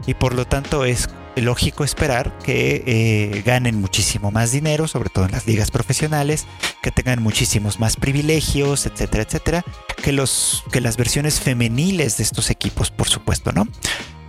y 0.06 0.14
por 0.14 0.34
lo 0.34 0.44
tanto 0.44 0.84
es 0.84 1.08
lógico 1.36 1.84
esperar 1.84 2.36
que 2.38 2.82
eh, 2.86 3.42
ganen 3.44 3.80
muchísimo 3.80 4.30
más 4.30 4.52
dinero, 4.52 4.86
sobre 4.88 5.10
todo 5.10 5.24
en 5.24 5.32
las 5.32 5.46
ligas 5.46 5.70
profesionales, 5.70 6.46
que 6.82 6.90
tengan 6.90 7.22
muchísimos 7.22 7.80
más 7.80 7.96
privilegios, 7.96 8.86
etcétera, 8.86 9.24
etcétera, 9.24 9.64
que, 10.02 10.12
los, 10.12 10.64
que 10.70 10.80
las 10.80 10.96
versiones 10.96 11.40
femeniles 11.40 12.16
de 12.18 12.24
estos 12.24 12.50
equipos, 12.50 12.90
por 12.90 13.08
supuesto, 13.08 13.52
¿no? 13.52 13.66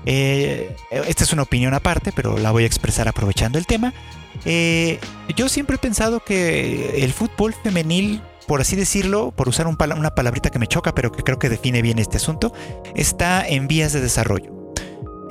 Eh, 0.05 0.75
esta 0.91 1.23
es 1.23 1.33
una 1.33 1.43
opinión 1.43 1.73
aparte, 1.73 2.11
pero 2.13 2.37
la 2.37 2.51
voy 2.51 2.63
a 2.63 2.67
expresar 2.67 3.07
aprovechando 3.07 3.57
el 3.57 3.65
tema. 3.65 3.93
Eh, 4.45 4.99
yo 5.35 5.49
siempre 5.49 5.75
he 5.75 5.79
pensado 5.79 6.21
que 6.21 7.03
el 7.03 7.13
fútbol 7.13 7.53
femenil, 7.53 8.21
por 8.47 8.61
así 8.61 8.75
decirlo, 8.75 9.31
por 9.31 9.47
usar 9.47 9.67
una 9.67 10.15
palabrita 10.15 10.49
que 10.49 10.59
me 10.59 10.67
choca, 10.67 10.93
pero 10.93 11.11
que 11.11 11.23
creo 11.23 11.39
que 11.39 11.49
define 11.49 11.81
bien 11.81 11.99
este 11.99 12.17
asunto, 12.17 12.53
está 12.95 13.47
en 13.47 13.67
vías 13.67 13.93
de 13.93 14.01
desarrollo. 14.01 14.62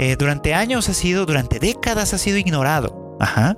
Eh, 0.03 0.17
durante 0.17 0.53
años 0.53 0.89
ha 0.89 0.95
sido, 0.95 1.27
durante 1.27 1.61
décadas 1.61 2.13
ha 2.13 2.19
sido 2.19 2.37
ignorado. 2.37 3.17
Ajá. 3.21 3.57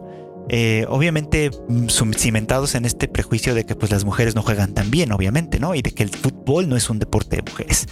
obviamente 0.88 1.50
mm, 1.68 1.88
cimentados 2.18 2.74
en 2.74 2.84
este 2.84 3.08
prejuicio 3.08 3.54
de 3.54 3.64
que 3.64 3.74
pues 3.74 3.90
las 3.90 4.04
mujeres 4.04 4.34
no 4.34 4.42
juegan 4.42 4.74
tan 4.74 4.90
bien, 4.90 5.10
obviamente, 5.12 5.58
¿no? 5.58 5.74
Y 5.74 5.80
de 5.80 5.92
que 5.92 6.02
el 6.02 6.10
fútbol 6.10 6.68
no 6.68 6.76
es 6.76 6.90
un 6.90 6.98
deporte 6.98 7.36
de 7.36 7.50
mujeres. 7.50 7.86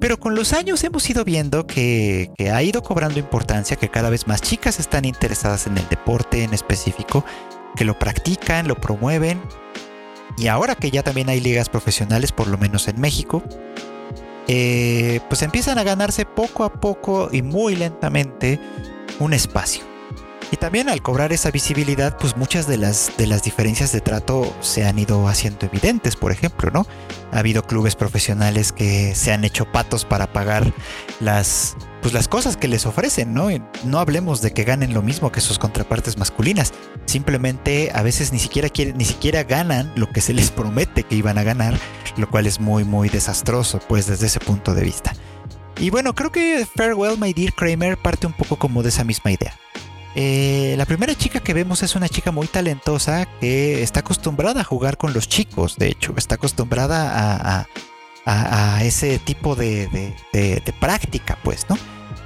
Pero 0.00 0.18
con 0.18 0.34
los 0.34 0.54
años 0.54 0.82
hemos 0.82 1.10
ido 1.10 1.26
viendo 1.26 1.66
que, 1.66 2.30
ha 2.50 2.62
ido 2.62 2.82
cobrando 2.82 3.18
importancia, 3.18 3.76
que 3.76 3.90
cada 3.90 4.08
vez 4.08 4.26
más 4.26 4.40
chicas 4.40 4.80
están 4.80 5.04
interesadas 5.04 5.66
en 5.66 5.76
el 5.76 5.86
deporte 5.90 6.42
en 6.42 6.54
específico, 6.54 7.22
que 7.76 7.84
lo 7.84 7.98
practican, 7.98 8.66
lo 8.66 8.76
promueven. 8.76 9.42
Y 10.38 10.46
ahora 10.46 10.74
que 10.74 10.90
ya 10.90 11.02
también 11.02 11.28
hay 11.28 11.40
ligas 11.40 11.68
profesionales, 11.68 12.32
por 12.32 12.46
lo 12.46 12.56
menos 12.56 12.88
en 12.88 12.98
México, 12.98 13.42
eh, 14.52 15.20
pues 15.28 15.42
empiezan 15.42 15.78
a 15.78 15.84
ganarse 15.84 16.26
poco 16.26 16.64
a 16.64 16.72
poco 16.72 17.28
y 17.30 17.40
muy 17.40 17.76
lentamente 17.76 18.58
un 19.20 19.32
espacio. 19.32 19.84
Y 20.50 20.56
también 20.56 20.88
al 20.88 21.02
cobrar 21.02 21.32
esa 21.32 21.52
visibilidad, 21.52 22.18
pues 22.18 22.36
muchas 22.36 22.66
de 22.66 22.76
las, 22.76 23.12
de 23.16 23.28
las 23.28 23.44
diferencias 23.44 23.92
de 23.92 24.00
trato 24.00 24.52
se 24.58 24.84
han 24.84 24.98
ido 24.98 25.28
haciendo 25.28 25.66
evidentes, 25.66 26.16
por 26.16 26.32
ejemplo, 26.32 26.72
¿no? 26.72 26.84
Ha 27.30 27.38
habido 27.38 27.62
clubes 27.62 27.94
profesionales 27.94 28.72
que 28.72 29.14
se 29.14 29.32
han 29.32 29.44
hecho 29.44 29.70
patos 29.70 30.04
para 30.04 30.32
pagar 30.32 30.72
las, 31.20 31.76
pues 32.00 32.14
las 32.14 32.28
cosas 32.28 32.56
que 32.56 32.68
les 32.68 32.86
ofrecen, 32.86 33.34
¿no? 33.34 33.48
no 33.84 33.98
hablemos 33.98 34.40
de 34.40 34.52
que 34.52 34.64
ganen 34.64 34.94
lo 34.94 35.02
mismo 35.02 35.32
que 35.32 35.40
sus 35.40 35.58
contrapartes 35.58 36.16
masculinas. 36.16 36.72
Simplemente 37.06 37.90
a 37.94 38.02
veces 38.02 38.32
ni 38.32 38.38
siquiera 38.38 38.68
quieren, 38.68 38.96
ni 38.96 39.04
siquiera 39.04 39.44
ganan 39.44 39.92
lo 39.96 40.08
que 40.10 40.20
se 40.20 40.32
les 40.32 40.50
promete 40.50 41.02
que 41.02 41.16
iban 41.16 41.38
a 41.38 41.42
ganar, 41.42 41.78
lo 42.16 42.28
cual 42.30 42.46
es 42.46 42.60
muy, 42.60 42.84
muy 42.84 43.08
desastroso, 43.08 43.80
pues 43.88 44.06
desde 44.06 44.26
ese 44.26 44.40
punto 44.40 44.74
de 44.74 44.84
vista. 44.84 45.12
Y 45.78 45.90
bueno, 45.90 46.14
creo 46.14 46.30
que 46.30 46.66
Farewell 46.76 47.18
My 47.18 47.32
Dear 47.32 47.54
Kramer 47.54 47.96
parte 47.96 48.26
un 48.26 48.34
poco 48.34 48.56
como 48.56 48.82
de 48.82 48.90
esa 48.90 49.04
misma 49.04 49.32
idea. 49.32 49.54
Eh, 50.14 50.74
la 50.76 50.86
primera 50.86 51.14
chica 51.14 51.40
que 51.40 51.54
vemos 51.54 51.82
es 51.82 51.94
una 51.94 52.08
chica 52.08 52.32
muy 52.32 52.48
talentosa 52.48 53.26
que 53.40 53.82
está 53.82 54.00
acostumbrada 54.00 54.62
a 54.62 54.64
jugar 54.64 54.96
con 54.96 55.12
los 55.12 55.28
chicos, 55.28 55.76
de 55.76 55.88
hecho, 55.88 56.14
está 56.16 56.34
acostumbrada 56.34 57.60
a, 57.60 57.68
ese 58.80 59.18
tipo 59.18 59.54
de, 59.54 60.14
práctica, 60.80 61.38
pues, 61.42 61.66
¿no? 61.68 61.76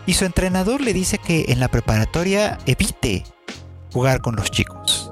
Y 0.07 0.15
su 0.15 0.25
entrenador 0.25 0.81
le 0.81 0.93
dice 0.93 1.19
que 1.19 1.47
en 1.49 1.61
la 1.61 1.69
preparatoria 1.69 2.59
evite 2.67 3.25
jugar 3.93 4.21
con 4.21 4.37
los 4.37 4.51
chicos. 4.51 5.11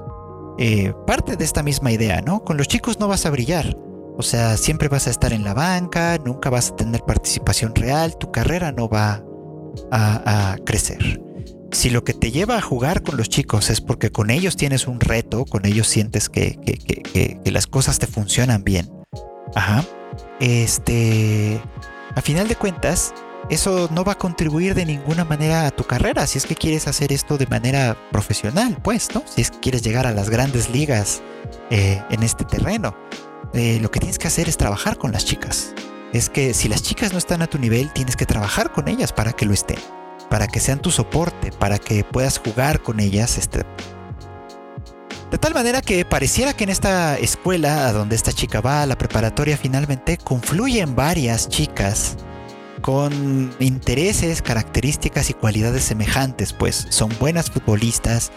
Eh, 0.59 0.93
parte 1.07 1.35
de 1.35 1.43
esta 1.43 1.63
misma 1.63 1.91
idea, 1.91 2.21
¿no? 2.21 2.43
Con 2.43 2.57
los 2.57 2.67
chicos 2.67 2.99
no 2.99 3.07
vas 3.07 3.25
a 3.25 3.31
brillar. 3.31 3.75
O 4.15 4.21
sea, 4.21 4.55
siempre 4.57 4.89
vas 4.89 5.07
a 5.07 5.09
estar 5.09 5.33
en 5.33 5.43
la 5.43 5.55
banca, 5.55 6.19
nunca 6.23 6.51
vas 6.51 6.69
a 6.69 6.75
tener 6.75 7.01
participación 7.01 7.73
real, 7.73 8.15
tu 8.17 8.31
carrera 8.31 8.71
no 8.71 8.87
va 8.87 9.23
a 9.91 10.55
crecer 10.63 11.19
si 11.73 11.89
lo 11.89 12.03
que 12.03 12.13
te 12.13 12.31
lleva 12.31 12.57
a 12.57 12.61
jugar 12.61 13.03
con 13.03 13.17
los 13.17 13.29
chicos 13.29 13.69
es 13.69 13.81
porque 13.81 14.11
con 14.11 14.29
ellos 14.29 14.55
tienes 14.55 14.87
un 14.87 14.99
reto, 14.99 15.45
con 15.45 15.65
ellos 15.65 15.87
sientes 15.87 16.29
que, 16.29 16.59
las 17.45 17.67
cosas 17.67 17.99
te 17.99 18.07
funcionan 18.07 18.63
bien, 18.63 18.89
ajá, 19.55 19.83
este, 20.39 21.61
a 22.15 22.21
final 22.21 22.47
de 22.47 22.55
cuentas, 22.55 23.13
eso 23.49 23.89
no 23.91 24.03
va 24.03 24.13
a 24.13 24.17
contribuir 24.17 24.73
de 24.73 24.85
ninguna 24.85 25.25
manera 25.25 25.67
a 25.67 25.71
tu 25.71 25.83
carrera 25.83 26.25
si 26.27 26.37
es 26.37 26.45
que 26.45 26.55
quieres 26.55 26.87
hacer 26.87 27.11
esto 27.11 27.37
de 27.37 27.47
manera 27.47 27.97
profesional, 28.11 28.77
pues, 28.81 29.13
¿no? 29.13 29.23
Si 29.27 29.41
es 29.41 29.51
que 29.51 29.59
quieres 29.59 29.81
llegar 29.81 30.07
a 30.07 30.11
las 30.11 30.29
grandes 30.29 30.69
ligas 30.69 31.21
eh, 31.69 32.01
en 32.09 32.23
este 32.23 32.45
terreno. 32.45 32.95
Eh, 33.53 33.79
lo 33.81 33.91
que 33.91 33.99
tienes 33.99 34.17
que 34.17 34.27
hacer 34.27 34.49
es 34.49 34.57
trabajar 34.57 34.97
con 34.97 35.11
las 35.11 35.25
chicas. 35.25 35.73
Es 36.13 36.29
que 36.29 36.53
si 36.53 36.69
las 36.69 36.83
chicas 36.83 37.11
no 37.11 37.17
están 37.17 37.41
a 37.41 37.47
tu 37.47 37.57
nivel, 37.59 37.91
tienes 37.91 38.15
que 38.15 38.25
trabajar 38.25 38.71
con 38.71 38.87
ellas 38.87 39.11
para 39.11 39.33
que 39.33 39.45
lo 39.45 39.53
estén 39.53 39.79
para 40.33 40.47
que 40.47 40.59
sean 40.59 40.79
tu 40.79 40.89
soporte, 40.89 41.51
para 41.51 41.77
que 41.77 42.03
puedas 42.03 42.39
jugar 42.39 42.81
con 42.81 42.99
ellas. 42.99 43.37
Este. 43.37 43.61
De 45.33 45.39
tal 45.39 45.55
manera 45.55 45.81
que 45.81 46.05
pareciera 46.05 46.53
que 46.53 46.63
en 46.63 46.69
esta 46.69 47.17
escuela 47.17 47.87
a 47.87 47.91
donde 47.91 48.15
esta 48.15 48.31
chica 48.31 48.61
va, 48.61 48.85
la 48.85 48.99
preparatoria 48.99 49.57
finalmente, 49.57 50.19
confluyen 50.19 50.95
varias 50.95 51.49
chicas 51.49 52.17
con 52.81 53.51
intereses, 53.57 54.43
características 54.43 55.31
y 55.31 55.33
cualidades 55.33 55.85
semejantes, 55.85 56.53
pues 56.53 56.85
son 56.89 57.09
buenas 57.19 57.49
futbolistas, 57.49 58.31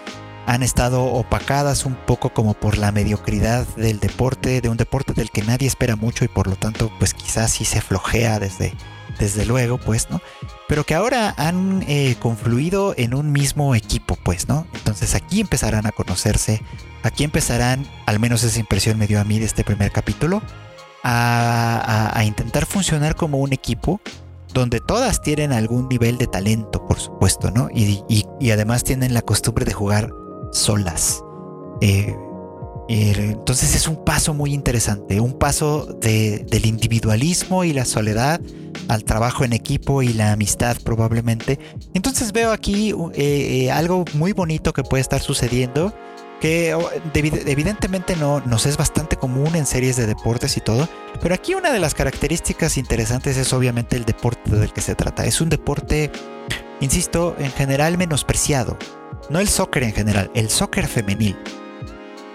han 0.46 0.62
estado 0.62 1.04
opacadas 1.04 1.84
un 1.84 1.96
poco 1.96 2.30
como 2.30 2.54
por 2.54 2.78
la 2.78 2.92
mediocridad 2.92 3.66
del 3.76 4.00
deporte, 4.00 4.62
de 4.62 4.70
un 4.70 4.78
deporte 4.78 5.12
del 5.12 5.30
que 5.30 5.42
nadie 5.42 5.68
espera 5.68 5.96
mucho 5.96 6.24
y 6.24 6.28
por 6.28 6.46
lo 6.46 6.56
tanto 6.56 6.90
pues 6.98 7.12
quizás 7.12 7.50
sí 7.50 7.66
se 7.66 7.82
flojea 7.82 8.38
desde, 8.38 8.72
desde 9.18 9.46
luego, 9.46 9.78
pues, 9.78 10.10
¿no? 10.10 10.20
pero 10.68 10.84
que 10.84 10.94
ahora 10.94 11.34
han 11.36 11.84
eh, 11.86 12.16
confluido 12.18 12.94
en 12.96 13.14
un 13.14 13.32
mismo 13.32 13.74
equipo, 13.74 14.16
pues, 14.22 14.48
¿no? 14.48 14.66
Entonces 14.74 15.14
aquí 15.14 15.40
empezarán 15.40 15.86
a 15.86 15.92
conocerse, 15.92 16.62
aquí 17.02 17.24
empezarán, 17.24 17.86
al 18.06 18.18
menos 18.18 18.42
esa 18.42 18.58
impresión 18.58 18.98
me 18.98 19.06
dio 19.06 19.20
a 19.20 19.24
mí 19.24 19.38
de 19.38 19.44
este 19.44 19.64
primer 19.64 19.92
capítulo, 19.92 20.42
a, 21.08 22.20
intentar 22.24 22.66
funcionar 22.66 23.14
como 23.14 23.38
un 23.38 23.52
equipo 23.52 24.00
donde 24.52 24.80
todas 24.80 25.22
tienen 25.22 25.52
algún 25.52 25.88
nivel 25.88 26.18
de 26.18 26.26
talento, 26.26 26.84
por 26.84 26.98
supuesto, 26.98 27.52
¿no? 27.52 27.68
Y, 27.72 28.24
además 28.50 28.82
tienen 28.82 29.14
la 29.14 29.22
costumbre 29.22 29.64
de 29.64 29.72
jugar 29.72 30.12
solas. 30.50 31.22
Eh, 31.80 32.16
entonces 32.88 33.74
es 33.74 33.88
un 33.88 34.04
paso 34.04 34.32
muy 34.34 34.52
interesante, 34.52 35.20
un 35.20 35.38
paso 35.38 35.86
del 36.00 36.66
individualismo 36.66 37.64
y 37.64 37.72
la 37.72 37.84
soledad 37.84 38.40
al 38.88 39.04
trabajo 39.04 39.44
en 39.44 39.52
equipo 39.52 40.02
y 40.02 40.12
la 40.12 40.32
amistad 40.32 40.76
probablemente. 40.84 41.58
Entonces 41.94 42.32
veo 42.32 42.52
aquí 42.52 42.92
eh, 43.14 43.64
eh, 43.64 43.70
algo 43.70 44.04
muy 44.14 44.32
bonito 44.32 44.72
que 44.72 44.82
puede 44.82 45.00
estar 45.00 45.20
sucediendo, 45.20 45.92
que 46.40 46.74
oh, 46.74 46.88
evidentemente 47.14 48.14
no 48.16 48.40
nos 48.40 48.66
es 48.66 48.76
bastante 48.76 49.16
común 49.16 49.56
en 49.56 49.66
series 49.66 49.96
de 49.96 50.06
deportes 50.06 50.56
y 50.56 50.60
todo, 50.60 50.88
pero 51.20 51.34
aquí 51.34 51.54
una 51.54 51.72
de 51.72 51.80
las 51.80 51.94
características 51.94 52.76
interesantes 52.76 53.36
es 53.36 53.52
obviamente 53.52 53.96
el 53.96 54.04
deporte 54.04 54.50
del 54.50 54.72
que 54.72 54.80
se 54.80 54.94
trata. 54.94 55.24
Es 55.24 55.40
un 55.40 55.48
deporte, 55.48 56.12
insisto, 56.80 57.34
en 57.38 57.50
general 57.50 57.98
menospreciado. 57.98 58.76
No 59.30 59.40
el 59.40 59.48
soccer 59.48 59.82
en 59.82 59.92
general, 59.92 60.30
el 60.34 60.50
soccer 60.50 60.86
femenil. 60.86 61.36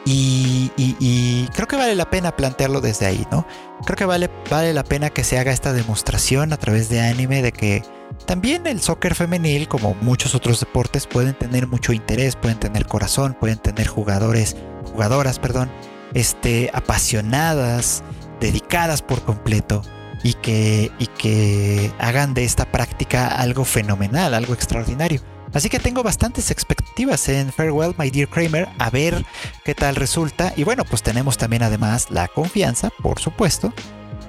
Y, 0.05 1.47
creo 1.53 1.67
que 1.67 1.75
vale 1.75 1.95
la 1.95 2.09
pena 2.09 2.35
plantearlo 2.35 2.81
desde 2.81 3.05
ahí, 3.05 3.25
¿no? 3.31 3.45
Creo 3.85 3.95
que 3.95 4.05
vale, 4.05 4.29
vale 4.49 4.73
la 4.73 4.83
pena 4.83 5.09
que 5.09 5.23
se 5.23 5.37
haga 5.37 5.51
esta 5.51 5.73
demostración 5.73 6.53
a 6.53 6.57
través 6.57 6.89
de 6.89 7.01
anime 7.01 7.41
de 7.41 7.51
que 7.51 7.83
también 8.25 8.67
el 8.67 8.81
soccer 8.81 9.15
femenil, 9.15 9.67
como 9.67 9.95
muchos 10.01 10.35
otros 10.35 10.59
deportes, 10.59 11.07
pueden 11.07 11.33
tener 11.33 11.67
mucho 11.67 11.93
interés, 11.93 12.35
pueden 12.35 12.59
tener 12.59 12.85
corazón, 12.85 13.35
pueden 13.39 13.57
tener 13.57 13.87
jugadores, 13.87 14.55
jugadoras, 14.85 15.39
perdón, 15.39 15.71
este, 16.13 16.69
apasionadas, 16.73 18.03
dedicadas 18.39 19.01
por 19.01 19.23
completo 19.23 19.81
y 20.23 20.33
que, 20.33 20.91
y 20.99 21.07
que 21.07 21.91
hagan 21.99 22.33
de 22.33 22.43
esta 22.43 22.65
práctica 22.65 23.27
algo 23.27 23.65
fenomenal, 23.65 24.33
algo 24.33 24.53
extraordinario. 24.53 25.21
Así 25.53 25.69
que 25.69 25.79
tengo 25.79 26.03
bastantes 26.03 26.51
expectativas 26.51 27.27
en 27.29 27.51
Farewell, 27.51 27.93
My 27.97 28.09
Dear 28.09 28.29
Kramer, 28.29 28.69
a 28.79 28.89
ver 28.89 29.25
qué 29.65 29.75
tal 29.75 29.95
resulta. 29.95 30.53
Y 30.55 30.63
bueno, 30.63 30.85
pues 30.85 31.03
tenemos 31.03 31.37
también 31.37 31.63
además 31.63 32.09
la 32.09 32.27
confianza, 32.27 32.89
por 33.01 33.19
supuesto, 33.19 33.73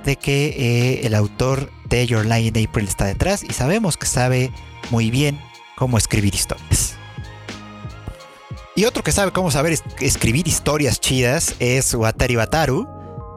de 0.04 0.16
que 0.16 0.46
eh, 0.46 1.06
el 1.06 1.14
autor 1.14 1.70
de 1.88 2.06
Your 2.06 2.26
Lie 2.26 2.48
in 2.48 2.68
April 2.68 2.88
está 2.88 3.04
detrás 3.04 3.44
y 3.44 3.52
sabemos 3.52 3.96
que 3.96 4.06
sabe 4.06 4.50
muy 4.90 5.10
bien 5.10 5.40
cómo 5.76 5.96
escribir 5.96 6.34
historias. 6.34 6.96
Y 8.74 8.86
otro 8.86 9.02
que 9.02 9.12
sabe 9.12 9.32
cómo 9.32 9.50
saber 9.50 9.78
escribir 10.00 10.48
historias 10.48 10.98
chidas 10.98 11.56
es 11.58 11.94
Watari 11.94 12.36
Bataru. 12.36 12.88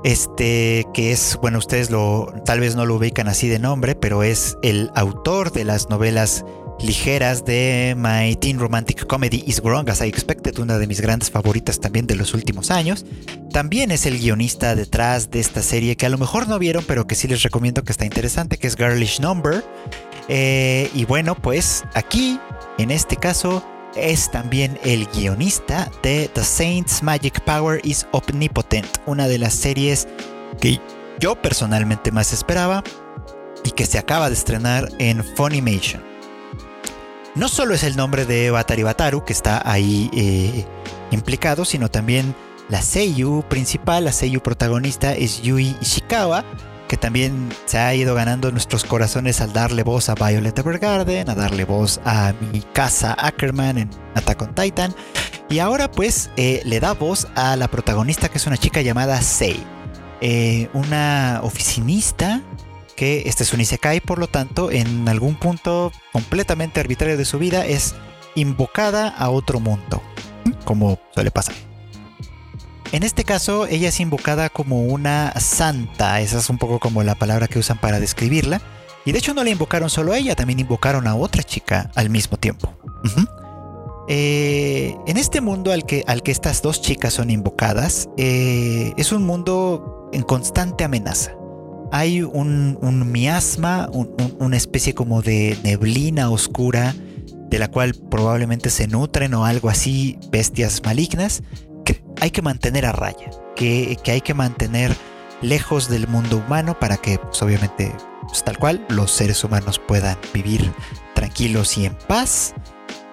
Este, 0.03 0.85
que 0.93 1.11
es, 1.11 1.37
bueno, 1.41 1.57
ustedes 1.57 1.89
lo, 1.89 2.31
tal 2.45 2.59
vez 2.59 2.75
no 2.75 2.85
lo 2.85 2.95
ubican 2.95 3.27
así 3.27 3.47
de 3.47 3.57
nombre, 3.57 3.95
pero 3.95 4.21
es 4.21 4.55
el 4.61 4.91
autor 4.93 5.51
de 5.51 5.65
las 5.65 5.89
novelas 5.89 6.45
ligeras 6.79 7.45
de 7.45 7.95
My 7.97 8.35
Teen 8.35 8.59
Romantic 8.59 9.05
Comedy 9.07 9.43
Is 9.47 9.61
Wrong 9.61 9.89
As 9.89 10.01
I 10.01 10.05
Expected, 10.05 10.59
una 10.59 10.77
de 10.77 10.87
mis 10.87 11.01
grandes 11.01 11.31
favoritas 11.31 11.79
también 11.79 12.07
de 12.07 12.15
los 12.15 12.33
últimos 12.33 12.71
años. 12.71 13.05
También 13.51 13.91
es 13.91 14.05
el 14.05 14.19
guionista 14.19 14.75
detrás 14.75 15.31
de 15.31 15.39
esta 15.39 15.61
serie 15.61 15.95
que 15.95 16.05
a 16.05 16.09
lo 16.09 16.17
mejor 16.17 16.47
no 16.47 16.59
vieron, 16.59 16.83
pero 16.87 17.07
que 17.07 17.15
sí 17.15 17.27
les 17.27 17.43
recomiendo 17.43 17.83
que 17.83 17.91
está 17.91 18.05
interesante, 18.05 18.57
que 18.57 18.67
es 18.67 18.75
Girlish 18.75 19.19
Number. 19.19 19.63
Eh, 20.27 20.89
y 20.93 21.05
bueno, 21.05 21.35
pues 21.35 21.83
aquí, 21.93 22.39
en 22.77 22.91
este 22.91 23.15
caso, 23.15 23.63
es 23.95 24.29
también 24.29 24.77
el 24.83 25.07
guionista 25.07 25.89
de 26.03 26.29
The 26.33 26.43
Saints 26.43 27.01
Magic 27.01 27.41
Power 27.45 27.79
is 27.83 28.05
Omnipotent, 28.11 28.97
una 29.05 29.27
de 29.27 29.37
las 29.37 29.53
series 29.53 30.07
que 30.59 30.79
yo 31.19 31.41
personalmente 31.41 32.11
más 32.11 32.33
esperaba 32.33 32.83
y 33.63 33.71
que 33.71 33.85
se 33.85 33.97
acaba 33.97 34.29
de 34.29 34.35
estrenar 34.35 34.89
en 34.99 35.23
Funimation. 35.23 36.14
No 37.35 37.49
solo 37.49 37.73
es 37.73 37.83
el 37.83 37.97
nombre 37.97 38.25
de 38.25 38.49
Batari 38.49 38.83
Bataru 38.83 39.25
que 39.25 39.33
está 39.33 39.61
ahí 39.69 40.09
eh, 40.13 40.65
implicado, 41.11 41.65
sino 41.65 41.89
también 41.91 42.33
la 42.69 42.81
Seiyu 42.81 43.43
principal, 43.49 44.05
la 44.05 44.13
Seiyu 44.13 44.41
protagonista 44.41 45.13
es 45.13 45.41
Yui 45.41 45.75
Ishikawa, 45.81 46.45
que 46.87 46.95
también 46.95 47.49
se 47.65 47.77
ha 47.77 47.93
ido 47.93 48.15
ganando 48.15 48.51
nuestros 48.51 48.85
corazones 48.85 49.41
al 49.41 49.51
darle 49.51 49.83
voz 49.83 50.07
a 50.07 50.15
Violet 50.15 50.57
Evergarden, 50.57 51.29
a 51.29 51.35
darle 51.35 51.65
voz 51.65 51.99
a 52.05 52.33
mi 52.53 52.61
casa 52.61 53.13
Ackerman 53.19 53.79
en 53.79 53.89
Attack 54.15 54.41
on 54.41 54.55
Titan. 54.55 54.95
Y 55.49 55.59
ahora 55.59 55.91
pues 55.91 56.29
eh, 56.37 56.61
le 56.63 56.79
da 56.79 56.93
voz 56.93 57.27
a 57.35 57.57
la 57.57 57.67
protagonista 57.67 58.29
que 58.29 58.37
es 58.37 58.47
una 58.47 58.57
chica 58.57 58.81
llamada 58.81 59.21
Sei. 59.21 59.61
Eh, 60.21 60.69
una 60.73 61.41
oficinista 61.43 62.41
que 62.95 63.23
este 63.25 63.43
es 63.43 63.53
un 63.53 63.61
Isekai, 63.61 63.99
por 63.99 64.19
lo 64.19 64.27
tanto, 64.27 64.71
en 64.71 65.07
algún 65.07 65.35
punto 65.35 65.91
completamente 66.11 66.79
arbitrario 66.79 67.17
de 67.17 67.25
su 67.25 67.39
vida 67.39 67.65
es 67.65 67.95
invocada 68.35 69.09
a 69.09 69.29
otro 69.29 69.59
mundo, 69.59 70.01
como 70.63 70.99
suele 71.13 71.31
pasar. 71.31 71.55
En 72.91 73.03
este 73.03 73.23
caso, 73.23 73.65
ella 73.67 73.89
es 73.89 73.99
invocada 73.99 74.49
como 74.49 74.83
una 74.83 75.33
santa, 75.39 76.21
esa 76.21 76.37
es 76.37 76.49
un 76.49 76.57
poco 76.57 76.79
como 76.79 77.03
la 77.03 77.15
palabra 77.15 77.47
que 77.47 77.59
usan 77.59 77.77
para 77.77 77.99
describirla. 77.99 78.61
Y 79.05 79.11
de 79.11 79.19
hecho 79.19 79.33
no 79.33 79.43
la 79.43 79.49
invocaron 79.49 79.89
solo 79.89 80.13
a 80.13 80.17
ella, 80.17 80.35
también 80.35 80.59
invocaron 80.59 81.07
a 81.07 81.15
otra 81.15 81.43
chica 81.43 81.91
al 81.95 82.09
mismo 82.09 82.37
tiempo. 82.37 82.73
Eh, 84.07 84.95
en 85.07 85.17
este 85.17 85.41
mundo 85.41 85.71
al 85.71 85.85
que, 85.85 86.03
al 86.07 86.23
que 86.23 86.31
estas 86.31 86.61
dos 86.61 86.81
chicas 86.81 87.13
son 87.13 87.29
invocadas, 87.29 88.09
eh, 88.17 88.93
es 88.97 89.11
un 89.11 89.23
mundo 89.23 90.09
en 90.13 90.23
constante 90.23 90.83
amenaza. 90.83 91.33
Hay 91.91 92.21
un, 92.21 93.11
miasma, 93.11 93.89
una 94.39 94.57
especie 94.57 94.93
como 94.93 95.21
de 95.21 95.57
neblina 95.63 96.29
oscura, 96.29 96.95
de 97.49 97.59
la 97.59 97.69
cual 97.69 97.93
probablemente 97.93 98.69
se 98.69 98.87
nutren 98.87 99.33
o 99.33 99.45
algo 99.45 99.69
así 99.69 100.17
bestias 100.31 100.81
malignas, 100.83 101.43
hay 102.21 102.31
que 102.31 102.41
mantener 102.41 102.85
a 102.85 102.91
raya, 102.91 103.29
que, 103.55 103.97
hay 104.07 104.21
que 104.21 104.33
mantener 104.33 104.95
lejos 105.41 105.89
del 105.89 106.07
mundo 106.07 106.37
humano 106.37 106.77
para 106.79 106.97
que, 106.97 107.17
pues, 107.19 107.41
obviamente, 107.41 107.93
pues, 108.27 108.43
tal 108.43 108.57
cual, 108.57 108.85
los 108.89 109.11
seres 109.11 109.43
humanos 109.43 109.79
puedan 109.79 110.17
vivir 110.33 110.71
tranquilos 111.13 111.77
y 111.77 111.85
en 111.85 111.95
paz. 112.07 112.53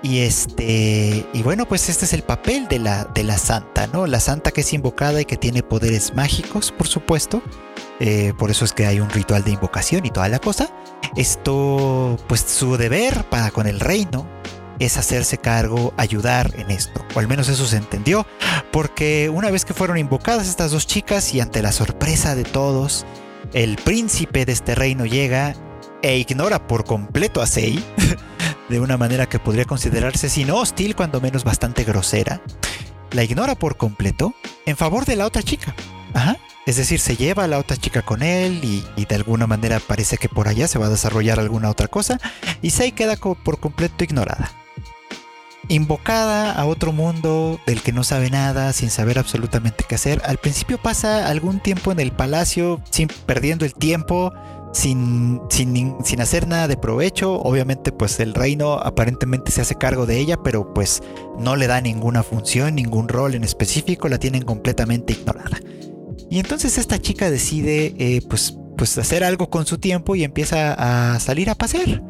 Y 0.04 0.18
este, 0.18 1.28
y 1.32 1.42
bueno, 1.42 1.66
pues 1.68 1.88
este 1.88 2.06
es 2.06 2.12
el 2.12 2.22
papel 2.22 2.66
de 2.66 2.80
la, 2.80 3.04
de 3.04 3.22
la 3.22 3.38
santa, 3.38 3.86
¿no? 3.86 4.08
La 4.08 4.18
santa 4.18 4.50
que 4.50 4.62
es 4.62 4.72
invocada 4.72 5.20
y 5.20 5.24
que 5.24 5.36
tiene 5.36 5.62
poderes 5.62 6.14
mágicos, 6.14 6.72
por 6.72 6.88
supuesto. 6.88 7.40
Eh, 8.05 8.34
por 8.36 8.50
eso 8.50 8.64
es 8.64 8.72
que 8.72 8.84
hay 8.84 8.98
un 8.98 9.11
ritual 9.11 9.44
de 9.44 9.53
invocación 9.53 10.05
y 10.05 10.11
toda 10.11 10.28
la 10.28 10.40
cosa. 10.40 10.68
Esto, 11.14 12.18
pues 12.26 12.40
su 12.40 12.76
deber 12.76 13.24
para 13.30 13.53
con 13.53 13.68
el 13.68 13.78
reino 13.78 14.26
es 14.80 14.96
hacerse 14.96 15.38
cargo, 15.38 15.94
ayudar 15.96 16.53
en 16.59 16.72
esto. 16.72 17.07
O 17.14 17.20
al 17.20 17.28
menos 17.28 17.48
eso 17.48 17.64
se 17.64 17.76
entendió. 17.76 18.26
Porque 18.72 19.30
una 19.32 19.53
vez 19.53 19.64
que 19.64 19.72
fueron 19.72 19.98
invocadas 19.98 20.48
estas 20.48 20.72
dos 20.72 20.88
chicas 20.88 21.32
y 21.32 21.40
ante 21.40 21.62
la 21.62 21.70
sorpresa 21.70 22.34
de 22.34 22.42
todos, 22.42 23.07
el 23.53 23.76
príncipe 23.76 24.44
de 24.46 24.53
este 24.53 24.74
reino 24.74 25.07
llega 25.07 25.55
e 26.03 26.18
ignora 26.18 26.66
por 26.66 26.84
completo 26.84 27.40
a 27.40 27.46
Sei. 27.46 27.84
de 28.68 28.80
una 28.80 28.96
manera 28.96 29.28
que 29.28 29.38
podría 29.38 29.64
considerarse, 29.64 30.28
si 30.28 30.44
no 30.44 30.57
hostil, 30.57 30.96
cuando 30.96 31.20
menos 31.20 31.44
bastante 31.44 31.84
grosera. 31.84 32.42
La 33.12 33.22
ignora 33.22 33.55
por 33.55 33.76
completo 33.76 34.34
en 34.66 34.76
favor 34.76 35.05
de 35.05 35.14
la 35.14 35.26
otra 35.26 35.44
chica. 35.44 35.72
Ajá. 36.14 36.36
Es 36.64 36.76
decir, 36.76 37.00
se 37.00 37.16
lleva 37.16 37.44
a 37.44 37.48
la 37.48 37.58
otra 37.58 37.76
chica 37.76 38.02
con 38.02 38.22
él 38.22 38.60
y, 38.62 38.84
y, 38.96 39.06
de 39.06 39.16
alguna 39.16 39.48
manera 39.48 39.80
parece 39.80 40.16
que 40.16 40.28
por 40.28 40.46
allá 40.46 40.68
se 40.68 40.78
va 40.78 40.86
a 40.86 40.90
desarrollar 40.90 41.40
alguna 41.40 41.68
otra 41.68 41.88
cosa 41.88 42.20
y 42.60 42.70
Sei 42.70 42.92
queda 42.92 43.16
por 43.16 43.58
completo 43.58 44.04
ignorada 44.04 44.52
invocada 45.68 46.52
a 46.52 46.66
otro 46.66 46.92
mundo 46.92 47.58
del 47.66 47.82
que 47.82 47.92
no 47.92 48.04
sabe 48.04 48.30
nada, 48.30 48.72
sin 48.72 48.90
saber 48.90 49.18
absolutamente 49.18 49.84
qué 49.88 49.94
hacer. 49.94 50.20
Al 50.24 50.38
principio 50.38 50.78
pasa 50.78 51.28
algún 51.28 51.60
tiempo 51.60 51.92
en 51.92 52.00
el 52.00 52.12
palacio, 52.12 52.82
sin 52.90 53.08
perdiendo 53.26 53.64
el 53.64 53.74
tiempo, 53.74 54.32
sin, 54.72 55.40
sin, 55.50 55.96
sin, 56.04 56.20
hacer 56.20 56.48
nada 56.48 56.68
de 56.68 56.76
provecho. 56.76 57.40
Obviamente, 57.40 57.92
pues 57.92 58.20
el 58.20 58.34
reino 58.34 58.74
aparentemente 58.74 59.50
se 59.50 59.60
hace 59.60 59.76
cargo 59.76 60.06
de 60.06 60.18
ella, 60.18 60.36
pero 60.42 60.74
pues 60.74 61.02
no 61.38 61.56
le 61.56 61.66
da 61.66 61.80
ninguna 61.80 62.22
función, 62.22 62.74
ningún 62.74 63.08
rol 63.08 63.34
en 63.34 63.44
específico, 63.44 64.08
la 64.08 64.18
tienen 64.18 64.42
completamente 64.42 65.12
ignorada. 65.12 65.58
Y 66.33 66.39
entonces 66.39 66.78
esta 66.78 66.99
chica 66.99 67.30
decide, 67.30 67.95
eh, 67.99 68.22
pues, 68.26 68.57
pues 68.78 68.97
hacer 68.97 69.22
algo 69.22 69.51
con 69.51 69.66
su 69.66 69.76
tiempo 69.76 70.16
y 70.16 70.24
empieza 70.24 70.72
a 70.72 71.20
salir 71.20 71.51
a 71.51 71.55
pasear. 71.55 72.03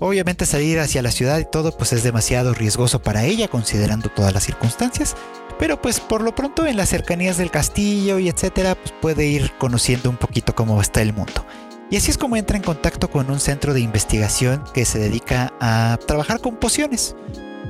Obviamente 0.00 0.46
salir 0.46 0.80
hacia 0.80 1.00
la 1.00 1.12
ciudad 1.12 1.38
y 1.38 1.44
todo 1.48 1.70
pues 1.70 1.92
es 1.92 2.02
demasiado 2.02 2.54
riesgoso 2.54 3.00
para 3.00 3.24
ella 3.24 3.46
considerando 3.46 4.08
todas 4.08 4.34
las 4.34 4.42
circunstancias, 4.42 5.14
pero 5.60 5.80
pues 5.80 6.00
por 6.00 6.22
lo 6.22 6.34
pronto 6.34 6.66
en 6.66 6.76
las 6.76 6.88
cercanías 6.88 7.36
del 7.36 7.52
castillo 7.52 8.18
y 8.18 8.28
etcétera 8.28 8.74
pues 8.74 8.92
puede 9.00 9.28
ir 9.28 9.52
conociendo 9.58 10.10
un 10.10 10.16
poquito 10.16 10.56
cómo 10.56 10.80
está 10.80 11.00
el 11.00 11.12
mundo. 11.12 11.46
Y 11.88 11.98
así 11.98 12.10
es 12.10 12.18
como 12.18 12.36
entra 12.36 12.56
en 12.56 12.64
contacto 12.64 13.08
con 13.08 13.30
un 13.30 13.38
centro 13.38 13.74
de 13.74 13.80
investigación 13.80 14.64
que 14.74 14.86
se 14.86 14.98
dedica 14.98 15.52
a 15.60 16.00
trabajar 16.04 16.40
con 16.40 16.56
pociones. 16.56 17.14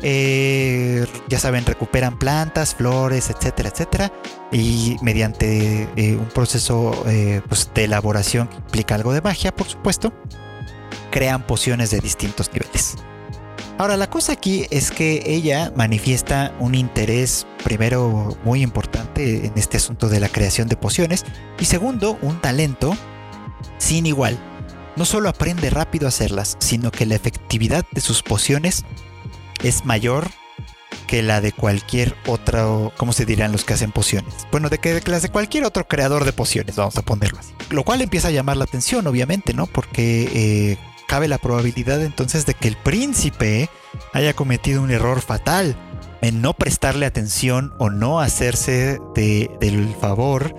Eh, 0.02 1.06
ya 1.28 1.38
saben, 1.38 1.66
recuperan 1.66 2.18
plantas, 2.18 2.74
flores, 2.74 3.30
etcétera, 3.30 3.70
etcétera. 3.70 4.12
Y 4.52 4.96
mediante 5.02 5.88
eh, 5.96 6.16
un 6.16 6.28
proceso 6.28 7.04
eh, 7.06 7.42
pues, 7.48 7.70
de 7.74 7.84
elaboración 7.84 8.48
que 8.48 8.56
implica 8.56 8.94
algo 8.94 9.12
de 9.12 9.20
magia, 9.20 9.54
por 9.54 9.68
supuesto, 9.68 10.12
crean 11.10 11.46
pociones 11.46 11.90
de 11.90 12.00
distintos 12.00 12.50
niveles. 12.52 12.96
Ahora, 13.78 13.96
la 13.96 14.10
cosa 14.10 14.32
aquí 14.32 14.66
es 14.70 14.90
que 14.90 15.22
ella 15.24 15.72
manifiesta 15.76 16.52
un 16.58 16.74
interés, 16.74 17.46
primero, 17.62 18.36
muy 18.42 18.62
importante 18.62 19.46
en 19.46 19.52
este 19.54 19.76
asunto 19.76 20.08
de 20.08 20.18
la 20.18 20.28
creación 20.28 20.68
de 20.68 20.76
pociones, 20.76 21.24
y 21.60 21.64
segundo, 21.64 22.18
un 22.22 22.40
talento 22.40 22.96
sin 23.78 24.06
igual. 24.06 24.36
No 24.96 25.04
solo 25.04 25.28
aprende 25.28 25.70
rápido 25.70 26.06
a 26.06 26.08
hacerlas, 26.08 26.56
sino 26.58 26.90
que 26.90 27.06
la 27.06 27.14
efectividad 27.14 27.84
de 27.92 28.00
sus 28.00 28.24
pociones 28.24 28.84
es 29.62 29.84
mayor 29.84 30.28
que 31.06 31.22
la 31.22 31.40
de 31.40 31.52
cualquier 31.52 32.14
otro, 32.26 32.92
¿cómo 32.96 33.12
se 33.12 33.24
dirán 33.24 33.50
los 33.50 33.64
que 33.64 33.74
hacen 33.74 33.92
pociones? 33.92 34.34
Bueno, 34.52 34.68
de 34.68 34.78
que 34.78 35.00
las 35.06 35.22
de 35.22 35.30
cualquier 35.30 35.64
otro 35.64 35.88
creador 35.88 36.24
de 36.24 36.32
pociones, 36.32 36.76
vamos 36.76 36.96
a 36.98 37.02
ponerlo 37.02 37.38
así. 37.38 37.54
Lo 37.70 37.82
cual 37.82 38.02
empieza 38.02 38.28
a 38.28 38.30
llamar 38.30 38.58
la 38.58 38.64
atención, 38.64 39.06
obviamente, 39.06 39.54
¿no? 39.54 39.66
Porque 39.66 40.28
eh, 40.34 40.78
cabe 41.08 41.26
la 41.26 41.38
probabilidad 41.38 42.02
entonces 42.02 42.44
de 42.44 42.54
que 42.54 42.68
el 42.68 42.76
príncipe 42.76 43.70
haya 44.12 44.34
cometido 44.34 44.82
un 44.82 44.90
error 44.90 45.20
fatal 45.22 45.76
en 46.20 46.42
no 46.42 46.52
prestarle 46.52 47.06
atención 47.06 47.74
o 47.78 47.90
no 47.90 48.20
hacerse 48.20 48.98
del 49.14 49.94
favor 50.00 50.54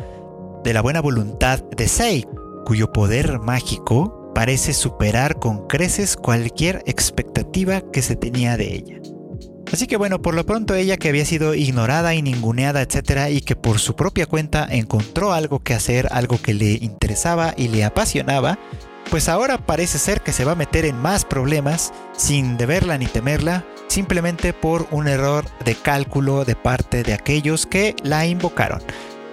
de 0.64 0.74
la 0.74 0.82
buena 0.82 1.02
voluntad 1.02 1.64
de 1.64 1.88
Sei, 1.88 2.26
cuyo 2.66 2.92
poder 2.92 3.40
mágico 3.40 4.19
parece 4.40 4.74
superar 4.74 5.38
con 5.38 5.68
creces 5.68 6.16
cualquier 6.16 6.82
expectativa 6.86 7.82
que 7.92 8.02
se 8.02 8.16
tenía 8.16 8.56
de 8.56 8.74
ella. 8.74 9.02
Así 9.74 9.86
que 9.86 9.98
bueno, 9.98 10.22
por 10.22 10.34
lo 10.34 10.46
pronto 10.46 10.76
ella 10.76 10.96
que 10.96 11.10
había 11.10 11.26
sido 11.26 11.56
ignorada 11.56 12.16
y 12.16 12.22
ninguneada, 12.22 12.82
etcétera, 12.82 13.30
y 13.32 13.42
que 13.42 13.58
por 13.58 13.80
su 13.80 13.98
propia 13.98 14.28
cuenta 14.28 14.66
encontró 14.72 15.34
algo 15.34 15.60
que 15.60 15.74
hacer, 15.74 16.08
algo 16.12 16.42
que 16.42 16.54
le 16.54 16.72
interesaba 16.72 17.54
y 17.58 17.68
le 17.68 17.84
apasionaba, 17.84 18.58
pues 19.10 19.28
ahora 19.28 19.58
parece 19.58 20.00
ser 20.00 20.22
que 20.22 20.32
se 20.32 20.46
va 20.46 20.54
a 20.54 20.56
meter 20.56 20.86
en 20.86 20.96
más 20.96 21.26
problemas 21.26 21.92
sin 22.16 22.56
deberla 22.56 22.98
ni 22.98 23.08
temerla, 23.08 23.66
simplemente 23.90 24.54
por 24.54 24.88
un 24.92 25.10
error 25.10 25.44
de 25.66 25.76
cálculo 25.76 26.46
de 26.46 26.56
parte 26.56 27.04
de 27.04 27.14
aquellos 27.14 27.66
que 27.66 27.94
la 28.04 28.26
invocaron. 28.26 28.82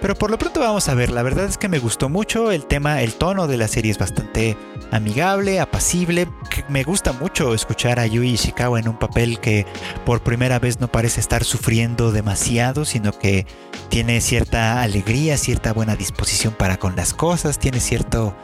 Pero 0.01 0.15
por 0.15 0.29
lo 0.29 0.37
pronto 0.37 0.59
vamos 0.59 0.89
a 0.89 0.93
ver, 0.93 1.11
la 1.11 1.23
verdad 1.23 1.45
es 1.45 1.57
que 1.57 1.69
me 1.69 1.79
gustó 1.79 2.07
mucho 2.07 2.51
el 2.51 2.65
tema, 2.65 3.01
el 3.01 3.13
tono 3.13 3.47
de 3.47 3.57
la 3.57 3.67
serie 3.67 3.91
es 3.91 3.97
bastante 3.97 4.55
amigable, 4.91 5.59
apacible. 5.59 6.27
Me 6.69 6.83
gusta 6.83 7.13
mucho 7.13 7.53
escuchar 7.53 7.99
a 7.99 8.05
Yui 8.05 8.29
Ishikawa 8.29 8.79
en 8.79 8.89
un 8.89 8.99
papel 8.99 9.39
que 9.39 9.65
por 10.05 10.21
primera 10.21 10.59
vez 10.59 10.79
no 10.79 10.87
parece 10.87 11.19
estar 11.19 11.43
sufriendo 11.43 12.11
demasiado, 12.11 12.85
sino 12.85 13.11
que 13.11 13.47
tiene 13.89 14.21
cierta 14.21 14.81
alegría, 14.83 15.37
cierta 15.37 15.73
buena 15.73 15.95
disposición 15.95 16.53
para 16.53 16.77
con 16.77 16.95
las 16.95 17.13
cosas, 17.13 17.57
tiene 17.57 17.79
cierto 17.79 18.35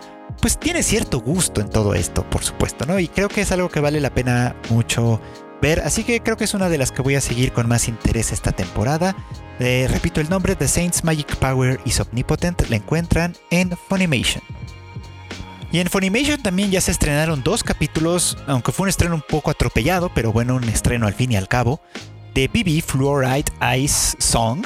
pues 0.42 0.58
tiene 0.58 0.82
cierto 0.84 1.20
gusto 1.20 1.62
en 1.62 1.70
todo 1.70 1.94
esto, 1.94 2.28
por 2.30 2.44
supuesto, 2.44 2.86
¿no? 2.86 3.00
Y 3.00 3.08
creo 3.08 3.30
que 3.30 3.42
es 3.42 3.52
algo 3.52 3.70
que 3.70 3.80
vale 3.80 4.00
la 4.00 4.10
pena 4.10 4.56
mucho 4.70 5.22
ver, 5.64 5.80
así 5.86 6.04
que 6.04 6.20
creo 6.20 6.36
que 6.36 6.44
es 6.44 6.54
una 6.54 6.68
de 6.68 6.78
las 6.78 6.92
que 6.92 7.02
voy 7.02 7.16
a 7.16 7.22
seguir 7.22 7.54
con 7.54 7.70
más 7.70 7.88
interés 7.88 8.34
esta 8.34 8.52
temporada. 8.52 9.16
Eh, 9.62 9.88
repito 9.90 10.20
el 10.20 10.30
nombre, 10.30 10.58
The 10.58 10.68
Saints 10.68 11.06
Magic 11.06 11.38
Power 11.38 11.80
is 11.86 12.02
Omnipotent, 12.02 12.68
la 12.70 12.76
encuentran 12.76 13.38
en 13.50 13.72
Funimation. 13.88 14.44
Y 15.72 15.80
en 15.80 15.88
Funimation 15.88 16.44
también 16.44 16.70
ya 16.70 16.82
se 16.82 16.92
estrenaron 16.92 17.44
dos 17.44 17.64
capítulos, 17.64 18.38
aunque 18.46 18.74
fue 18.74 18.84
un 18.84 18.90
estreno 18.90 19.16
un 19.16 19.24
poco 19.28 19.52
atropellado, 19.52 20.12
pero 20.14 20.34
bueno, 20.34 20.56
un 20.56 20.66
estreno 20.66 21.08
al 21.08 21.14
fin 21.14 21.32
y 21.32 21.38
al 21.38 21.48
cabo. 21.48 21.80
The 22.34 22.50
BB 22.50 22.84
Fluoride 22.86 23.50
Ice 23.78 24.18
Song, 24.20 24.66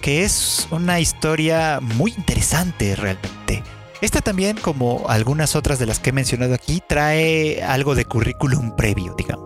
que 0.00 0.24
es 0.24 0.66
una 0.70 1.00
historia 1.00 1.80
muy 1.82 2.14
interesante 2.16 2.96
realmente. 2.96 3.62
Esta 4.00 4.22
también, 4.22 4.56
como 4.56 5.04
algunas 5.06 5.54
otras 5.54 5.78
de 5.78 5.84
las 5.84 5.98
que 5.98 6.10
he 6.10 6.12
mencionado 6.14 6.54
aquí, 6.54 6.82
trae 6.88 7.62
algo 7.62 7.94
de 7.94 8.06
currículum 8.06 8.74
previo, 8.74 9.14
digamos. 9.18 9.43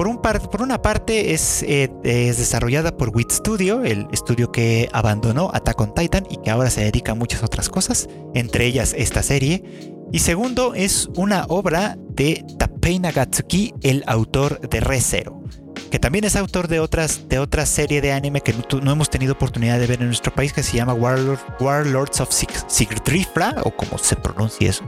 Por, 0.00 0.08
un 0.08 0.18
una 0.62 0.80
parte 0.80 1.34
es, 1.34 1.62
eh, 1.62 1.90
es, 2.04 2.38
desarrollada 2.38 2.96
por 2.96 3.14
Wit 3.14 3.30
Studio, 3.30 3.82
el 3.82 4.06
estudio 4.12 4.50
que 4.50 4.88
abandonó 4.94 5.50
Attack 5.52 5.78
on 5.78 5.92
Titan 5.92 6.26
y 6.30 6.38
que 6.38 6.48
ahora 6.48 6.70
se 6.70 6.80
dedica 6.82 7.12
a 7.12 7.14
muchas 7.14 7.42
otras 7.42 7.68
cosas, 7.68 8.08
entre 8.32 8.64
ellas 8.64 8.94
esta 8.96 9.22
serie. 9.22 9.62
Y 10.10 10.20
segundo, 10.20 10.72
es 10.72 11.10
una 11.16 11.44
obra 11.50 11.98
de 12.12 12.42
Tapei 12.58 12.98
Nagatsuki, 12.98 13.74
el 13.82 14.02
autor 14.06 14.66
de 14.70 14.80
ReZero 14.80 15.42
que 15.90 15.98
también 15.98 16.24
es 16.24 16.36
autor 16.36 16.68
de 16.68 16.78
otras 16.78 17.28
de 17.28 17.38
otra 17.38 17.66
serie 17.66 18.00
de 18.00 18.12
anime 18.12 18.40
que 18.40 18.54
no, 18.82 18.92
hemos 18.92 19.10
tenido 19.10 19.32
oportunidad 19.32 19.78
de 19.78 19.86
ver 19.86 20.00
en 20.00 20.06
nuestro 20.06 20.32
país 20.32 20.52
que 20.52 20.62
se 20.62 20.76
llama 20.76 20.94
Warlord, 20.94 21.40
Warlords 21.58 22.20
of 22.20 22.30
Sigridrifra 22.68 23.56
o 23.64 23.72
como 23.72 23.98
se 23.98 24.14
pronuncia 24.16 24.70
eso. 24.70 24.84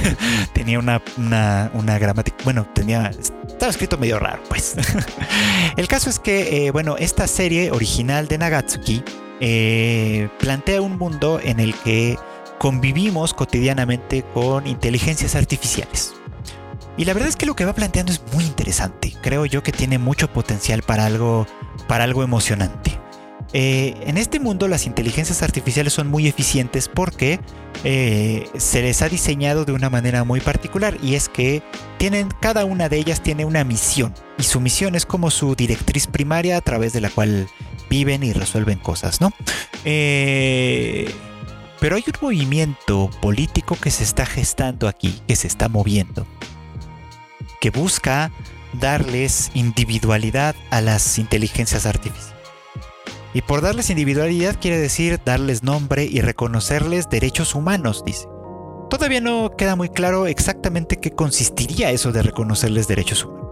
tenía 0.54 0.78
una, 0.78 1.02
una, 1.16 1.98
gramática, 1.98 2.36
bueno, 2.44 2.66
tenía 2.74 3.10
estaba 3.58 3.70
escrito 3.70 3.98
medio 3.98 4.20
raro, 4.20 4.40
pues. 4.48 4.76
El 5.76 5.88
caso 5.88 6.08
es 6.08 6.20
que, 6.20 6.66
eh, 6.66 6.70
bueno, 6.70 6.96
esta 6.96 7.26
serie 7.26 7.72
original 7.72 8.28
de 8.28 8.38
Nagatsuki 8.38 9.02
eh, 9.40 10.28
plantea 10.38 10.80
un 10.80 10.96
mundo 10.96 11.40
en 11.42 11.58
el 11.58 11.74
que 11.74 12.16
convivimos 12.58 13.34
cotidianamente 13.34 14.22
con 14.32 14.68
inteligencias 14.68 15.34
artificiales. 15.34 16.14
Y 16.96 17.04
la 17.04 17.14
verdad 17.14 17.28
es 17.28 17.36
que 17.36 17.46
lo 17.46 17.56
que 17.56 17.64
va 17.64 17.72
planteando 17.72 18.12
es 18.12 18.22
muy 18.32 18.44
interesante. 18.44 19.12
Creo 19.22 19.44
yo 19.44 19.64
que 19.64 19.72
tiene 19.72 19.98
mucho 19.98 20.32
potencial 20.32 20.82
para 20.82 21.06
algo, 21.06 21.44
para 21.88 22.04
algo 22.04 22.22
emocionante. 22.22 22.96
Eh, 23.52 23.96
en 24.02 24.18
este 24.18 24.40
mundo 24.40 24.68
las 24.68 24.86
inteligencias 24.86 25.42
artificiales 25.42 25.92
son 25.92 26.08
muy 26.08 26.28
eficientes 26.28 26.88
porque 26.88 27.40
eh, 27.82 28.46
se 28.56 28.82
les 28.82 29.00
ha 29.00 29.08
diseñado 29.08 29.64
de 29.64 29.72
una 29.72 29.88
manera 29.88 30.24
muy 30.24 30.40
particular 30.40 30.98
y 31.02 31.14
es 31.14 31.28
que 31.28 31.62
tienen 31.96 32.28
cada 32.40 32.64
una 32.64 32.88
de 32.88 32.98
ellas 32.98 33.22
tiene 33.22 33.46
una 33.46 33.64
misión 33.64 34.12
y 34.36 34.42
su 34.42 34.60
misión 34.60 34.94
es 34.94 35.06
como 35.06 35.30
su 35.30 35.54
directriz 35.54 36.06
primaria 36.06 36.58
a 36.58 36.60
través 36.60 36.92
de 36.92 37.00
la 37.00 37.08
cual 37.08 37.48
viven 37.88 38.22
y 38.22 38.34
resuelven 38.34 38.78
cosas, 38.78 39.22
¿no? 39.22 39.32
Eh, 39.84 41.10
pero 41.80 41.96
hay 41.96 42.04
un 42.06 42.14
movimiento 42.20 43.08
político 43.22 43.76
que 43.80 43.90
se 43.90 44.04
está 44.04 44.26
gestando 44.26 44.88
aquí, 44.88 45.22
que 45.26 45.36
se 45.36 45.46
está 45.46 45.68
moviendo 45.68 46.26
que 47.60 47.70
busca 47.70 48.30
darles 48.72 49.50
individualidad 49.54 50.54
a 50.70 50.80
las 50.80 51.18
inteligencias 51.18 51.86
artificiales. 51.86 52.37
Y 53.34 53.42
por 53.42 53.60
darles 53.60 53.90
individualidad 53.90 54.56
quiere 54.60 54.78
decir 54.78 55.20
darles 55.24 55.62
nombre 55.62 56.04
y 56.04 56.20
reconocerles 56.20 57.08
derechos 57.10 57.54
humanos, 57.54 58.02
dice. 58.04 58.26
Todavía 58.88 59.20
no 59.20 59.50
queda 59.56 59.76
muy 59.76 59.90
claro 59.90 60.26
exactamente 60.26 60.96
qué 60.96 61.10
consistiría 61.10 61.90
eso 61.90 62.10
de 62.10 62.22
reconocerles 62.22 62.88
derechos 62.88 63.24
humanos. 63.24 63.48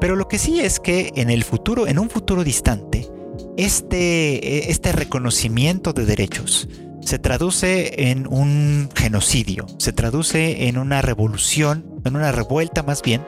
Pero 0.00 0.14
lo 0.14 0.28
que 0.28 0.38
sí 0.38 0.60
es 0.60 0.78
que 0.78 1.12
en 1.16 1.30
el 1.30 1.42
futuro, 1.42 1.88
en 1.88 1.98
un 1.98 2.08
futuro 2.08 2.44
distante, 2.44 3.08
este, 3.56 4.70
este 4.70 4.92
reconocimiento 4.92 5.92
de 5.92 6.06
derechos 6.06 6.68
se 7.00 7.18
traduce 7.18 8.10
en 8.10 8.26
un 8.28 8.88
genocidio, 8.94 9.66
se 9.78 9.92
traduce 9.92 10.68
en 10.68 10.78
una 10.78 11.02
revolución 11.02 11.98
en 12.08 12.16
una 12.16 12.32
revuelta 12.32 12.82
más 12.82 13.02
bien, 13.02 13.24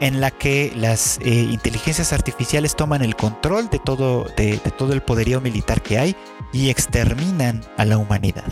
en 0.00 0.20
la 0.20 0.30
que 0.30 0.72
las 0.76 1.18
eh, 1.20 1.30
inteligencias 1.30 2.12
artificiales 2.12 2.76
toman 2.76 3.02
el 3.02 3.16
control 3.16 3.70
de 3.70 3.78
todo, 3.78 4.24
de, 4.36 4.58
todo 4.76 4.92
el 4.92 5.02
poderío 5.02 5.40
militar 5.40 5.82
que 5.82 5.98
hay 5.98 6.16
y 6.52 6.70
exterminan 6.70 7.62
a 7.76 7.84
la 7.84 7.98
humanidad. 7.98 8.44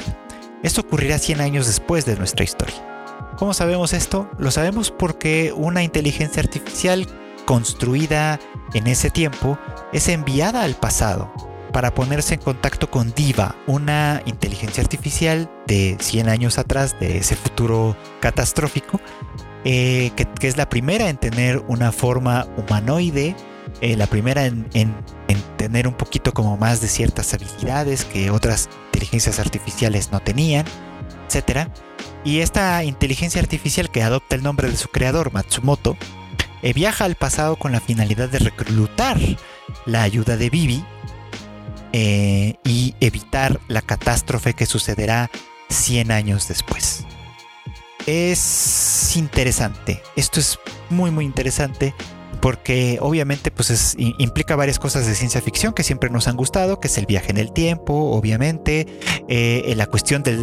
Esto 0.63 0.83
ocurrirá 0.83 1.19
100 1.19 1.41
años 1.41 1.67
después 1.67 2.05
de 2.05 2.17
nuestra 2.17 2.45
historia. 2.45 3.33
¿Cómo 3.37 3.55
sabemos 3.55 3.93
esto? 3.93 4.31
Lo 4.39 4.51
sabemos 4.51 4.91
porque 4.91 5.53
una 5.55 5.83
inteligencia 5.83 6.43
artificial 6.43 7.07
construida 7.47 8.39
en 8.75 8.87
ese 8.87 9.11
tiempo 9.11 9.59
es 9.93 10.09
enviada 10.09 10.63
al 10.63 10.75
pasado 10.75 11.33
para 11.73 11.95
ponerse 11.95 12.35
en 12.35 12.41
contacto 12.41 12.91
con 12.91 13.13
Diva, 13.13 13.57
una 13.67 14.23
inteligencia 14.27 14.83
artificial 14.83 15.51
de 15.67 15.97
100 15.99 16.29
años 16.29 16.59
atrás, 16.59 16.99
de 17.01 17.19
ese 17.19 17.35
futuro 17.35 17.97
catastrófico, 18.21 19.01
eh, 19.65 20.11
que, 20.17 20.49
es 20.49 20.57
la 20.57 20.69
primera 20.69 21.09
en 21.09 21.17
tener 21.17 21.63
una 21.69 21.93
forma 21.93 22.47
humanoide, 22.57 23.37
eh, 23.81 23.97
la 23.97 24.07
primera 24.07 24.45
en, 24.47 24.67
tener 25.57 25.87
un 25.87 25.95
poquito 25.95 26.33
como 26.33 26.57
más 26.57 26.81
de 26.81 26.89
ciertas 26.89 27.33
habilidades 27.35 28.05
que 28.05 28.31
otras 28.31 28.69
inteligencias 28.87 29.39
artificiales 29.39 30.11
no 30.11 30.19
tenían, 30.19 30.67
etc. 31.29 31.69
Y 32.25 32.41
esta 32.41 32.83
inteligencia 32.83 33.41
artificial 33.41 33.91
que 33.91 34.03
adopta 34.03 34.35
el 34.35 34.43
nombre 34.43 34.69
de 34.69 34.77
su 34.77 34.89
creador, 34.89 35.33
Matsumoto, 35.33 35.97
eh, 36.63 36.73
viaja 36.73 37.05
al 37.05 37.15
pasado 37.15 37.57
con 37.57 37.71
la 37.71 37.81
finalidad 37.81 38.29
de 38.29 38.41
reclutar 38.41 39.19
la 39.87 40.03
ayuda 40.03 40.37
de 40.37 40.51
Vivi 40.51 40.85
y 41.95 42.95
evitar 43.01 43.61
la 43.69 43.83
catástrofe 43.83 44.55
que 44.55 44.65
sucederá 44.65 45.31
100 45.69 46.11
años 46.11 46.49
después 46.49 47.05
es 48.07 49.17
interesante. 49.17 50.03
Esto 50.17 50.41
es 50.41 50.59
muy 50.91 51.11
muy 51.11 51.25
interesante 51.25 51.95
porque 52.41 52.99
obviamente 53.01 53.53
pues 53.53 53.95
implica 53.99 54.57
varias 54.57 54.81
cosas 54.81 55.07
de 55.07 55.15
ciencia 55.15 55.41
ficción 55.41 55.73
que 55.73 55.85
siempre 55.85 56.11
nos 56.11 56.27
han 56.27 56.37
gustado, 56.37 56.81
que 56.81 56.89
es 56.89 56.99
el 56.99 57.07
viaje 57.07 57.31
en 57.31 57.37
el 57.37 57.53
tiempo, 57.53 57.95
obviamente, 58.11 58.87
eh, 59.29 59.73
la 59.77 59.87
cuestión 59.87 60.25
de, 60.25 60.37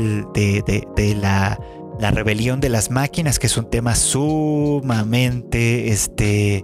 la, 1.18 1.60
la, 2.00 2.12
rebelión 2.12 2.62
de 2.62 2.70
las 2.70 2.90
máquinas, 2.90 3.38
que 3.38 3.48
es 3.48 3.58
un 3.58 3.70
tema 3.70 3.96
sumamente 3.96 5.90
este, 5.90 6.64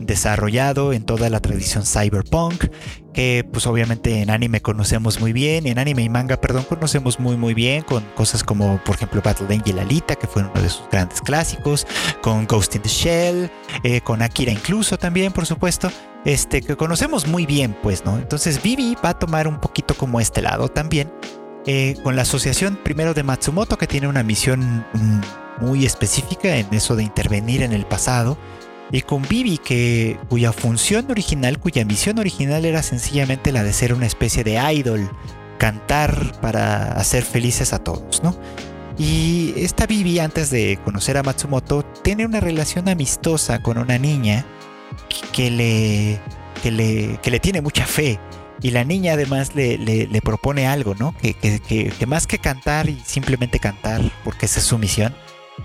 desarrollado 0.00 0.92
en 0.92 1.04
toda 1.04 1.30
la 1.30 1.40
tradición 1.40 1.84
cyberpunk, 1.84 2.66
que 3.12 3.48
pues 3.50 3.66
obviamente 3.66 4.20
en 4.20 4.30
anime 4.30 4.60
conocemos 4.60 5.20
muy 5.20 5.32
bien, 5.32 5.66
en 5.66 5.78
anime 5.78 6.02
y 6.02 6.08
manga, 6.08 6.40
perdón, 6.40 6.64
conocemos 6.68 7.18
muy 7.18 7.36
muy 7.36 7.54
bien, 7.54 7.82
con 7.82 8.04
cosas 8.14 8.44
como 8.44 8.78
por 8.84 8.96
ejemplo 8.96 9.22
Battle 9.24 9.54
Angel 9.54 9.78
Alita, 9.78 10.16
que 10.16 10.26
fue 10.26 10.42
uno 10.42 10.60
de 10.60 10.68
sus 10.68 10.88
grandes 10.90 11.20
clásicos, 11.20 11.86
con 12.22 12.46
Ghost 12.46 12.76
in 12.76 12.82
the 12.82 12.88
Shell, 12.88 13.50
eh, 13.82 14.00
con 14.02 14.22
Akira 14.22 14.52
incluso 14.52 14.98
también, 14.98 15.32
por 15.32 15.46
supuesto, 15.46 15.90
este, 16.24 16.60
que 16.60 16.76
conocemos 16.76 17.26
muy 17.26 17.46
bien, 17.46 17.76
pues, 17.82 18.04
¿no? 18.04 18.18
Entonces 18.18 18.62
Vivi 18.62 18.96
va 19.04 19.10
a 19.10 19.18
tomar 19.18 19.48
un 19.48 19.60
poquito 19.60 19.94
como 19.94 20.20
este 20.20 20.42
lado 20.42 20.68
también, 20.68 21.12
eh, 21.66 21.96
con 22.02 22.16
la 22.16 22.22
asociación 22.22 22.78
primero 22.84 23.14
de 23.14 23.22
Matsumoto, 23.22 23.78
que 23.78 23.86
tiene 23.86 24.08
una 24.08 24.22
misión 24.22 24.84
mm, 24.92 25.64
muy 25.64 25.86
específica 25.86 26.56
en 26.56 26.72
eso 26.74 26.96
de 26.96 27.02
intervenir 27.02 27.62
en 27.62 27.72
el 27.72 27.86
pasado, 27.86 28.36
y 28.92 29.02
con 29.02 29.22
Vivi, 29.22 29.58
que, 29.58 30.18
cuya 30.28 30.52
función 30.52 31.10
original, 31.10 31.58
cuya 31.58 31.84
misión 31.84 32.18
original 32.18 32.64
era 32.64 32.82
sencillamente 32.82 33.52
la 33.52 33.64
de 33.64 33.72
ser 33.72 33.92
una 33.92 34.06
especie 34.06 34.44
de 34.44 34.60
idol, 34.74 35.10
cantar 35.58 36.40
para 36.40 36.92
hacer 36.92 37.24
felices 37.24 37.72
a 37.72 37.78
todos, 37.82 38.22
¿no? 38.22 38.36
Y 38.98 39.52
esta 39.56 39.86
Vivi, 39.86 40.18
antes 40.20 40.50
de 40.50 40.78
conocer 40.84 41.18
a 41.18 41.22
Matsumoto, 41.22 41.82
tiene 42.02 42.24
una 42.24 42.40
relación 42.40 42.88
amistosa 42.88 43.60
con 43.60 43.76
una 43.76 43.98
niña 43.98 44.46
que 45.32 45.50
le, 45.50 46.20
que 46.62 46.70
le, 46.70 47.18
que 47.22 47.30
le 47.30 47.40
tiene 47.40 47.60
mucha 47.60 47.86
fe. 47.86 48.18
Y 48.62 48.70
la 48.70 48.84
niña 48.84 49.12
además 49.12 49.54
le, 49.54 49.76
le, 49.76 50.22
propone 50.22 50.66
algo, 50.66 50.94
¿no? 50.94 51.14
Que, 51.18 51.34
que, 51.34 51.60
que, 51.60 52.06
más 52.06 52.26
que 52.26 52.38
cantar 52.38 52.88
y 52.88 52.98
simplemente 53.04 53.58
cantar, 53.58 54.00
porque 54.24 54.46
esa 54.46 54.60
es 54.60 54.66
su 54.66 54.78
misión, 54.78 55.14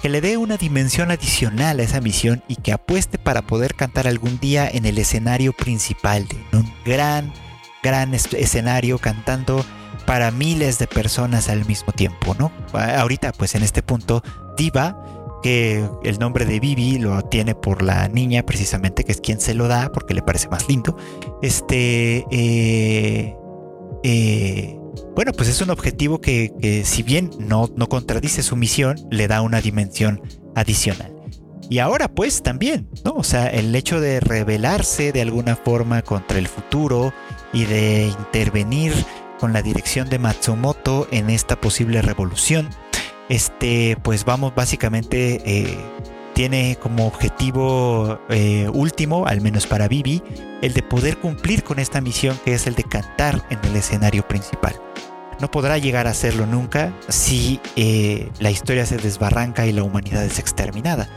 que 0.01 0.09
le 0.09 0.21
dé 0.21 0.37
una 0.37 0.57
dimensión 0.57 1.11
adicional 1.11 1.79
a 1.79 1.83
esa 1.83 2.01
misión 2.01 2.43
y 2.47 2.55
que 2.55 2.71
apueste 2.71 3.17
para 3.17 3.41
poder 3.41 3.75
cantar 3.75 4.07
algún 4.07 4.39
día 4.39 4.69
en 4.69 4.85
el 4.85 4.97
escenario 4.97 5.53
principal, 5.53 6.27
de 6.27 6.57
un 6.57 6.71
gran, 6.85 7.33
gran 7.83 8.13
escenario 8.13 8.97
cantando 8.99 9.65
para 10.05 10.31
miles 10.31 10.79
de 10.79 10.87
personas 10.87 11.49
al 11.49 11.65
mismo 11.65 11.93
tiempo, 11.93 12.35
¿no? 12.37 12.51
Ahorita, 12.73 13.31
pues 13.33 13.55
en 13.55 13.63
este 13.63 13.83
punto, 13.83 14.23
Diva, 14.57 14.97
que 15.41 15.87
el 16.03 16.19
nombre 16.19 16.45
de 16.45 16.59
Vivi 16.59 16.97
lo 16.97 17.21
tiene 17.23 17.55
por 17.55 17.81
la 17.81 18.07
niña 18.07 18.43
precisamente, 18.43 19.03
que 19.03 19.11
es 19.11 19.21
quien 19.21 19.39
se 19.39 19.53
lo 19.53 19.67
da 19.67 19.91
porque 19.91 20.13
le 20.13 20.21
parece 20.21 20.49
más 20.49 20.67
lindo, 20.69 20.97
este, 21.41 22.25
eh, 22.31 23.35
eh, 24.03 24.80
bueno, 25.15 25.31
pues 25.33 25.49
es 25.49 25.61
un 25.61 25.69
objetivo 25.69 26.21
que, 26.21 26.83
si 26.85 27.03
bien 27.03 27.31
no, 27.39 27.69
no 27.75 27.87
contradice 27.87 28.43
su 28.43 28.55
misión, 28.55 28.95
le 29.09 29.27
da 29.27 29.41
una 29.41 29.61
dimensión 29.61 30.21
adicional. 30.55 31.13
Y 31.69 31.79
ahora 31.79 32.09
pues 32.09 32.43
también, 32.43 32.89
¿no? 33.05 33.13
O 33.13 33.23
sea, 33.23 33.47
el 33.47 33.73
hecho 33.73 34.01
de 34.01 34.19
rebelarse 34.19 35.13
de 35.13 35.21
alguna 35.21 35.55
forma 35.55 36.01
contra 36.01 36.37
el 36.37 36.49
futuro 36.49 37.13
y 37.53 37.63
de 37.63 38.07
intervenir 38.07 38.93
con 39.39 39.53
la 39.53 39.61
dirección 39.61 40.09
de 40.09 40.19
Matsumoto 40.19 41.07
en 41.11 41.29
esta 41.29 41.61
posible 41.61 42.01
revolución, 42.01 42.69
este, 43.29 43.97
pues 44.03 44.25
vamos 44.25 44.53
básicamente, 44.53 45.41
eh, 45.45 45.77
tiene 46.41 46.75
como 46.81 47.05
objetivo 47.05 48.19
eh, 48.27 48.67
último, 48.73 49.27
al 49.27 49.41
menos 49.41 49.67
para 49.67 49.87
Vivi, 49.87 50.23
el 50.63 50.73
de 50.73 50.81
poder 50.81 51.17
cumplir 51.17 51.63
con 51.63 51.77
esta 51.77 52.01
misión 52.01 52.35
que 52.43 52.55
es 52.55 52.65
el 52.65 52.73
de 52.73 52.83
cantar 52.83 53.45
en 53.51 53.59
el 53.63 53.75
escenario 53.75 54.27
principal. 54.27 54.73
No 55.39 55.51
podrá 55.51 55.77
llegar 55.77 56.07
a 56.07 56.09
hacerlo 56.09 56.47
nunca 56.47 56.97
si 57.09 57.59
eh, 57.75 58.27
la 58.39 58.49
historia 58.49 58.87
se 58.87 58.97
desbarranca 58.97 59.67
y 59.67 59.71
la 59.71 59.83
humanidad 59.83 60.25
es 60.25 60.39
exterminada. 60.39 61.07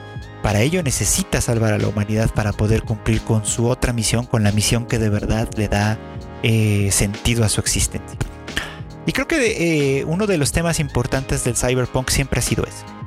Para 0.43 0.61
ello 0.61 0.83
necesita 0.83 1.41
salvar 1.41 1.73
a 1.73 1.79
la 1.79 1.89
humanidad 1.89 2.29
para 2.35 2.53
poder 2.53 2.83
cumplir 2.83 3.23
con 3.23 3.47
su 3.47 3.69
otra 3.69 3.95
misión, 3.95 4.27
con 4.27 4.43
la 4.43 4.53
misión 4.53 4.85
que 4.85 4.99
de 4.99 5.09
verdad 5.09 5.49
le 5.57 5.69
da 5.69 5.99
eh, 6.43 6.91
sentido 6.93 7.47
a 7.47 7.49
su 7.49 7.63
existencia. 7.63 8.19
Y 9.07 9.13
creo 9.13 9.27
que 9.27 10.05
uno 10.07 10.27
de 10.27 10.37
los 10.37 10.53
temas 10.53 10.81
importantes 10.81 11.45
del 11.45 11.57
cyberpunk 11.57 12.11
siempre 12.11 12.41
ha 12.41 12.43
sido 12.43 12.65
eso 12.65 13.04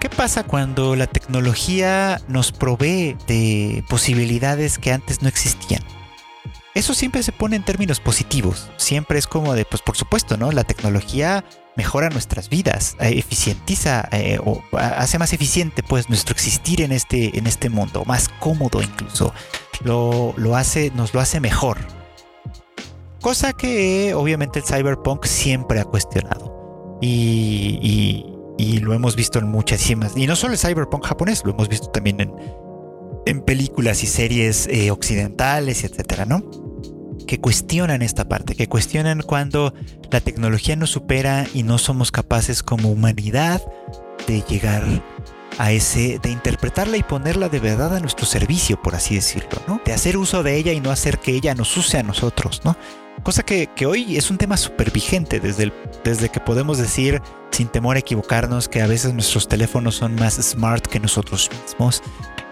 ¿Qué 0.00 0.10
pasa 0.10 0.42
cuando 0.44 0.94
la 0.94 1.06
tecnología 1.06 2.20
nos 2.28 2.52
provee 2.52 3.16
de 3.26 3.82
posibilidades 3.88 4.78
que 4.78 4.92
antes 4.92 5.22
no 5.22 5.28
existían? 5.28 5.82
Eso 6.74 6.92
siempre 6.92 7.22
se 7.22 7.32
pone 7.32 7.56
en 7.56 7.64
términos 7.64 8.00
positivos. 8.00 8.70
Siempre 8.76 9.18
es 9.18 9.26
como 9.26 9.54
de, 9.54 9.64
pues 9.64 9.80
por 9.80 9.96
supuesto, 9.96 10.36
¿no? 10.36 10.52
La 10.52 10.64
tecnología 10.64 11.42
mejora 11.74 12.10
nuestras 12.10 12.50
vidas, 12.50 12.96
eh, 13.00 13.18
eficientiza 13.18 14.06
eh, 14.12 14.38
o 14.44 14.62
hace 14.72 15.18
más 15.18 15.32
eficiente 15.32 15.82
pues 15.82 16.08
nuestro 16.10 16.32
existir 16.32 16.82
en 16.82 16.92
este, 16.92 17.38
en 17.38 17.46
este 17.46 17.70
mundo, 17.70 18.04
más 18.04 18.28
cómodo 18.28 18.82
incluso. 18.82 19.32
Lo, 19.82 20.34
lo 20.36 20.56
hace, 20.56 20.92
nos 20.94 21.14
lo 21.14 21.20
hace 21.20 21.40
mejor. 21.40 21.78
Cosa 23.22 23.54
que 23.54 24.12
obviamente 24.14 24.58
el 24.58 24.64
cyberpunk 24.66 25.24
siempre 25.24 25.80
ha 25.80 25.84
cuestionado. 25.84 26.98
y, 27.00 27.78
y 27.82 28.35
lo 28.58 28.94
hemos 28.94 29.16
visto 29.16 29.38
en 29.38 29.48
muchísimas, 29.48 30.16
y 30.16 30.26
no 30.26 30.36
solo 30.36 30.54
el 30.54 30.58
cyberpunk 30.58 31.04
japonés, 31.04 31.42
lo 31.44 31.52
hemos 31.52 31.68
visto 31.68 31.88
también 31.88 32.20
en, 32.20 32.32
en 33.26 33.42
películas 33.42 34.02
y 34.02 34.06
series 34.06 34.66
eh, 34.68 34.90
occidentales, 34.90 35.84
etcétera, 35.84 36.24
¿no? 36.24 36.42
Que 37.26 37.40
cuestionan 37.40 38.02
esta 38.02 38.28
parte, 38.28 38.54
que 38.54 38.68
cuestionan 38.68 39.22
cuando 39.22 39.74
la 40.10 40.20
tecnología 40.20 40.76
nos 40.76 40.90
supera 40.90 41.46
y 41.52 41.64
no 41.64 41.78
somos 41.78 42.12
capaces 42.12 42.62
como 42.62 42.90
humanidad 42.90 43.60
de 44.26 44.42
llegar 44.42 44.84
a 45.58 45.72
ese, 45.72 46.18
de 46.20 46.30
interpretarla 46.30 46.96
y 46.96 47.02
ponerla 47.02 47.48
de 47.48 47.60
verdad 47.60 47.96
a 47.96 48.00
nuestro 48.00 48.26
servicio, 48.26 48.80
por 48.80 48.94
así 48.94 49.16
decirlo, 49.16 49.60
¿no? 49.66 49.80
De 49.84 49.92
hacer 49.92 50.16
uso 50.16 50.42
de 50.42 50.56
ella 50.56 50.72
y 50.72 50.80
no 50.80 50.90
hacer 50.90 51.18
que 51.18 51.32
ella 51.32 51.54
nos 51.54 51.76
use 51.76 51.98
a 51.98 52.02
nosotros, 52.02 52.62
¿no? 52.64 52.76
Cosa 53.22 53.42
que, 53.42 53.68
hoy 53.86 54.16
es 54.16 54.30
un 54.30 54.38
tema 54.38 54.56
súper 54.56 54.90
vigente 54.90 55.40
desde, 55.40 55.72
desde 56.04 56.28
que 56.28 56.38
podemos 56.38 56.78
decir 56.78 57.20
sin 57.50 57.68
temor 57.68 57.96
a 57.96 58.00
equivocarnos 58.00 58.68
que 58.68 58.82
a 58.82 58.86
veces 58.86 59.14
nuestros 59.14 59.48
teléfonos 59.48 59.96
son 59.96 60.14
más 60.14 60.34
smart 60.34 60.86
que 60.86 61.00
nosotros 61.00 61.50
mismos, 61.64 62.02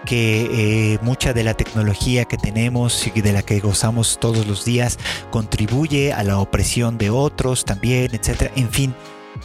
que 0.05 0.93
eh, 0.93 0.99
mucha 1.01 1.31
de 1.33 1.43
la 1.43 1.53
tecnología 1.53 2.25
que 2.25 2.37
tenemos 2.37 3.07
y 3.07 3.21
de 3.21 3.31
la 3.31 3.41
que 3.41 3.59
gozamos 3.59 4.19
todos 4.19 4.47
los 4.47 4.65
días 4.65 4.97
contribuye 5.31 6.11
a 6.11 6.23
la 6.23 6.39
opresión 6.39 6.97
de 6.97 7.09
otros 7.09 7.63
también, 7.65 8.13
etcétera. 8.13 8.51
En 8.55 8.69
fin, 8.69 8.93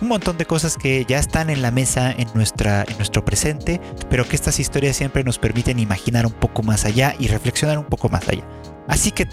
un 0.01 0.09
montón 0.09 0.39
de 0.39 0.47
cosas 0.47 0.77
que 0.77 1.05
ya 1.05 1.19
están 1.19 1.51
en 1.51 1.63
la 1.63 1.71
mesa 1.71 2.11
en, 2.13 2.29
nuestra, 2.35 2.85
en 2.89 2.97
nuestro 2.97 3.25
presente, 3.25 3.81
pero 4.09 4.27
que 4.27 4.37
estas 4.37 4.59
historias 4.59 4.97
siempre 4.97 5.25
nos 5.25 5.39
permiten 5.39 5.79
imaginar 5.79 6.27
un 6.27 6.33
poco 6.33 6.63
más 6.63 6.85
allá 6.85 7.15
y 7.19 7.29
reflexionar 7.29 7.79
un 7.79 7.87
poco 7.87 8.09
más 8.09 8.29
allá. 8.29 8.45
Así 8.89 9.11
que, 9.11 9.27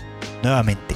nuevamente, 0.44 0.96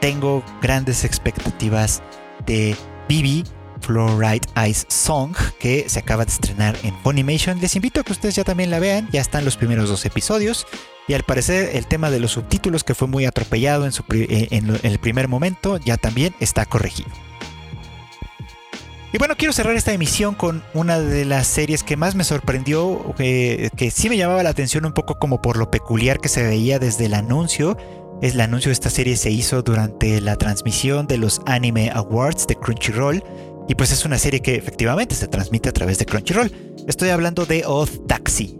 tengo 0.00 0.42
grandes 0.62 1.04
expectativas 1.04 2.02
de 2.46 2.76
Bibi 3.08 3.44
Fluoride 3.80 4.46
Ice 4.68 4.86
Song 4.88 5.34
que 5.58 5.88
se 5.88 6.00
acaba 6.00 6.24
de 6.24 6.32
estrenar 6.32 6.76
en 6.82 6.94
Funimation. 7.02 7.60
Les 7.60 7.76
invito 7.76 8.00
a 8.00 8.04
que 8.04 8.12
ustedes 8.12 8.34
ya 8.34 8.44
también 8.44 8.70
la 8.70 8.78
vean, 8.78 9.08
ya 9.12 9.20
están 9.20 9.44
los 9.44 9.56
primeros 9.56 9.88
dos 9.88 10.04
episodios. 10.04 10.66
Y 11.06 11.14
al 11.14 11.22
parecer 11.22 11.70
el 11.74 11.86
tema 11.86 12.10
de 12.10 12.20
los 12.20 12.32
subtítulos 12.32 12.84
que 12.84 12.94
fue 12.94 13.08
muy 13.08 13.24
atropellado 13.24 13.86
en, 13.86 13.92
eh, 14.10 14.78
el 14.82 14.98
primer 14.98 15.26
momento 15.26 15.78
ya 15.78 15.96
también 15.96 16.34
está 16.38 16.66
corregido. 16.66 17.08
Y 19.10 19.16
bueno, 19.16 19.36
quiero 19.38 19.54
cerrar 19.54 19.74
esta 19.74 19.94
emisión 19.94 20.34
con 20.34 20.62
una 20.74 21.00
de 21.00 21.24
las 21.24 21.46
series 21.46 21.82
que 21.82 21.96
más 21.96 22.14
me 22.14 22.24
sorprendió, 22.24 23.14
que, 23.16 23.70
que 23.74 23.90
sí 23.90 24.10
me 24.10 24.18
llamaba 24.18 24.42
la 24.42 24.50
atención 24.50 24.84
un 24.84 24.92
poco 24.92 25.18
como 25.18 25.40
por 25.40 25.56
lo 25.56 25.70
peculiar 25.70 26.20
que 26.20 26.28
se 26.28 26.42
veía 26.42 26.78
desde 26.78 27.06
el 27.06 27.14
anuncio 27.14 27.78
el 28.22 28.40
anuncio 28.40 28.70
de 28.70 28.72
esta 28.72 28.90
serie 28.90 29.16
se 29.16 29.30
hizo 29.30 29.62
durante 29.62 30.20
la 30.20 30.36
transmisión 30.36 31.06
de 31.06 31.18
los 31.18 31.40
Anime 31.46 31.90
Awards 31.90 32.46
de 32.46 32.56
Crunchyroll 32.56 33.22
y 33.68 33.74
pues 33.74 33.92
es 33.92 34.04
una 34.04 34.18
serie 34.18 34.40
que 34.40 34.56
efectivamente 34.56 35.14
se 35.14 35.28
transmite 35.28 35.68
a 35.68 35.72
través 35.72 35.98
de 35.98 36.06
Crunchyroll. 36.06 36.50
Estoy 36.86 37.10
hablando 37.10 37.46
de 37.46 37.64
Odd 37.66 38.06
Taxi. 38.06 38.57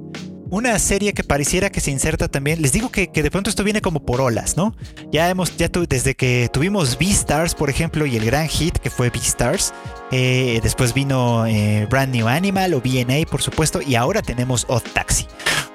Una 0.50 0.78
serie 0.78 1.12
que 1.12 1.24
pareciera 1.24 1.68
que 1.68 1.80
se 1.80 1.90
inserta 1.90 2.28
también. 2.28 2.62
Les 2.62 2.72
digo 2.72 2.90
que, 2.90 3.08
de 3.08 3.30
pronto 3.30 3.50
esto 3.50 3.64
viene 3.64 3.82
como 3.82 4.00
por 4.00 4.22
olas, 4.22 4.56
¿no? 4.56 4.74
Ya 5.12 5.28
hemos, 5.28 5.56
ya 5.58 5.68
desde 5.68 6.14
que 6.14 6.48
tuvimos 6.50 6.96
Beastars, 6.98 7.54
por 7.54 7.68
ejemplo, 7.68 8.06
y 8.06 8.16
el 8.16 8.24
gran 8.24 8.48
hit 8.48 8.78
que 8.78 8.88
fue 8.88 9.10
Beastars. 9.10 9.74
Eh, 10.10 10.60
después 10.62 10.94
vino 10.94 11.46
eh, 11.46 11.86
Brand 11.90 12.14
New 12.14 12.28
Animal 12.28 12.72
o 12.72 12.80
BNA, 12.80 13.26
por 13.30 13.42
supuesto. 13.42 13.82
Y 13.82 13.94
ahora 13.94 14.22
tenemos 14.22 14.64
Odd 14.68 14.84
Taxi. 14.94 15.26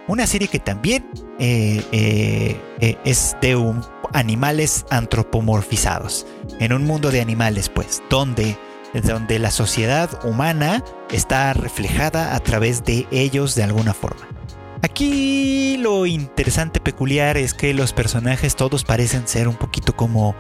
Una 0.07 0.26
serie 0.26 0.47
que 0.47 0.59
también 0.59 1.07
eh, 1.39 1.84
eh, 1.91 2.97
es 3.05 3.38
de 3.41 3.55
un, 3.55 3.86
animales 4.11 4.86
antropomorfizados. 4.89 6.26
En 6.59 6.74
un 6.74 6.84
mundo 6.86 7.11
de 7.11 7.21
animales, 7.21 7.69
pues, 7.69 8.01
donde, 8.09 8.57
donde 9.03 9.38
la 9.38 9.51
sociedad 9.51 10.09
humana 10.26 10.84
está 11.11 11.53
reflejada 11.53 12.36
a 12.36 12.39
través 12.39 12.84
de 12.84 13.05
ellos 13.11 13.53
de 13.53 13.63
alguna 13.63 13.93
forma. 13.93 14.28
Aquí 14.84 15.77
lo 15.77 16.05
interesante, 16.05 16.81
peculiar, 16.81 17.38
es 17.38 17.53
que 17.53 17.73
los 17.73 17.93
personajes 17.93 18.57
todos 18.57 18.84
parecen 18.84 19.29
ser 19.29 19.47
un 19.47 19.55
poquito 19.55 19.95
como 19.95 20.36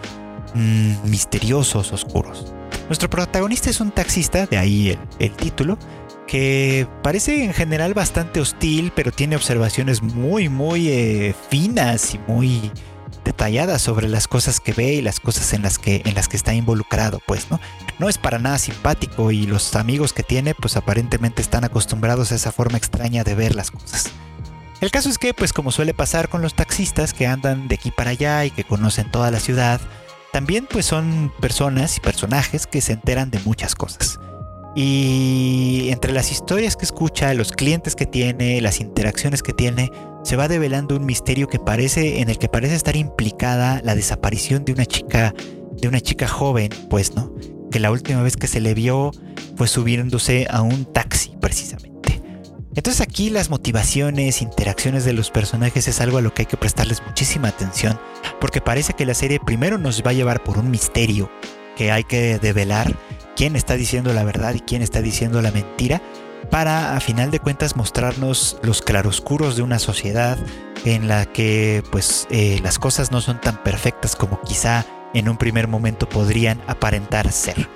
mm, 0.53 1.09
misteriosos, 1.09 1.93
oscuros. 1.93 2.53
Nuestro 2.89 3.09
protagonista 3.09 3.69
es 3.69 3.79
un 3.79 3.91
taxista, 3.91 4.45
de 4.45 4.57
ahí 4.57 4.99
el 5.19 5.31
título, 5.31 5.77
que 6.27 6.89
parece 7.03 7.45
en 7.45 7.53
general 7.53 7.93
bastante 7.93 8.41
hostil, 8.41 8.91
pero 8.93 9.13
tiene 9.13 9.37
observaciones 9.37 10.01
muy, 10.01 10.49
muy 10.49 10.89
eh, 10.89 11.33
finas 11.49 12.13
y 12.13 12.19
muy 12.27 12.69
detalladas 13.23 13.81
sobre 13.81 14.09
las 14.09 14.27
cosas 14.27 14.59
que 14.59 14.73
ve 14.73 14.95
y 14.95 15.01
las 15.01 15.21
cosas 15.21 15.53
en 15.53 15.61
las 15.61 15.79
que 15.79 16.01
en 16.03 16.15
las 16.15 16.27
que 16.27 16.35
está 16.35 16.53
involucrado, 16.53 17.21
pues, 17.25 17.49
¿no? 17.49 17.61
No 17.97 18.09
es 18.09 18.17
para 18.17 18.39
nada 18.39 18.57
simpático 18.57 19.31
y 19.31 19.45
los 19.45 19.73
amigos 19.77 20.11
que 20.11 20.23
tiene, 20.23 20.53
pues 20.53 20.75
aparentemente 20.75 21.41
están 21.41 21.63
acostumbrados 21.63 22.33
a 22.33 22.35
esa 22.35 22.51
forma 22.51 22.77
extraña 22.77 23.23
de 23.23 23.35
ver 23.35 23.55
las 23.55 23.71
cosas. 23.71 24.11
El 24.83 24.91
caso 24.91 25.07
es 25.07 25.17
que, 25.17 25.33
pues 25.33 25.53
como 25.53 25.71
suele 25.71 25.93
pasar 25.93 26.27
con 26.27 26.41
los 26.41 26.55
taxistas 26.55 27.13
que 27.13 27.25
andan 27.25 27.69
de 27.69 27.75
aquí 27.75 27.89
para 27.89 28.09
allá 28.09 28.43
y 28.43 28.51
que 28.51 28.65
conocen 28.65 29.09
toda 29.09 29.31
la 29.31 29.39
ciudad, 29.39 29.79
también 30.33 30.67
pues 30.69 30.85
son 30.85 31.31
personas 31.39 31.95
y 31.95 32.01
personajes 32.01 32.67
que 32.67 32.81
se 32.81 32.91
enteran 32.91 33.31
de 33.31 33.39
muchas 33.45 33.75
cosas. 33.75 34.19
Y 34.75 35.87
entre 35.89 36.11
las 36.11 36.33
historias 36.33 36.75
que 36.75 36.83
escucha, 36.83 37.33
los 37.33 37.53
clientes 37.53 37.95
que 37.95 38.05
tiene, 38.05 38.59
las 38.59 38.81
interacciones 38.81 39.41
que 39.41 39.53
tiene, 39.53 39.89
se 40.25 40.35
va 40.35 40.49
develando 40.49 40.97
un 40.97 41.05
misterio 41.05 41.47
que 41.47 41.59
parece, 41.59 42.19
en 42.19 42.29
el 42.29 42.37
que 42.37 42.49
parece 42.49 42.75
estar 42.75 42.97
implicada 42.97 43.79
la 43.85 43.95
desaparición 43.95 44.65
de 44.65 44.73
una 44.73 44.85
chica, 44.85 45.33
de 45.71 45.87
una 45.87 46.01
chica 46.01 46.27
joven, 46.27 46.71
pues, 46.89 47.15
¿no? 47.15 47.33
Que 47.71 47.79
la 47.79 47.89
última 47.89 48.21
vez 48.21 48.35
que 48.35 48.47
se 48.47 48.59
le 48.59 48.73
vio 48.73 49.11
fue 49.55 49.69
subiéndose 49.69 50.45
a 50.49 50.61
un 50.61 50.83
taxi, 50.91 51.37
precisamente. 51.39 52.22
Entonces 52.75 53.01
aquí 53.01 53.29
las 53.29 53.49
motivaciones, 53.49 54.41
interacciones 54.41 55.05
de 55.05 55.13
los 55.13 55.29
personajes 55.29 55.87
es 55.87 56.01
algo 56.01 56.17
a 56.17 56.21
lo 56.21 56.33
que 56.33 56.43
hay 56.43 56.45
que 56.47 56.57
prestarles 56.57 57.03
muchísima 57.05 57.49
atención, 57.49 57.99
porque 58.41 58.61
parece 58.61 58.93
que 58.93 59.05
la 59.05 59.13
serie 59.13 59.39
primero 59.39 59.77
nos 59.77 60.01
va 60.01 60.11
a 60.11 60.13
llevar 60.13 60.43
por 60.43 60.57
un 60.57 60.71
misterio 60.71 61.29
que 61.75 61.91
hay 61.91 62.03
que 62.03 62.39
develar 62.39 62.95
quién 63.35 63.55
está 63.55 63.75
diciendo 63.75 64.13
la 64.13 64.23
verdad 64.23 64.53
y 64.55 64.59
quién 64.59 64.81
está 64.81 65.01
diciendo 65.01 65.41
la 65.41 65.51
mentira, 65.51 66.01
para 66.49 66.95
a 66.95 66.99
final 66.99 67.31
de 67.31 67.39
cuentas 67.39 67.75
mostrarnos 67.75 68.57
los 68.63 68.81
claroscuros 68.81 69.55
de 69.55 69.61
una 69.61 69.79
sociedad 69.79 70.37
en 70.85 71.07
la 71.07 71.25
que 71.25 71.83
pues 71.91 72.27
eh, 72.29 72.59
las 72.63 72.79
cosas 72.79 73.11
no 73.11 73.21
son 73.21 73.39
tan 73.39 73.63
perfectas 73.63 74.15
como 74.15 74.41
quizá 74.41 74.85
en 75.13 75.29
un 75.29 75.37
primer 75.37 75.67
momento 75.67 76.09
podrían 76.09 76.61
aparentar 76.67 77.31
ser. 77.31 77.67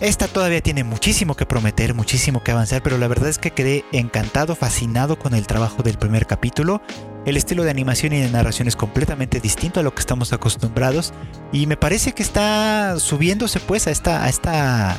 Esta 0.00 0.28
todavía 0.28 0.62
tiene 0.62 0.82
muchísimo 0.82 1.36
que 1.36 1.44
prometer, 1.44 1.92
muchísimo 1.92 2.42
que 2.42 2.52
avanzar, 2.52 2.82
pero 2.82 2.96
la 2.96 3.06
verdad 3.06 3.28
es 3.28 3.38
que 3.38 3.50
quedé 3.50 3.84
encantado, 3.92 4.56
fascinado 4.56 5.18
con 5.18 5.34
el 5.34 5.46
trabajo 5.46 5.82
del 5.82 5.98
primer 5.98 6.26
capítulo. 6.26 6.80
El 7.26 7.36
estilo 7.36 7.64
de 7.64 7.70
animación 7.70 8.14
y 8.14 8.20
de 8.20 8.30
narración 8.30 8.66
es 8.66 8.76
completamente 8.76 9.40
distinto 9.40 9.78
a 9.78 9.82
lo 9.82 9.94
que 9.94 10.00
estamos 10.00 10.32
acostumbrados 10.32 11.12
y 11.52 11.66
me 11.66 11.76
parece 11.76 12.12
que 12.12 12.22
está 12.22 12.98
subiéndose 12.98 13.60
pues 13.60 13.86
a 13.88 13.90
esta, 13.90 14.24
a 14.24 14.30
esta, 14.30 14.96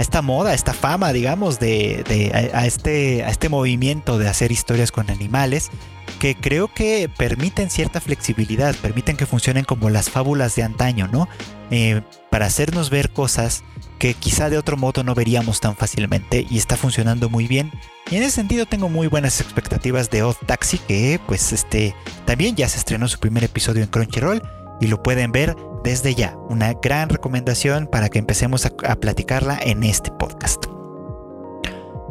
a 0.00 0.02
esta 0.02 0.22
moda, 0.22 0.52
a 0.52 0.54
esta 0.54 0.72
fama, 0.72 1.12
digamos, 1.12 1.60
de, 1.60 2.50
a, 2.54 2.66
este, 2.66 3.22
a 3.22 3.28
este 3.28 3.50
movimiento 3.50 4.16
de 4.16 4.28
hacer 4.28 4.50
historias 4.50 4.92
con 4.92 5.10
animales 5.10 5.70
que 6.18 6.34
creo 6.34 6.72
que 6.72 7.10
permiten 7.14 7.68
cierta 7.68 8.00
flexibilidad, 8.00 8.74
permiten 8.76 9.18
que 9.18 9.26
funcionen 9.26 9.64
como 9.64 9.90
las 9.90 10.08
fábulas 10.08 10.56
de 10.56 10.62
antaño, 10.62 11.06
¿no? 11.12 11.28
Eh, 11.70 12.00
para 12.30 12.46
hacernos 12.46 12.88
ver 12.88 13.10
cosas 13.10 13.62
que 13.98 14.14
quizá 14.14 14.48
de 14.48 14.56
otro 14.56 14.78
modo 14.78 15.04
no 15.04 15.14
veríamos 15.14 15.60
tan 15.60 15.76
fácilmente 15.76 16.46
y 16.48 16.56
está 16.56 16.78
funcionando 16.78 17.28
muy 17.28 17.46
bien. 17.46 17.70
Y 18.10 18.16
en 18.16 18.22
ese 18.22 18.36
sentido 18.36 18.64
tengo 18.64 18.88
muy 18.88 19.06
buenas 19.06 19.38
expectativas 19.42 20.08
de 20.08 20.22
Odd 20.22 20.36
Taxi, 20.46 20.78
que 20.78 21.20
pues 21.26 21.52
este 21.52 21.94
también 22.24 22.56
ya 22.56 22.70
se 22.70 22.78
estrenó 22.78 23.06
su 23.06 23.18
primer 23.18 23.44
episodio 23.44 23.82
en 23.82 23.90
Crunchyroll 23.90 24.42
y 24.80 24.86
lo 24.86 25.02
pueden 25.02 25.32
ver 25.32 25.56
desde 25.84 26.14
ya. 26.14 26.36
Una 26.48 26.74
gran 26.74 27.08
recomendación 27.08 27.86
para 27.86 28.08
que 28.08 28.18
empecemos 28.18 28.66
a, 28.66 28.96
platicarla 28.96 29.58
en 29.62 29.84
este 29.84 30.10
podcast. 30.10 30.69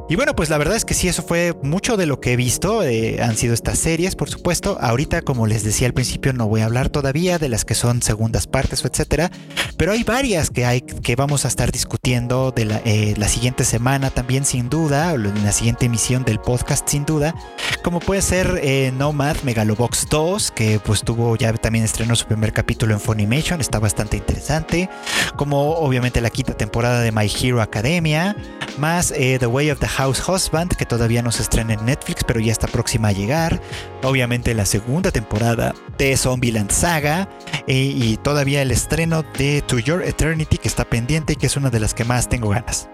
Y 0.10 0.16
bueno, 0.16 0.36
pues 0.36 0.50
la 0.50 0.58
verdad 0.58 0.76
es 0.76 0.86
que 0.86 0.96
sí, 0.96 1.08
eso 1.08 1.22
fue 1.22 1.54
mucho 1.62 1.96
de 1.96 2.08
lo 2.08 2.20
que 2.20 2.34
he 2.34 2.36
visto. 2.36 2.82
Eh, 2.82 3.22
han 3.22 3.38
sido 3.38 3.54
estas 3.54 3.78
series, 3.78 4.16
por 4.16 4.28
supuesto. 4.28 4.76
Ahorita, 4.82 5.22
como 5.22 5.46
les 5.46 5.64
decía 5.64 5.86
al 5.86 5.94
principio, 5.94 6.34
no 6.34 6.48
voy 6.48 6.62
a 6.62 6.66
hablar 6.66 6.90
todavía 6.90 7.38
de 7.38 7.48
las 7.48 7.64
que 7.64 7.76
son 7.76 8.02
segundas 8.02 8.48
partes 8.48 8.84
o 8.84 8.88
etcétera. 8.88 9.30
Pero 9.78 9.92
hay 9.92 10.04
varias 10.04 10.50
que 10.50 10.66
hay 10.66 10.82
que 10.82 11.16
vamos 11.16 11.46
a 11.46 11.48
estar 11.48 11.72
discutiendo 11.72 12.50
de 12.50 12.66
la, 12.66 12.82
eh, 12.86 13.16
siguiente 13.28 13.64
semana 13.64 14.10
también, 14.10 14.46
sin 14.46 14.68
duda, 14.68 15.14
o 15.14 15.16
en 15.16 15.44
la 15.44 15.52
siguiente 15.52 15.86
emisión 15.86 16.24
del 16.24 16.40
podcast, 16.40 16.90
sin 16.90 17.06
duda. 17.06 17.36
Como 17.84 18.00
puede 18.00 18.24
ser 18.24 18.62
eh, 18.64 18.92
Nomad 18.98 19.38
Megalobox 19.44 20.08
2, 20.10 20.50
que 20.52 20.80
pues 20.84 21.04
tuvo 21.04 21.36
ya 21.36 21.54
también 21.54 21.86
estrenó 21.86 22.16
su 22.16 22.26
primer 22.26 22.52
capítulo 22.52 22.96
en 22.96 23.00
Funimation, 23.00 23.62
está 23.62 23.78
bastante 23.78 24.18
interesante. 24.18 24.90
Como 25.36 25.76
obviamente 25.76 26.20
la 26.20 26.32
quinta 26.32 26.58
temporada 26.58 27.02
de 27.02 27.12
My 27.12 27.32
Hero 27.32 27.62
Academia, 27.62 28.36
más 28.80 29.14
The 29.14 29.46
Way 29.46 29.70
of 29.70 29.80
the 29.80 29.99
House 30.00 30.24
Husband, 30.30 30.74
que 30.78 30.86
todavía 30.86 31.22
no 31.22 31.30
se 31.30 31.42
estrena 31.42 31.74
en 31.74 31.86
Netflix, 31.86 32.24
pero 32.24 32.40
ya 32.40 32.54
está 32.54 32.68
próxima 32.68 33.10
a 33.10 33.12
llegar. 33.12 33.62
Obviamente 34.02 34.54
la 34.54 34.66
segunda 34.66 35.12
temporada 35.12 35.76
de 35.98 36.16
Zombieland 36.16 36.72
Saga. 36.72 37.28
Eh, 37.68 37.92
y 37.98 38.16
todavía 38.16 38.62
el 38.62 38.72
estreno 38.72 39.26
de 39.38 39.62
To 39.62 39.78
Your 39.78 40.02
Eternity, 40.04 40.58
que 40.58 40.70
está 40.70 40.86
pendiente 40.86 41.34
y 41.34 41.36
que 41.36 41.48
es 41.48 41.58
una 41.58 41.70
de 41.70 41.82
las 41.82 41.94
que 41.94 42.06
más 42.06 42.30
tengo 42.30 42.48
ganas. 42.48 42.88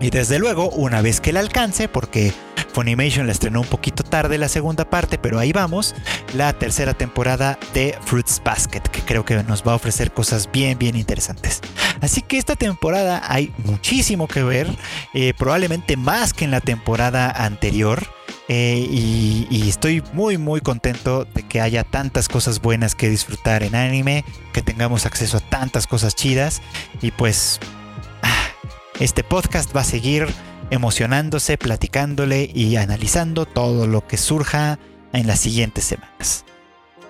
Y 0.00 0.10
desde 0.10 0.40
luego, 0.40 0.68
una 0.70 1.00
vez 1.00 1.20
que 1.20 1.32
la 1.32 1.38
alcance, 1.38 1.86
porque 1.86 2.32
Funimation 2.76 3.24
la 3.24 3.32
estrenó 3.32 3.62
un 3.62 3.66
poquito 3.66 4.02
tarde 4.02 4.36
la 4.36 4.50
segunda 4.50 4.90
parte, 4.90 5.16
pero 5.16 5.38
ahí 5.38 5.50
vamos, 5.50 5.94
la 6.34 6.52
tercera 6.52 6.92
temporada 6.92 7.58
de 7.72 7.96
Fruits 8.04 8.42
Basket, 8.44 8.82
que 8.82 9.00
creo 9.00 9.24
que 9.24 9.42
nos 9.44 9.62
va 9.62 9.72
a 9.72 9.76
ofrecer 9.76 10.12
cosas 10.12 10.52
bien, 10.52 10.78
bien 10.78 10.94
interesantes. 10.94 11.62
Así 12.02 12.20
que 12.20 12.36
esta 12.36 12.54
temporada 12.54 13.22
hay 13.32 13.50
muchísimo 13.64 14.28
que 14.28 14.42
ver, 14.42 14.68
eh, 15.14 15.32
probablemente 15.38 15.96
más 15.96 16.34
que 16.34 16.44
en 16.44 16.50
la 16.50 16.60
temporada 16.60 17.30
anterior. 17.30 18.06
Eh, 18.48 18.86
y, 18.90 19.68
estoy 19.70 20.02
muy 20.12 20.36
muy 20.36 20.60
contento 20.60 21.24
de 21.24 21.44
que 21.44 21.62
haya 21.62 21.82
tantas 21.82 22.28
cosas 22.28 22.60
buenas 22.60 22.94
que 22.94 23.08
disfrutar 23.08 23.62
en 23.62 23.74
anime, 23.74 24.22
que 24.52 24.60
tengamos 24.60 25.06
acceso 25.06 25.38
a 25.38 25.40
tantas 25.40 25.86
cosas 25.86 26.14
chidas 26.14 26.60
y 27.00 27.10
pues 27.10 27.58
ah, 28.22 28.48
este 29.00 29.24
podcast 29.24 29.74
va 29.74 29.80
a 29.80 29.84
seguir 29.84 30.28
emocionándose, 30.70 31.58
platicándole 31.58 32.50
y 32.52 32.76
analizando 32.76 33.46
todo 33.46 33.86
lo 33.86 34.06
que 34.06 34.16
surja 34.16 34.78
en 35.12 35.26
las 35.26 35.40
siguientes 35.40 35.84
semanas. 35.84 36.44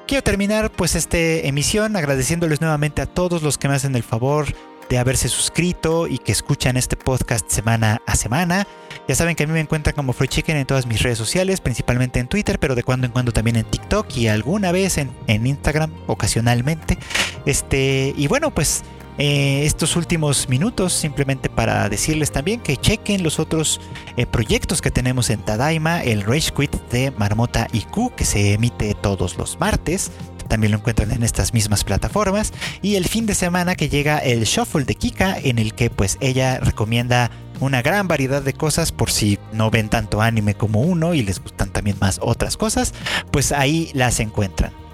Quiero 0.06 0.22
terminar 0.22 0.70
pues 0.70 0.94
esta 0.94 1.18
emisión 1.18 1.96
agradeciéndoles 1.96 2.60
nuevamente 2.60 3.02
a 3.02 3.06
todos 3.06 3.42
los 3.42 3.58
que 3.58 3.68
me 3.68 3.74
hacen 3.74 3.96
el 3.96 4.04
favor 4.04 4.46
de 4.88 4.98
haberse 4.98 5.28
suscrito 5.28 6.06
y 6.06 6.18
que 6.18 6.32
escuchan 6.32 6.76
este 6.76 6.96
podcast 6.96 7.50
semana 7.50 8.00
a 8.06 8.14
semana. 8.14 8.66
Ya 9.08 9.14
saben 9.14 9.34
que 9.34 9.44
a 9.44 9.46
mí 9.46 9.52
me 9.52 9.60
encuentran 9.60 9.94
como 9.96 10.12
Free 10.12 10.28
Chicken 10.28 10.56
en 10.56 10.66
todas 10.66 10.86
mis 10.86 11.02
redes 11.02 11.18
sociales, 11.18 11.60
principalmente 11.60 12.20
en 12.20 12.28
Twitter, 12.28 12.58
pero 12.58 12.74
de 12.74 12.82
cuando 12.82 13.06
en 13.06 13.12
cuando 13.12 13.32
también 13.32 13.56
en 13.56 13.64
TikTok 13.64 14.16
y 14.16 14.28
alguna 14.28 14.72
vez 14.72 14.98
en, 14.98 15.10
en 15.26 15.46
Instagram, 15.46 15.92
ocasionalmente. 16.06 16.98
Este, 17.44 18.14
y 18.16 18.26
bueno, 18.28 18.52
pues 18.52 18.84
eh, 19.18 19.64
estos 19.64 19.96
últimos 19.96 20.48
minutos 20.48 20.92
simplemente 20.92 21.48
para 21.48 21.88
decirles 21.88 22.32
también 22.32 22.60
que 22.60 22.76
chequen 22.76 23.22
los 23.22 23.38
otros 23.38 23.80
eh, 24.16 24.26
proyectos 24.26 24.82
que 24.82 24.90
tenemos 24.90 25.30
en 25.30 25.40
Tadaima, 25.40 26.02
el 26.02 26.22
Rage 26.22 26.52
Quit 26.52 26.74
de 26.90 27.10
Marmota 27.12 27.66
IQ 27.72 28.14
que 28.14 28.24
se 28.24 28.52
emite 28.52 28.94
todos 28.94 29.38
los 29.38 29.58
martes. 29.58 30.10
También 30.48 30.70
lo 30.70 30.78
encuentran 30.78 31.10
en 31.10 31.22
estas 31.22 31.52
mismas 31.52 31.82
plataformas. 31.82 32.52
Y 32.80 32.94
el 32.94 33.06
fin 33.06 33.26
de 33.26 33.34
semana 33.34 33.74
que 33.74 33.88
llega 33.88 34.18
el 34.18 34.44
Shuffle 34.44 34.84
de 34.84 34.94
Kika, 34.94 35.36
en 35.42 35.58
el 35.58 35.74
que 35.74 35.90
pues 35.90 36.18
ella 36.20 36.60
recomienda 36.60 37.30
una 37.58 37.82
gran 37.82 38.06
variedad 38.06 38.42
de 38.42 38.52
cosas 38.52 38.92
por 38.92 39.10
si 39.10 39.38
no 39.52 39.70
ven 39.70 39.88
tanto 39.88 40.20
anime 40.20 40.54
como 40.54 40.82
uno 40.82 41.14
y 41.14 41.22
les 41.22 41.42
gustan 41.42 41.70
también 41.70 41.96
más 42.00 42.20
otras 42.22 42.56
cosas, 42.56 42.94
pues 43.32 43.50
ahí 43.50 43.90
las 43.94 44.20
encuentran. 44.20 44.85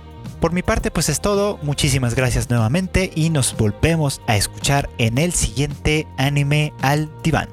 Por 0.43 0.53
mi 0.53 0.63
parte 0.65 0.91
pues 0.91 1.09
es 1.09 1.21
todo, 1.21 1.61
muchísimas 1.63 2.17
gracias 2.17 2.51
nuevamente 2.51 3.13
y 3.15 3.31
nos 3.31 3.57
volvemos 3.57 4.21
a 4.27 4.37
escuchar 4.37 4.91
en 4.99 5.19
el 5.19 5.33
siguiente 5.33 6.09
anime 6.17 6.73
al 6.83 7.09
diván. 7.23 7.49